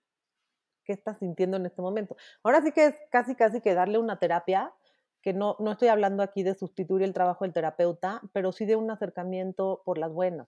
¿Qué 0.83 0.93
estás 0.93 1.19
sintiendo 1.19 1.57
en 1.57 1.65
este 1.65 1.81
momento? 1.81 2.15
Ahora 2.43 2.61
sí 2.61 2.71
que 2.71 2.87
es 2.87 2.95
casi, 3.11 3.35
casi 3.35 3.61
que 3.61 3.73
darle 3.73 3.97
una 3.97 4.19
terapia, 4.19 4.73
que 5.21 5.33
no, 5.33 5.55
no 5.59 5.71
estoy 5.71 5.87
hablando 5.87 6.21
aquí 6.21 6.43
de 6.43 6.53
sustituir 6.53 7.03
el 7.03 7.13
trabajo 7.13 7.43
del 7.43 7.53
terapeuta, 7.53 8.21
pero 8.33 8.51
sí 8.51 8.65
de 8.65 8.75
un 8.75 8.91
acercamiento 8.91 9.81
por 9.83 9.97
las 9.97 10.11
buenas, 10.11 10.47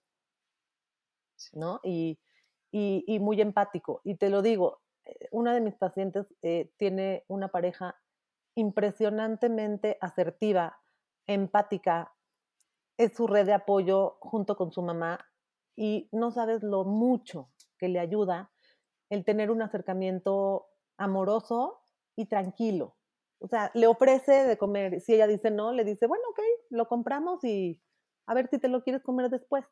¿no? 1.52 1.80
Y, 1.82 2.18
y, 2.70 3.18
muy 3.18 3.40
empático. 3.40 4.00
Y 4.04 4.16
te 4.16 4.30
lo 4.30 4.40
digo, 4.40 4.80
eh, 5.04 5.28
una 5.32 5.52
de 5.52 5.60
mis 5.60 5.74
pacientes 5.74 6.26
eh, 6.42 6.70
tiene 6.76 7.24
una 7.26 7.48
pareja 7.48 7.96
impresionantemente 8.58 9.98
asertiva, 10.00 10.80
empática, 11.26 12.12
es 12.96 13.14
su 13.14 13.28
red 13.28 13.46
de 13.46 13.52
apoyo 13.52 14.18
junto 14.20 14.56
con 14.56 14.72
su 14.72 14.82
mamá 14.82 15.24
y 15.76 16.08
no 16.10 16.32
sabes 16.32 16.64
lo 16.64 16.84
mucho 16.84 17.52
que 17.78 17.88
le 17.88 18.00
ayuda 18.00 18.50
el 19.10 19.24
tener 19.24 19.52
un 19.52 19.62
acercamiento 19.62 20.66
amoroso 20.96 21.80
y 22.16 22.26
tranquilo. 22.26 22.96
O 23.38 23.46
sea, 23.46 23.70
le 23.74 23.86
ofrece 23.86 24.32
de 24.32 24.58
comer. 24.58 25.00
Si 25.00 25.14
ella 25.14 25.28
dice 25.28 25.52
no, 25.52 25.72
le 25.72 25.84
dice, 25.84 26.06
bueno, 26.06 26.24
ok, 26.30 26.40
lo 26.70 26.88
compramos 26.88 27.44
y 27.44 27.80
a 28.26 28.34
ver 28.34 28.48
si 28.48 28.58
te 28.58 28.66
lo 28.66 28.82
quieres 28.82 29.04
comer 29.04 29.30
después. 29.30 29.64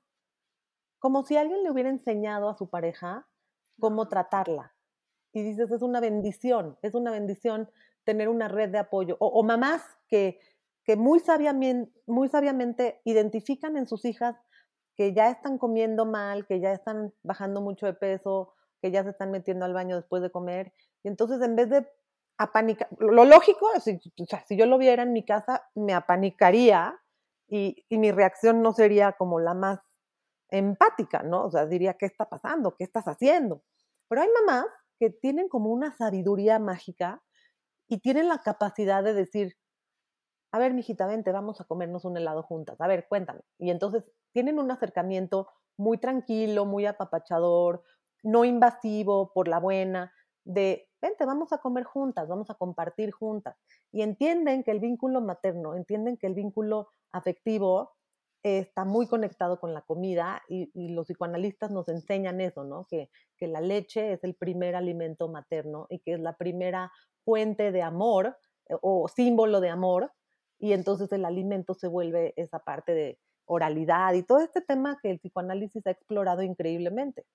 Como 1.01 1.24
si 1.24 1.37
alguien 1.37 1.64
le 1.64 1.72
hubiera 1.72 1.91
enseñado 1.91 2.49
a 2.49 2.57
su 2.57 2.70
pareja 2.70 3.26
cómo 3.80 4.07
tratarla. 4.07 4.76
Y 5.32 5.43
dices, 5.43 5.72
es 5.72 5.82
una 5.82 5.99
bendición, 5.99 6.78
es 6.82 6.95
una 6.95 7.11
bendición 7.11 7.68
tener 8.07 8.29
una 8.31 8.49
red 8.49 8.71
de 8.71 8.79
apoyo. 8.79 9.17
O, 9.21 9.43
mamás 9.43 9.83
que, 10.09 10.41
que 10.85 10.97
muy, 10.97 11.21
sabiamente, 11.21 11.93
muy 12.07 12.29
sabiamente 12.29 13.03
identifican 13.05 13.77
en 13.77 13.87
sus 13.87 14.07
hijas 14.07 14.37
que 14.95 15.13
ya 15.13 15.29
están 15.29 15.59
comiendo 15.59 16.07
mal, 16.07 16.47
que 16.47 16.61
ya 16.61 16.73
están 16.73 17.13
bajando 17.23 17.61
mucho 17.61 17.85
de 17.85 17.93
peso, 17.93 18.55
que 18.81 18.91
ya 18.91 19.03
se 19.03 19.11
están 19.11 19.31
metiendo 19.31 19.67
al 19.67 19.75
baño 19.75 19.97
después 19.97 20.23
de 20.23 20.31
comer. 20.31 20.73
Y 21.03 21.09
entonces 21.09 21.43
en 21.43 21.57
vez 21.57 21.69
de 21.69 21.87
apanicar, 22.39 22.89
lo 22.99 23.25
lógico, 23.25 23.69
si, 23.81 24.01
o 24.19 24.25
si 24.47 24.57
yo 24.57 24.65
lo 24.65 24.79
viera 24.79 25.03
en 25.03 25.13
mi 25.13 25.25
casa, 25.25 25.69
me 25.75 25.93
apanicaría 25.93 26.99
y, 27.49 27.85
y, 27.89 27.99
mi 27.99 28.11
reacción 28.11 28.63
no 28.63 28.73
sería 28.73 29.13
como 29.13 29.39
la 29.39 29.55
más 29.55 29.81
empática, 30.49 31.23
¿no? 31.23 31.45
O 31.45 31.51
sea, 31.51 31.67
diría, 31.67 31.95
¿qué 31.95 32.07
está 32.07 32.29
pasando? 32.29 32.75
¿Qué 32.77 32.85
estás 32.85 33.07
haciendo? 33.07 33.63
Pero 34.09 34.23
hay 34.23 34.29
mamás 34.41 34.67
que 34.99 35.11
tienen 35.11 35.49
como 35.49 35.71
una 35.71 35.93
sabiduría 35.93 36.59
mágica 36.59 37.23
y 37.89 37.99
tienen 37.99 38.28
la 38.28 38.39
capacidad 38.39 39.03
de 39.03 39.14
decir, 39.14 39.57
a 40.53 40.59
ver, 40.59 40.74
mijita, 40.74 41.07
vente, 41.07 41.32
vamos 41.32 41.61
a 41.61 41.64
comernos 41.64 42.05
un 42.05 42.16
helado 42.16 42.43
juntas. 42.43 42.80
A 42.80 42.87
ver, 42.87 43.07
cuéntame. 43.09 43.41
Y 43.59 43.70
entonces 43.70 44.05
tienen 44.32 44.59
un 44.59 44.70
acercamiento 44.70 45.49
muy 45.76 45.99
tranquilo, 45.99 46.64
muy 46.64 46.87
apapachador, 46.87 47.82
no 48.22 48.45
invasivo, 48.45 49.32
por 49.32 49.49
la 49.49 49.61
buena, 49.61 50.12
de, 50.45 50.89
vente, 51.03 51.26
vamos 51.26 51.53
a 51.53 51.59
comer 51.59 51.84
juntas, 51.84 52.28
vamos 52.28 52.49
a 52.51 52.55
compartir 52.55 53.11
juntas. 53.11 53.57
Y 53.93 54.03
entienden 54.03 54.62
que 54.62 54.70
el 54.70 54.80
vínculo 54.80 55.20
materno, 55.20 55.74
entienden 55.74 56.16
que 56.16 56.26
el 56.26 56.34
vínculo 56.34 56.89
afectivo 57.12 57.93
está 58.43 58.84
muy 58.84 59.09
conectado 59.09 59.59
con 59.59 59.74
la 59.74 59.82
comida 59.82 60.43
y, 60.49 60.70
los 60.95 61.07
psicoanalistas 61.07 61.70
nos 61.72 61.89
enseñan 61.89 62.41
eso, 62.41 62.62
¿no? 62.64 62.87
Que, 62.89 63.11
que 63.37 63.49
la 63.49 63.61
leche 63.61 64.12
es 64.12 64.22
el 64.22 64.34
primer 64.34 64.76
alimento 64.76 65.28
materno 65.28 65.87
y 65.91 65.99
que 65.99 66.14
es 66.14 66.20
la 66.20 66.37
primera 66.37 66.93
fuente 67.27 67.72
de 67.72 67.83
amor 67.83 68.39
eh, 68.68 68.77
o 68.81 69.09
símbolo 69.09 69.61
de 69.61 69.68
amor 69.68 70.12
y 70.59 70.72
entonces 70.72 71.12
el 71.12 71.24
alimento 71.24 71.74
se 71.74 71.89
vuelve 71.89 72.33
esa 72.37 72.61
parte 72.61 72.95
de 72.95 73.18
oralidad 73.45 74.14
y 74.14 74.22
todo 74.22 74.39
este 74.39 74.61
tema 74.62 74.99
que 75.03 75.11
el 75.11 75.18
psicoanálisis 75.18 75.87
ha 75.87 75.91
explorado 75.91 76.43
increíblemente. 76.43 77.27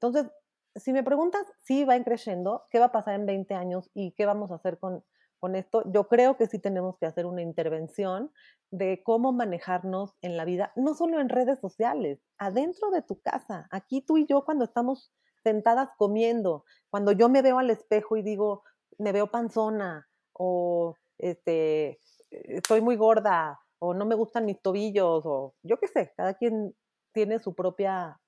Entonces, 0.00 0.30
si 0.74 0.92
me 0.92 1.02
preguntas 1.02 1.42
si 1.60 1.84
va 1.84 2.02
creciendo, 2.02 2.64
qué 2.70 2.78
va 2.78 2.86
a 2.86 2.92
pasar 2.92 3.14
en 3.14 3.26
20 3.26 3.54
años 3.54 3.90
y 3.94 4.12
qué 4.12 4.26
vamos 4.26 4.50
a 4.50 4.56
hacer 4.56 4.78
con, 4.78 5.04
con 5.38 5.56
esto, 5.56 5.82
yo 5.92 6.08
creo 6.08 6.36
que 6.36 6.46
sí 6.46 6.58
tenemos 6.58 6.98
que 6.98 7.06
hacer 7.06 7.26
una 7.26 7.42
intervención 7.42 8.32
de 8.70 9.02
cómo 9.04 9.32
manejarnos 9.32 10.16
en 10.20 10.36
la 10.36 10.44
vida, 10.44 10.72
no 10.76 10.94
solo 10.94 11.20
en 11.20 11.28
redes 11.28 11.58
sociales, 11.60 12.20
adentro 12.38 12.90
de 12.90 13.02
tu 13.02 13.20
casa, 13.20 13.66
aquí 13.70 14.02
tú 14.02 14.18
y 14.18 14.26
yo 14.26 14.44
cuando 14.44 14.64
estamos 14.64 15.12
sentadas 15.42 15.90
comiendo, 15.96 16.64
cuando 16.90 17.12
yo 17.12 17.28
me 17.28 17.42
veo 17.42 17.58
al 17.58 17.70
espejo 17.70 18.16
y 18.16 18.22
digo, 18.22 18.62
me 18.98 19.12
veo 19.12 19.30
panzona 19.30 20.08
o 20.32 20.94
este, 21.18 22.00
estoy 22.30 22.80
muy 22.80 22.96
gorda 22.96 23.58
o 23.78 23.94
no 23.94 24.04
me 24.06 24.14
gustan 24.14 24.44
mis 24.44 24.60
tobillos 24.60 25.22
o 25.24 25.54
yo 25.62 25.78
qué 25.78 25.88
sé, 25.88 26.12
cada 26.16 26.34
quien 26.34 26.74
tiene 27.12 27.38
su 27.38 27.54
propia 27.54 28.20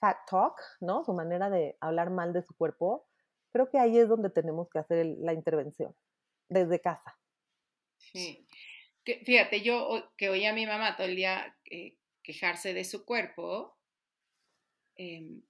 fat 0.00 0.18
talk, 0.30 0.60
¿no? 0.80 1.04
Su 1.04 1.12
manera 1.12 1.50
de 1.50 1.76
hablar 1.80 2.10
mal 2.10 2.32
de 2.32 2.42
su 2.42 2.54
cuerpo. 2.54 3.06
Creo 3.52 3.70
que 3.70 3.78
ahí 3.78 3.98
es 3.98 4.08
donde 4.08 4.30
tenemos 4.30 4.68
que 4.70 4.78
hacer 4.78 5.06
la 5.18 5.32
intervención 5.32 5.94
desde 6.48 6.80
casa. 6.80 7.18
Sí. 7.96 8.46
fíjate, 9.04 9.62
yo 9.62 10.10
que 10.16 10.28
oía 10.28 10.50
a 10.50 10.54
mi 10.54 10.66
mamá 10.66 10.96
todo 10.96 11.06
el 11.06 11.16
día 11.16 11.56
eh, 11.70 11.96
quejarse 12.22 12.74
de 12.74 12.84
su 12.84 13.04
cuerpo, 13.04 13.76
em, 14.96 15.42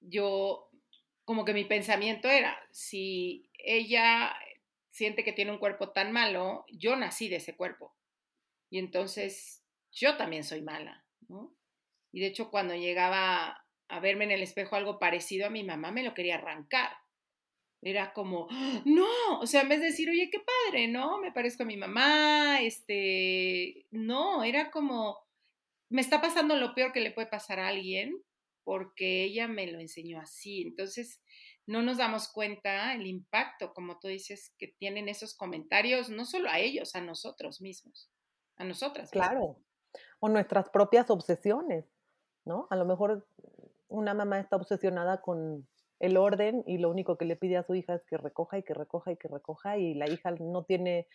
yo 0.00 0.67
como 1.28 1.44
que 1.44 1.52
mi 1.52 1.66
pensamiento 1.66 2.26
era, 2.30 2.58
si 2.70 3.50
ella 3.58 4.34
siente 4.90 5.24
que 5.24 5.34
tiene 5.34 5.50
un 5.50 5.58
cuerpo 5.58 5.90
tan 5.90 6.10
malo, 6.10 6.64
yo 6.72 6.96
nací 6.96 7.28
de 7.28 7.36
ese 7.36 7.54
cuerpo. 7.54 7.94
Y 8.70 8.78
entonces 8.78 9.62
yo 9.92 10.16
también 10.16 10.42
soy 10.42 10.62
mala, 10.62 11.04
¿no? 11.28 11.54
Y 12.12 12.20
de 12.20 12.28
hecho 12.28 12.50
cuando 12.50 12.74
llegaba 12.74 13.62
a 13.88 14.00
verme 14.00 14.24
en 14.24 14.30
el 14.30 14.42
espejo 14.42 14.74
algo 14.74 14.98
parecido 14.98 15.46
a 15.46 15.50
mi 15.50 15.64
mamá, 15.64 15.90
me 15.90 16.02
lo 16.02 16.14
quería 16.14 16.36
arrancar. 16.36 16.96
Era 17.82 18.14
como, 18.14 18.48
no, 18.86 19.38
o 19.38 19.46
sea, 19.46 19.60
en 19.60 19.68
vez 19.68 19.80
de 19.80 19.88
decir, 19.88 20.08
oye, 20.08 20.30
qué 20.30 20.40
padre, 20.40 20.88
¿no? 20.88 21.18
Me 21.18 21.30
parezco 21.30 21.64
a 21.64 21.66
mi 21.66 21.76
mamá, 21.76 22.62
este, 22.62 23.84
no, 23.90 24.44
era 24.44 24.70
como, 24.70 25.18
me 25.90 26.00
está 26.00 26.22
pasando 26.22 26.56
lo 26.56 26.74
peor 26.74 26.94
que 26.94 27.00
le 27.00 27.10
puede 27.10 27.26
pasar 27.26 27.60
a 27.60 27.68
alguien 27.68 28.18
porque 28.68 29.24
ella 29.24 29.48
me 29.48 29.66
lo 29.66 29.80
enseñó 29.80 30.20
así. 30.20 30.60
Entonces, 30.60 31.22
no 31.66 31.80
nos 31.80 31.96
damos 31.96 32.30
cuenta 32.30 32.92
el 32.92 33.06
impacto, 33.06 33.72
como 33.72 33.98
tú 33.98 34.08
dices, 34.08 34.54
que 34.58 34.68
tienen 34.78 35.08
esos 35.08 35.34
comentarios, 35.34 36.10
no 36.10 36.26
solo 36.26 36.50
a 36.50 36.58
ellos, 36.58 36.94
a 36.94 37.00
nosotros 37.00 37.62
mismos, 37.62 38.10
a 38.58 38.64
nosotras. 38.64 39.10
Claro, 39.10 39.56
o 40.20 40.28
nuestras 40.28 40.68
propias 40.68 41.08
obsesiones, 41.08 41.86
¿no? 42.44 42.66
A 42.68 42.76
lo 42.76 42.84
mejor 42.84 43.26
una 43.86 44.12
mamá 44.12 44.38
está 44.38 44.56
obsesionada 44.56 45.22
con 45.22 45.66
el 45.98 46.18
orden 46.18 46.62
y 46.66 46.76
lo 46.76 46.90
único 46.90 47.16
que 47.16 47.24
le 47.24 47.36
pide 47.36 47.56
a 47.56 47.62
su 47.64 47.74
hija 47.74 47.94
es 47.94 48.04
que 48.04 48.18
recoja 48.18 48.58
y 48.58 48.64
que 48.64 48.74
recoja 48.74 49.12
y 49.12 49.16
que 49.16 49.28
recoja 49.28 49.78
y 49.78 49.94
la 49.94 50.10
hija 50.10 50.32
no 50.32 50.64
tiene, 50.64 51.08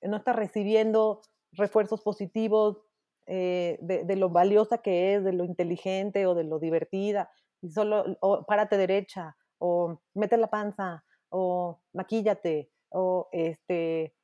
no 0.00 0.18
está 0.18 0.32
recibiendo 0.32 1.22
refuerzos 1.50 2.02
positivos 2.02 2.84
eh, 3.32 3.78
de, 3.80 4.16
lo 4.16 4.28
valiosa 4.28 4.78
que 4.78 5.14
es, 5.14 5.22
de 5.22 5.32
lo 5.32 5.44
inteligente 5.44 6.26
o 6.26 6.34
de 6.34 6.42
lo 6.42 6.58
divertida 6.58 7.30
y 7.62 7.70
solo 7.70 8.18
párate 8.48 8.76
derecha 8.76 9.36
o 9.58 10.00
mete 10.14 10.36
la 10.36 10.48
panza 10.48 11.04
o 11.28 11.80
maquíllate 11.92 12.72
o 12.88 13.28
este 13.30 14.16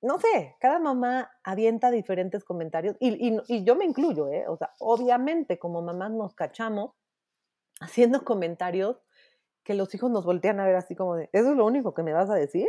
no 0.00 0.20
sé, 0.20 0.54
cada 0.60 0.78
mamá 0.78 1.28
avienta 1.42 1.90
diferentes 1.90 2.44
comentarios 2.44 2.96
y, 3.00 3.36
y, 3.48 3.64
yo 3.64 3.74
me 3.74 3.84
incluyo, 3.84 4.28
¿eh? 4.28 4.44
O 4.46 4.56
sea, 4.56 4.70
obviamente 4.78 5.58
como 5.58 5.82
mamás 5.82 6.12
nos 6.12 6.34
cachamos 6.36 6.92
haciendo 7.80 8.24
comentarios 8.24 9.02
que 9.64 9.74
los 9.74 9.92
hijos 9.92 10.08
nos 10.08 10.24
voltean 10.24 10.60
a 10.60 10.66
ver 10.66 10.76
así 10.76 10.94
como 10.94 11.16
de, 11.16 11.28
¿eso 11.32 11.50
es 11.50 11.56
lo 11.56 11.66
único 11.66 11.94
que 11.94 12.04
me 12.04 12.12
vas 12.12 12.30
a 12.30 12.34
decir? 12.34 12.68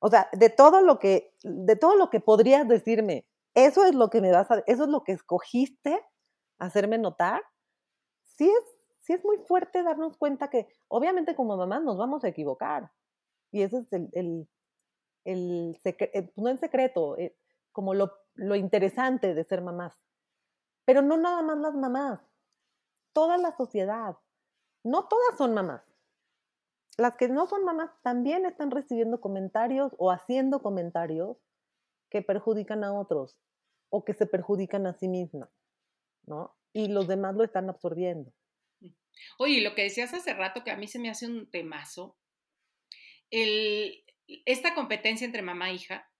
O 0.00 0.10
sea, 0.10 0.28
de 0.32 0.50
todo 0.50 0.80
lo 0.82 0.98
que, 0.98 1.32
de 1.44 1.76
todo 1.76 1.94
lo 1.94 2.10
que 2.10 2.18
podrías 2.18 2.66
decirme, 2.66 3.24
eso 3.56 3.84
es 3.84 3.94
lo 3.94 4.08
que 4.10 4.20
me 4.20 4.30
vas 4.30 4.48
a, 4.52 4.62
eso 4.66 4.84
es 4.84 4.88
lo 4.88 5.02
que 5.02 5.10
escogiste 5.10 6.00
hacerme 6.58 6.98
notar. 6.98 7.42
Sí 8.22 8.48
es, 8.48 8.78
sí 9.00 9.14
es 9.14 9.24
muy 9.24 9.38
fuerte 9.38 9.82
darnos 9.82 10.16
cuenta 10.16 10.48
que, 10.48 10.68
obviamente 10.86 11.34
como 11.34 11.56
mamás 11.56 11.82
nos 11.82 11.96
vamos 11.96 12.22
a 12.22 12.28
equivocar. 12.28 12.92
Y 13.50 13.62
ese 13.62 13.78
es 13.78 13.92
el, 13.92 14.08
el, 14.12 14.48
el, 15.24 15.80
eh, 15.84 16.32
no 16.36 16.50
en 16.50 16.58
secreto, 16.58 17.18
eh, 17.18 17.36
como 17.72 17.94
lo, 17.94 18.12
lo 18.34 18.54
interesante 18.54 19.34
de 19.34 19.44
ser 19.44 19.62
mamás. 19.62 19.98
Pero 20.84 21.02
no 21.02 21.16
nada 21.16 21.42
más 21.42 21.58
las 21.58 21.74
mamás, 21.74 22.20
toda 23.12 23.38
la 23.38 23.56
sociedad. 23.56 24.16
No 24.84 25.08
todas 25.08 25.36
son 25.36 25.52
mamás 25.52 25.82
las 26.96 27.16
que 27.16 27.28
no 27.28 27.46
son 27.46 27.64
mamás 27.64 27.90
también 28.02 28.46
están 28.46 28.70
recibiendo 28.70 29.20
comentarios 29.20 29.94
o 29.98 30.10
haciendo 30.10 30.62
comentarios 30.62 31.36
que 32.10 32.22
perjudican 32.22 32.84
a 32.84 32.92
otros 32.92 33.36
o 33.90 34.04
que 34.04 34.14
se 34.14 34.26
perjudican 34.26 34.86
a 34.86 34.94
sí 34.94 35.08
mismas, 35.08 35.50
¿no? 36.26 36.56
Y 36.72 36.88
los 36.88 37.06
demás 37.06 37.34
lo 37.34 37.44
están 37.44 37.68
absorbiendo. 37.70 38.32
Oye, 39.38 39.62
lo 39.62 39.74
que 39.74 39.82
decías 39.82 40.12
hace 40.12 40.34
rato 40.34 40.62
que 40.64 40.70
a 40.70 40.76
mí 40.76 40.86
se 40.86 40.98
me 40.98 41.10
hace 41.10 41.26
un 41.26 41.50
temazo, 41.50 42.16
esta 43.30 44.74
competencia 44.74 45.24
entre 45.24 45.42
mamá 45.42 45.70
e 45.70 45.74
hija, 45.74 46.10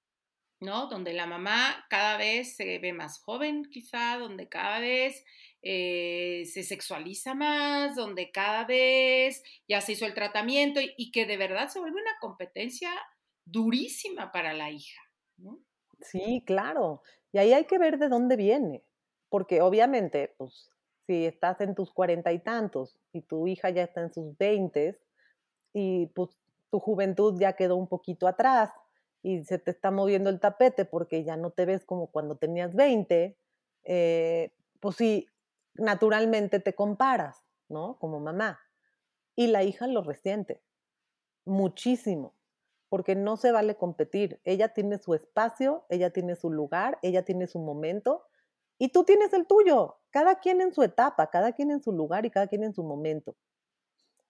¿no? 0.60 0.86
Donde 0.88 1.12
la 1.12 1.26
mamá 1.26 1.86
cada 1.90 2.16
vez 2.16 2.56
se 2.56 2.78
ve 2.78 2.92
más 2.92 3.20
joven, 3.20 3.64
quizá, 3.70 4.16
donde 4.18 4.48
cada 4.48 4.80
vez 4.80 5.24
eh, 5.62 6.44
se 6.46 6.62
sexualiza 6.62 7.34
más, 7.34 7.96
donde 7.96 8.30
cada 8.30 8.64
vez 8.64 9.42
ya 9.68 9.80
se 9.80 9.92
hizo 9.92 10.06
el 10.06 10.14
tratamiento 10.14 10.80
y, 10.80 11.10
que 11.10 11.26
de 11.26 11.36
verdad 11.36 11.68
se 11.68 11.80
vuelve 11.80 12.00
una 12.00 12.16
competencia 12.20 12.90
durísima 13.44 14.32
para 14.32 14.54
la 14.54 14.70
hija. 14.70 15.00
Sí, 16.00 16.42
claro. 16.46 17.02
Y 17.32 17.38
ahí 17.38 17.52
hay 17.52 17.64
que 17.64 17.78
ver 17.78 17.98
de 17.98 18.08
dónde 18.08 18.36
viene, 18.36 18.84
porque 19.28 19.62
obviamente, 19.62 20.34
pues, 20.38 20.70
si 21.06 21.24
estás 21.26 21.60
en 21.60 21.74
tus 21.74 21.92
cuarenta 21.92 22.32
y 22.32 22.38
tantos 22.40 22.98
y 23.12 23.22
tu 23.22 23.46
hija 23.46 23.70
ya 23.70 23.82
está 23.84 24.00
en 24.02 24.12
sus 24.12 24.36
veintes 24.38 25.00
y 25.74 26.06
pues 26.08 26.30
tu 26.70 26.80
juventud 26.80 27.38
ya 27.40 27.54
quedó 27.54 27.76
un 27.76 27.88
poquito 27.88 28.28
atrás 28.28 28.72
y 29.22 29.44
se 29.44 29.58
te 29.58 29.70
está 29.72 29.90
moviendo 29.92 30.30
el 30.30 30.40
tapete 30.40 30.84
porque 30.86 31.24
ya 31.24 31.36
no 31.36 31.50
te 31.52 31.66
ves 31.66 31.84
como 31.86 32.08
cuando 32.12 32.36
tenías 32.38 32.74
20, 32.74 33.38
eh, 33.84 34.52
pues 34.80 34.96
sí, 34.96 35.28
naturalmente 35.74 36.60
te 36.60 36.74
comparas, 36.74 37.44
¿no? 37.68 37.98
Como 37.98 38.20
mamá. 38.20 38.60
Y 39.36 39.48
la 39.48 39.64
hija 39.64 39.86
lo 39.88 40.02
resiente 40.02 40.62
muchísimo, 41.46 42.35
porque 42.96 43.14
no 43.14 43.36
se 43.36 43.52
vale 43.52 43.76
competir. 43.76 44.40
Ella 44.42 44.70
tiene 44.70 44.96
su 44.96 45.12
espacio, 45.12 45.84
ella 45.90 46.08
tiene 46.14 46.34
su 46.34 46.50
lugar, 46.50 46.98
ella 47.02 47.26
tiene 47.26 47.46
su 47.46 47.58
momento 47.58 48.24
y 48.78 48.88
tú 48.88 49.04
tienes 49.04 49.34
el 49.34 49.46
tuyo. 49.46 49.98
Cada 50.08 50.36
quien 50.36 50.62
en 50.62 50.72
su 50.72 50.82
etapa, 50.82 51.26
cada 51.26 51.52
quien 51.52 51.70
en 51.70 51.82
su 51.82 51.92
lugar 51.92 52.24
y 52.24 52.30
cada 52.30 52.46
quien 52.46 52.64
en 52.64 52.72
su 52.72 52.82
momento. 52.84 53.36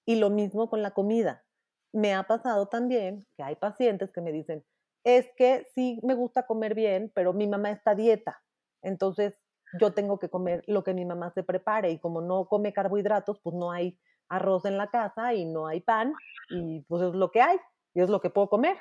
Y 0.04 0.16
lo 0.16 0.30
mismo 0.30 0.68
con 0.68 0.82
la 0.82 0.90
comida. 0.90 1.44
Me 1.92 2.12
ha 2.12 2.24
pasado 2.24 2.66
también 2.66 3.24
que 3.36 3.44
hay 3.44 3.54
pacientes 3.54 4.10
que 4.10 4.20
me 4.20 4.32
dicen, 4.32 4.64
es 5.04 5.28
que 5.36 5.68
sí 5.72 6.00
me 6.02 6.14
gusta 6.14 6.44
comer 6.44 6.74
bien, 6.74 7.12
pero 7.14 7.32
mi 7.32 7.46
mamá 7.46 7.70
está 7.70 7.94
dieta. 7.94 8.42
Entonces 8.82 9.34
yo 9.78 9.94
tengo 9.94 10.18
que 10.18 10.28
comer 10.28 10.64
lo 10.66 10.82
que 10.82 10.92
mi 10.92 11.04
mamá 11.04 11.30
se 11.30 11.44
prepare 11.44 11.92
y 11.92 12.00
como 12.00 12.20
no 12.20 12.48
come 12.48 12.72
carbohidratos, 12.72 13.38
pues 13.44 13.54
no 13.54 13.70
hay 13.70 13.96
arroz 14.28 14.64
en 14.64 14.76
la 14.76 14.88
casa 14.88 15.34
y 15.34 15.44
no 15.44 15.68
hay 15.68 15.82
pan 15.82 16.14
y 16.50 16.80
pues 16.88 17.04
es 17.04 17.14
lo 17.14 17.30
que 17.30 17.42
hay 17.42 17.60
y 17.96 18.02
es 18.02 18.10
lo 18.10 18.20
que 18.20 18.28
puedo 18.28 18.50
comer. 18.50 18.76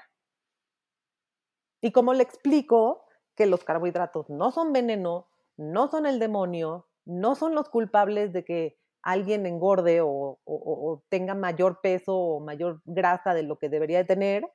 Y 1.82 1.94
como 1.94 2.14
le 2.14 2.22
explico 2.22 3.06
que 3.34 3.46
los 3.46 3.64
carbohidratos 3.64 4.30
no 4.30 4.52
son 4.52 4.74
veneno, 4.74 5.30
no 5.56 5.90
son 5.90 6.06
el 6.06 6.20
demonio, 6.20 6.90
no 7.06 7.36
son 7.36 7.56
los 7.56 7.70
culpables 7.70 8.34
de 8.34 8.44
que 8.44 8.78
alguien 9.02 9.46
engorde 9.46 10.02
o, 10.04 11.04
tenga 11.08 11.34
mayor 11.34 11.80
peso 11.82 12.14
o 12.14 12.40
mayor 12.42 12.82
grasa 12.84 13.34
de 13.34 13.44
lo 13.44 13.58
que 13.58 13.70
debería 13.70 14.00
de 14.00 14.04
tener, 14.06 14.52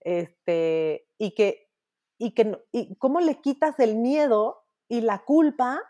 este, 0.00 1.06
y 1.18 1.34
que, 1.34 1.68
y 2.16 2.32
que, 2.32 2.64
y 2.72 2.96
cómo 2.96 3.20
le 3.20 3.42
quitas 3.42 3.78
el 3.78 3.96
miedo 3.96 4.64
y 4.88 5.02
la 5.02 5.18
culpa 5.18 5.82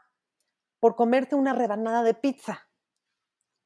por 0.80 0.96
comerse 0.96 1.36
una 1.36 1.52
rebanada 1.52 2.02
de 2.02 2.14
pizza. 2.14 2.66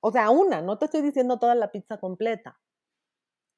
O 0.01 0.13
sea, 0.13 0.29
una, 0.29 0.61
no 0.61 0.77
te 0.77 0.85
estoy 0.85 1.01
diciendo 1.01 1.39
toda 1.39 1.55
la 1.55 1.73
pizza 1.73 1.99
completa. 1.99 2.61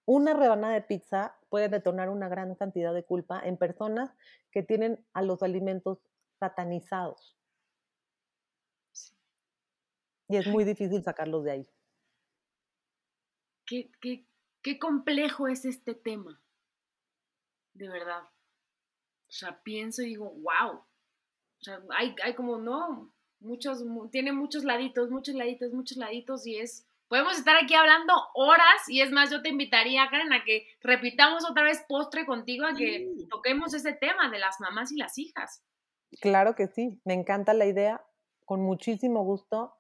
Una 0.07 0.35
rebanada 0.35 0.75
de 0.75 0.83
pizza 0.83 1.37
puede 1.49 1.69
detonar 1.69 2.11
una 2.11 2.29
gran 2.29 2.55
cantidad 2.57 2.93
de 2.93 3.05
culpa 3.05 3.41
en 3.43 3.57
personas 3.57 4.15
que 4.51 4.63
tienen 4.63 5.05
a 5.13 5.23
los 5.23 5.43
alimentos 5.43 5.99
satanizados. 6.39 7.37
Y 10.29 10.37
es 10.37 10.47
muy 10.47 10.65
difícil 10.65 11.03
sacarlos 11.03 11.45
de 11.45 11.51
ahí. 11.51 11.69
Qué, 13.67 13.91
qué, 14.63 14.79
complejo 14.79 15.49
es 15.49 15.65
este 15.65 15.95
tema. 15.95 16.41
De 17.73 17.89
verdad. 17.89 18.23
O 18.23 19.33
sea, 19.33 19.63
pienso 19.63 20.03
y 20.03 20.07
digo, 20.07 20.31
wow. 20.31 20.77
O 20.77 21.63
sea, 21.63 21.83
hay, 21.91 22.15
hay 22.23 22.35
como, 22.35 22.59
no, 22.59 23.13
muchos, 23.41 23.85
tiene 24.11 24.33
muchos 24.33 24.65
laditos, 24.65 25.11
muchos 25.11 25.35
laditos, 25.35 25.73
muchos 25.73 25.97
laditos 25.97 26.47
y 26.47 26.59
es, 26.59 26.87
podemos 27.15 27.39
estar 27.39 27.55
aquí 27.63 27.75
hablando 27.75 28.13
horas 28.35 28.89
y 28.89 29.01
es 29.01 29.13
más, 29.13 29.31
yo 29.31 29.41
te 29.41 29.49
invitaría, 29.49 30.09
Karen, 30.11 30.33
a 30.33 30.43
que 30.43 30.67
repitamos 30.81 31.49
otra 31.49 31.63
vez 31.63 31.85
postre 31.89 32.27
contigo, 32.27 32.67
a 32.67 32.75
que 32.75 33.09
toquemos 33.31 33.73
ese 33.73 33.93
tema 33.93 34.33
de 34.33 34.41
las 34.41 34.59
mamás 34.59 34.91
y 34.91 34.97
las 34.97 35.17
hijas. 35.17 35.63
Claro 36.21 36.57
que 36.57 36.67
sí, 36.67 37.01
me 37.05 37.15
encanta 37.15 37.55
la 37.55 37.67
idea, 37.67 38.05
con 38.45 38.63
muchísimo 38.63 39.23
gusto. 39.23 39.77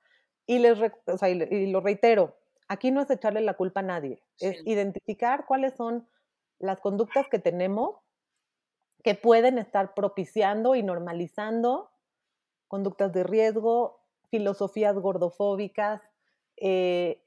Y, 0.46 0.60
les, 0.60 0.78
y, 1.50 1.72
lo 1.72 1.80
reitero, 1.80 2.36
aquí 2.68 2.92
no 2.92 3.00
es 3.00 3.10
echarle 3.10 3.40
la 3.40 3.54
culpa 3.54 3.80
a 3.80 3.82
nadie, 3.82 4.22
es 4.38 4.64
identificar 4.64 5.44
cuáles 5.44 5.74
son 5.74 6.08
las 6.60 6.78
conductas 6.78 7.26
que 7.28 7.40
tenemos 7.40 7.96
que 9.02 9.16
pueden 9.16 9.58
estar 9.58 9.94
propiciando 9.94 10.76
y 10.76 10.84
normalizando 10.84 11.90
conductas 12.68 13.12
de 13.12 13.24
riesgo, 13.24 14.04
filosofías 14.30 14.96
gordofóbicas, 14.96 16.00
eh, 16.56 17.23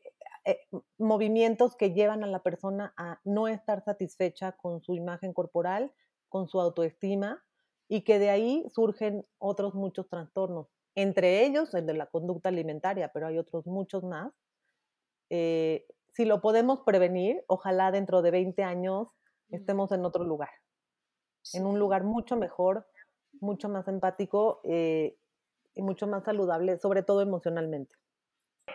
eh, 0.47 0.65
movimientos 0.97 1.75
que 1.75 1.91
llevan 1.91 2.23
a 2.23 2.27
la 2.27 2.41
persona 2.41 2.93
a 2.95 3.19
no 3.25 3.49
estar 3.49 3.83
satisfecha 3.83 4.53
con 4.53 4.81
su 4.81 4.95
imagen 4.95 5.33
corporal, 5.33 5.93
con 6.29 6.47
su 6.47 6.61
autoestima, 6.61 7.43
y 7.89 8.03
que 8.03 8.17
de 8.17 8.29
ahí 8.29 8.65
surgen 8.73 9.25
otros 9.39 9.75
muchos 9.75 10.07
trastornos, 10.07 10.67
entre 10.95 11.45
ellos 11.45 11.73
el 11.73 11.85
de 11.85 11.95
la 11.95 12.05
conducta 12.05 12.47
alimentaria, 12.47 13.11
pero 13.13 13.27
hay 13.27 13.37
otros 13.37 13.67
muchos 13.67 14.05
más. 14.05 14.31
Eh, 15.29 15.85
si 16.13 16.23
lo 16.23 16.39
podemos 16.39 16.79
prevenir, 16.85 17.43
ojalá 17.47 17.91
dentro 17.91 18.21
de 18.21 18.31
20 18.31 18.63
años 18.63 19.09
estemos 19.49 19.91
en 19.91 20.05
otro 20.05 20.23
lugar, 20.23 20.51
en 21.51 21.65
un 21.65 21.77
lugar 21.77 22.05
mucho 22.05 22.37
mejor, 22.37 22.87
mucho 23.41 23.67
más 23.67 23.89
empático 23.89 24.61
eh, 24.63 25.17
y 25.75 25.81
mucho 25.81 26.07
más 26.07 26.23
saludable, 26.23 26.79
sobre 26.79 27.03
todo 27.03 27.21
emocionalmente. 27.21 27.93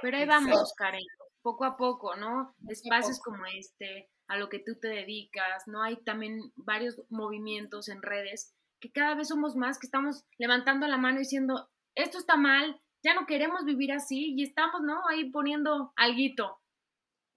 Pero 0.02 0.18
ahí 0.18 0.26
vamos, 0.26 0.74
Karen, 0.74 1.00
poco 1.42 1.64
a 1.64 1.76
poco, 1.76 2.16
¿no? 2.16 2.54
Espacios 2.68 3.20
como 3.20 3.44
este, 3.46 4.10
a 4.28 4.36
lo 4.36 4.48
que 4.48 4.58
tú 4.58 4.78
te 4.80 4.88
dedicas, 4.88 5.64
¿no? 5.66 5.82
Hay 5.82 5.96
también 6.04 6.40
varios 6.56 7.00
movimientos 7.10 7.88
en 7.88 8.02
redes 8.02 8.54
que 8.80 8.90
cada 8.90 9.14
vez 9.14 9.28
somos 9.28 9.54
más, 9.54 9.78
que 9.78 9.86
estamos 9.86 10.24
levantando 10.38 10.86
la 10.86 10.98
mano 10.98 11.18
diciendo, 11.18 11.68
esto 11.94 12.18
está 12.18 12.36
mal, 12.36 12.80
ya 13.04 13.14
no 13.14 13.26
queremos 13.26 13.64
vivir 13.64 13.92
así 13.92 14.34
y 14.36 14.42
estamos, 14.42 14.82
¿no? 14.82 15.00
Ahí 15.08 15.30
poniendo 15.30 15.92
alguito. 15.96 16.58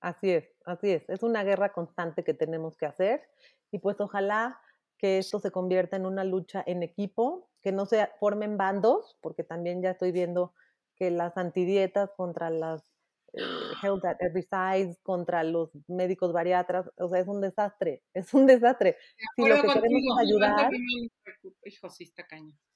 Así 0.01 0.31
es, 0.31 0.49
así 0.65 0.91
es. 0.91 1.07
Es 1.09 1.23
una 1.23 1.43
guerra 1.43 1.71
constante 1.73 2.23
que 2.23 2.33
tenemos 2.33 2.77
que 2.77 2.85
hacer 2.85 3.27
y 3.71 3.79
pues 3.79 3.99
ojalá 3.99 4.59
que 4.97 5.17
esto 5.17 5.39
se 5.39 5.51
convierta 5.51 5.97
en 5.97 6.05
una 6.05 6.23
lucha 6.23 6.63
en 6.65 6.83
equipo, 6.83 7.49
que 7.61 7.71
no 7.71 7.85
se 7.85 8.07
formen 8.19 8.57
bandos, 8.57 9.17
porque 9.21 9.43
también 9.43 9.81
ya 9.81 9.91
estoy 9.91 10.11
viendo 10.11 10.53
que 10.95 11.11
las 11.11 11.37
antidietas 11.37 12.11
contra 12.15 12.49
las 12.49 12.94
Health 13.83 14.05
at 14.05 14.17
Every 14.19 14.43
Size, 14.43 14.97
contra 15.03 15.43
los 15.43 15.71
médicos 15.87 16.33
bariatras, 16.33 16.89
o 16.97 17.09
sea, 17.09 17.19
es 17.19 17.27
un 17.27 17.41
desastre, 17.41 18.03
es 18.13 18.33
un 18.33 18.45
desastre. 18.45 18.97
Si 19.35 19.47
lo 19.47 19.55
que 19.55 19.67
queremos 19.67 20.03
es 20.03 20.27
ayudar, 20.27 20.69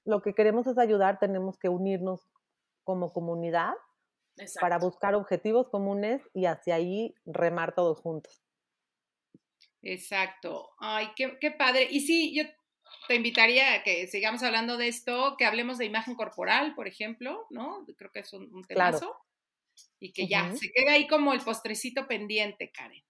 lo 0.06 0.22
que 0.22 0.34
queremos 0.34 0.68
es 0.68 0.78
ayudar, 0.78 1.20
tenemos 1.20 1.58
que 1.58 1.70
unirnos 1.70 2.28
como 2.84 3.14
comunidad 3.14 3.74
para 4.62 4.80
buscar 4.80 5.16
objetivos 5.16 5.70
comunes 5.70 6.22
y 6.34 6.46
hacia 6.46 6.76
ahí 6.76 7.14
remar 7.26 7.76
todos 7.76 8.00
juntos. 8.00 8.42
Exacto. 9.82 10.70
Ay, 10.80 11.10
qué, 11.16 11.38
qué 11.40 11.52
padre. 11.52 11.88
Y 11.90 12.02
sí, 12.02 12.36
yo 12.36 12.44
te 13.08 13.16
invitaría 13.16 13.74
a 13.74 13.84
que 13.84 14.08
sigamos 14.08 14.44
hablando 14.44 14.78
de 14.78 14.88
esto, 14.88 15.36
que 15.38 15.46
hablemos 15.46 15.78
de 15.78 15.86
imagen 15.86 16.16
corporal, 16.16 16.74
por 16.76 16.88
ejemplo, 16.88 17.46
¿no? 17.50 17.86
Creo 17.98 18.12
que 18.12 18.20
es 18.20 18.34
un, 18.34 18.54
un 18.54 18.64
temazo. 18.64 19.16
Y 20.00 20.14
que 20.14 20.28
ya, 20.28 20.52
se 20.54 20.72
queda 20.72 20.94
ahí 20.94 21.08
como 21.08 21.34
el 21.34 21.42
postrecito 21.42 22.08
pendiente, 22.08 22.72
Karen. 22.72 23.04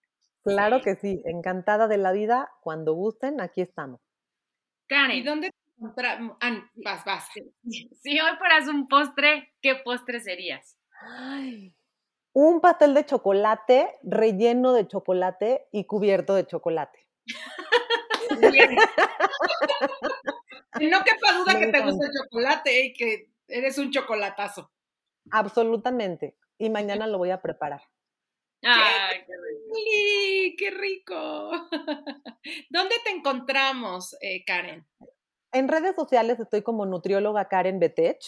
Claro 0.43 0.81
que 0.81 0.95
sí, 0.95 1.21
encantada 1.25 1.87
de 1.87 1.97
la 1.97 2.11
vida. 2.11 2.49
Cuando 2.61 2.93
gusten, 2.93 3.41
aquí 3.41 3.61
estamos. 3.61 3.99
Karen. 4.87 5.17
¿Y 5.17 5.21
dónde 5.21 5.51
encontramos? 5.77 6.37
Ah, 6.41 6.69
vas, 6.75 7.05
vas. 7.05 7.27
Si 8.01 8.19
hoy 8.19 8.37
fueras 8.37 8.67
un 8.67 8.87
postre, 8.87 9.53
¿qué 9.61 9.75
postre 9.75 10.19
serías? 10.19 10.77
Ay, 11.01 11.73
un 12.33 12.61
pastel 12.61 12.93
de 12.93 13.05
chocolate 13.05 13.97
relleno 14.03 14.73
de 14.73 14.87
chocolate 14.87 15.67
y 15.71 15.85
cubierto 15.85 16.35
de 16.35 16.45
chocolate. 16.45 17.07
no 20.79 21.03
quepa 21.03 21.33
duda 21.37 21.59
que 21.59 21.67
te 21.67 21.81
gusta 21.81 22.05
el 22.05 22.13
chocolate 22.13 22.85
y 22.85 22.93
que 22.93 23.29
eres 23.47 23.77
un 23.77 23.91
chocolatazo. 23.91 24.71
Absolutamente. 25.31 26.37
Y 26.59 26.69
mañana 26.69 27.07
lo 27.07 27.17
voy 27.17 27.31
a 27.31 27.41
preparar. 27.41 27.81
¡Ay, 28.61 29.25
qué 30.57 30.71
rico! 30.71 31.15
¿Dónde 32.69 32.95
te 33.05 33.11
encontramos, 33.11 34.17
eh, 34.21 34.43
Karen? 34.45 34.85
En 35.53 35.69
redes 35.69 35.95
sociales 35.95 36.39
estoy 36.39 36.61
como 36.61 36.85
nutrióloga 36.85 37.47
Karen 37.47 37.79
Betech. 37.79 38.21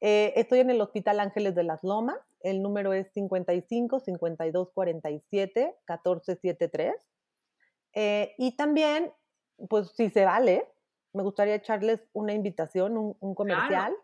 Eh, 0.00 0.32
estoy 0.36 0.60
en 0.60 0.70
el 0.70 0.80
Hospital 0.80 1.20
Ángeles 1.20 1.54
de 1.54 1.62
las 1.64 1.84
Lomas. 1.84 2.18
El 2.40 2.62
número 2.62 2.94
es 2.94 3.12
55 3.12 4.00
52 4.00 4.70
47 4.72 5.76
14 5.84 6.36
73. 6.36 6.94
y 8.38 8.56
también, 8.56 9.12
pues 9.68 9.92
si 9.94 10.08
se 10.08 10.24
vale, 10.24 10.66
me 11.12 11.22
gustaría 11.22 11.56
echarles 11.56 12.00
una 12.14 12.32
invitación, 12.32 12.96
un, 12.96 13.34
comercial. 13.34 13.94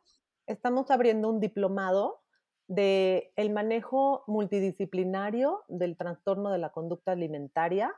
estamos 0.47 0.91
abriendo 0.91 1.31
un 1.31 1.41
diplomado 1.41 2.21
de 2.69 3.33
el 3.37 3.51
manejo 3.51 4.25
multidisciplinario 4.27 5.64
del 5.69 5.97
trastorno 5.97 6.51
de 6.51 6.59
la 6.59 6.71
conducta 6.71 7.12
alimentaria 7.12 7.95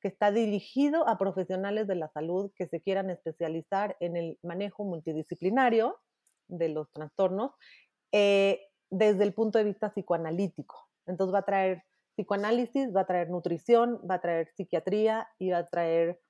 que 0.00 0.08
está 0.08 0.30
dirigido 0.30 1.08
a 1.08 1.18
profesionales 1.18 1.86
de 1.86 1.96
la 1.96 2.08
salud 2.08 2.52
que 2.54 2.66
se 2.66 2.80
quieran 2.80 3.10
especializar 3.10 3.96
en 4.00 4.16
el 4.16 4.38
manejo 4.42 4.84
multidisciplinario 4.84 5.98
de 6.48 6.68
los 6.68 6.90
trastornos 6.92 7.52
eh, 8.12 8.60
desde 8.90 9.24
el 9.24 9.34
punto 9.34 9.58
de 9.58 9.64
vista 9.64 9.90
psicoanalítico. 9.90 10.88
Entonces 11.06 11.34
va 11.34 11.40
a 11.40 11.46
traer 11.46 11.82
psicoanálisis, 12.16 12.94
va 12.94 13.02
a 13.02 13.06
traer 13.06 13.30
nutrición, 13.30 14.00
va 14.08 14.16
a 14.16 14.20
traer 14.20 14.50
psiquiatría 14.56 15.28
y 15.38 15.50
va 15.50 15.58
a 15.58 15.66
traer 15.66 16.20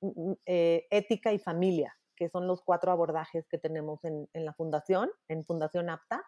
mm, 0.00 0.30
mm, 0.30 0.34
eh, 0.46 0.86
ética 0.90 1.32
y 1.32 1.38
familia, 1.38 1.94
que 2.16 2.28
son 2.28 2.46
los 2.46 2.62
cuatro 2.62 2.92
abordajes 2.92 3.46
que 3.48 3.58
tenemos 3.58 4.02
en, 4.04 4.28
en 4.32 4.44
la 4.44 4.54
fundación, 4.54 5.10
en 5.28 5.44
Fundación 5.44 5.90
APTA. 5.90 6.24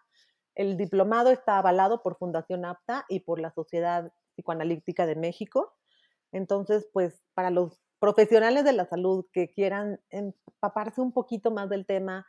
El 0.57 0.75
diplomado 0.75 1.29
está 1.29 1.59
avalado 1.59 2.01
por 2.01 2.17
Fundación 2.17 2.65
APTA 2.65 3.05
y 3.09 3.19
por 3.19 3.39
la 3.39 3.51
Sociedad 3.51 4.11
Psicoanalítica 4.33 5.05
de 5.05 5.15
México. 5.15 5.75
Entonces, 6.31 6.89
pues 6.91 7.23
para 7.35 7.51
los 7.51 7.79
profesionales 7.99 8.63
de 8.63 8.73
la 8.73 8.87
salud 8.87 9.27
que 9.31 9.51
quieran 9.51 10.01
empaparse 10.09 10.99
un 10.99 11.11
poquito 11.11 11.51
más 11.51 11.69
del 11.69 11.85
tema 11.85 12.25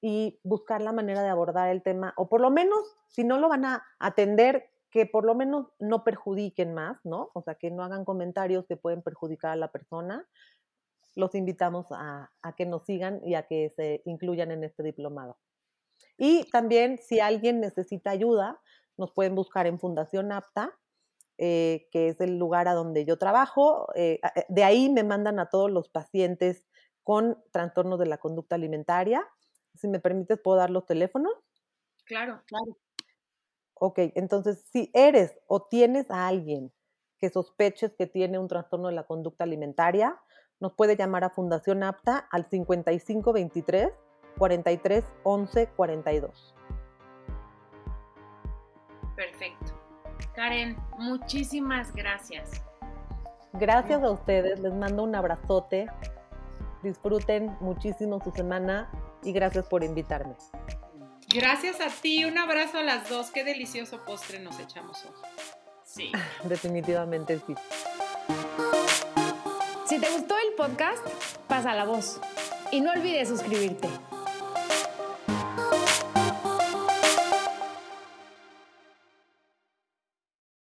y 0.00 0.38
buscar 0.44 0.80
la 0.80 0.92
manera 0.92 1.20
de 1.20 1.30
abordar 1.30 1.68
el 1.70 1.82
tema, 1.82 2.14
o 2.16 2.28
por 2.28 2.40
lo 2.40 2.52
menos, 2.52 2.96
si 3.08 3.24
no 3.24 3.38
lo 3.38 3.48
van 3.48 3.64
a 3.64 3.84
atender, 3.98 4.70
que 4.92 5.06
por 5.06 5.24
lo 5.24 5.34
menos 5.34 5.66
no 5.80 6.04
perjudiquen 6.04 6.74
más, 6.74 7.04
¿no? 7.04 7.32
O 7.34 7.42
sea, 7.42 7.56
que 7.56 7.72
no 7.72 7.82
hagan 7.82 8.04
comentarios 8.04 8.66
que 8.68 8.76
pueden 8.76 9.02
perjudicar 9.02 9.50
a 9.50 9.56
la 9.56 9.72
persona. 9.72 10.28
Los 11.16 11.34
invitamos 11.34 11.86
a, 11.90 12.30
a 12.40 12.52
que 12.54 12.66
nos 12.66 12.84
sigan 12.84 13.20
y 13.26 13.34
a 13.34 13.48
que 13.48 13.70
se 13.74 14.00
incluyan 14.04 14.52
en 14.52 14.62
este 14.62 14.84
diplomado. 14.84 15.36
Y 16.16 16.44
también, 16.50 16.98
si 16.98 17.20
alguien 17.20 17.60
necesita 17.60 18.10
ayuda, 18.10 18.60
nos 18.96 19.12
pueden 19.12 19.34
buscar 19.34 19.66
en 19.66 19.78
Fundación 19.78 20.32
APTA 20.32 20.78
eh, 21.40 21.86
que 21.92 22.08
es 22.08 22.20
el 22.20 22.36
lugar 22.36 22.66
a 22.66 22.74
donde 22.74 23.04
yo 23.04 23.16
trabajo. 23.16 23.86
Eh, 23.94 24.18
eh, 24.34 24.44
de 24.48 24.64
ahí 24.64 24.90
me 24.90 25.04
mandan 25.04 25.38
a 25.38 25.48
todos 25.48 25.70
los 25.70 25.88
pacientes 25.88 26.66
con 27.04 27.40
trastornos 27.52 28.00
de 28.00 28.06
la 28.06 28.18
conducta 28.18 28.56
alimentaria. 28.56 29.24
Si 29.76 29.86
me 29.86 30.00
permites, 30.00 30.40
¿puedo 30.40 30.58
dar 30.58 30.70
los 30.70 30.84
teléfonos? 30.84 31.32
Claro, 32.04 32.42
claro. 32.46 32.76
Ok, 33.74 34.00
entonces, 34.16 34.64
si 34.72 34.90
eres 34.92 35.38
o 35.46 35.62
tienes 35.62 36.10
a 36.10 36.26
alguien 36.26 36.72
que 37.18 37.30
sospeches 37.30 37.94
que 37.94 38.08
tiene 38.08 38.40
un 38.40 38.48
trastorno 38.48 38.88
de 38.88 38.94
la 38.94 39.06
conducta 39.06 39.44
alimentaria, 39.44 40.20
nos 40.58 40.74
puede 40.74 40.96
llamar 40.96 41.22
a 41.22 41.30
Fundación 41.30 41.84
APTA 41.84 42.18
al 42.32 42.50
5523 42.50 43.92
43 44.38 45.04
11 45.24 45.66
42. 45.76 46.54
Perfecto. 49.16 49.72
Karen, 50.34 50.76
muchísimas 50.98 51.92
gracias. 51.92 52.62
Gracias 53.54 54.02
a 54.02 54.10
ustedes, 54.10 54.60
les 54.60 54.72
mando 54.72 55.02
un 55.02 55.14
abrazote. 55.14 55.86
Disfruten 56.82 57.56
muchísimo 57.60 58.20
su 58.22 58.30
semana 58.30 58.88
y 59.24 59.32
gracias 59.32 59.66
por 59.66 59.82
invitarme. 59.82 60.36
Gracias 61.34 61.80
a 61.80 61.88
ti, 61.88 62.24
un 62.24 62.38
abrazo 62.38 62.78
a 62.78 62.82
las 62.82 63.08
dos. 63.08 63.30
Qué 63.30 63.42
delicioso 63.44 63.98
postre 64.04 64.38
nos 64.38 64.58
echamos 64.60 65.04
hoy. 65.04 65.12
Sí. 65.82 66.12
Definitivamente 66.44 67.40
sí. 67.44 67.54
Si 69.86 69.98
te 69.98 70.10
gustó 70.10 70.34
el 70.48 70.54
podcast, 70.54 71.04
pasa 71.48 71.74
la 71.74 71.84
voz 71.84 72.20
y 72.70 72.80
no 72.80 72.92
olvides 72.92 73.28
suscribirte. 73.28 73.88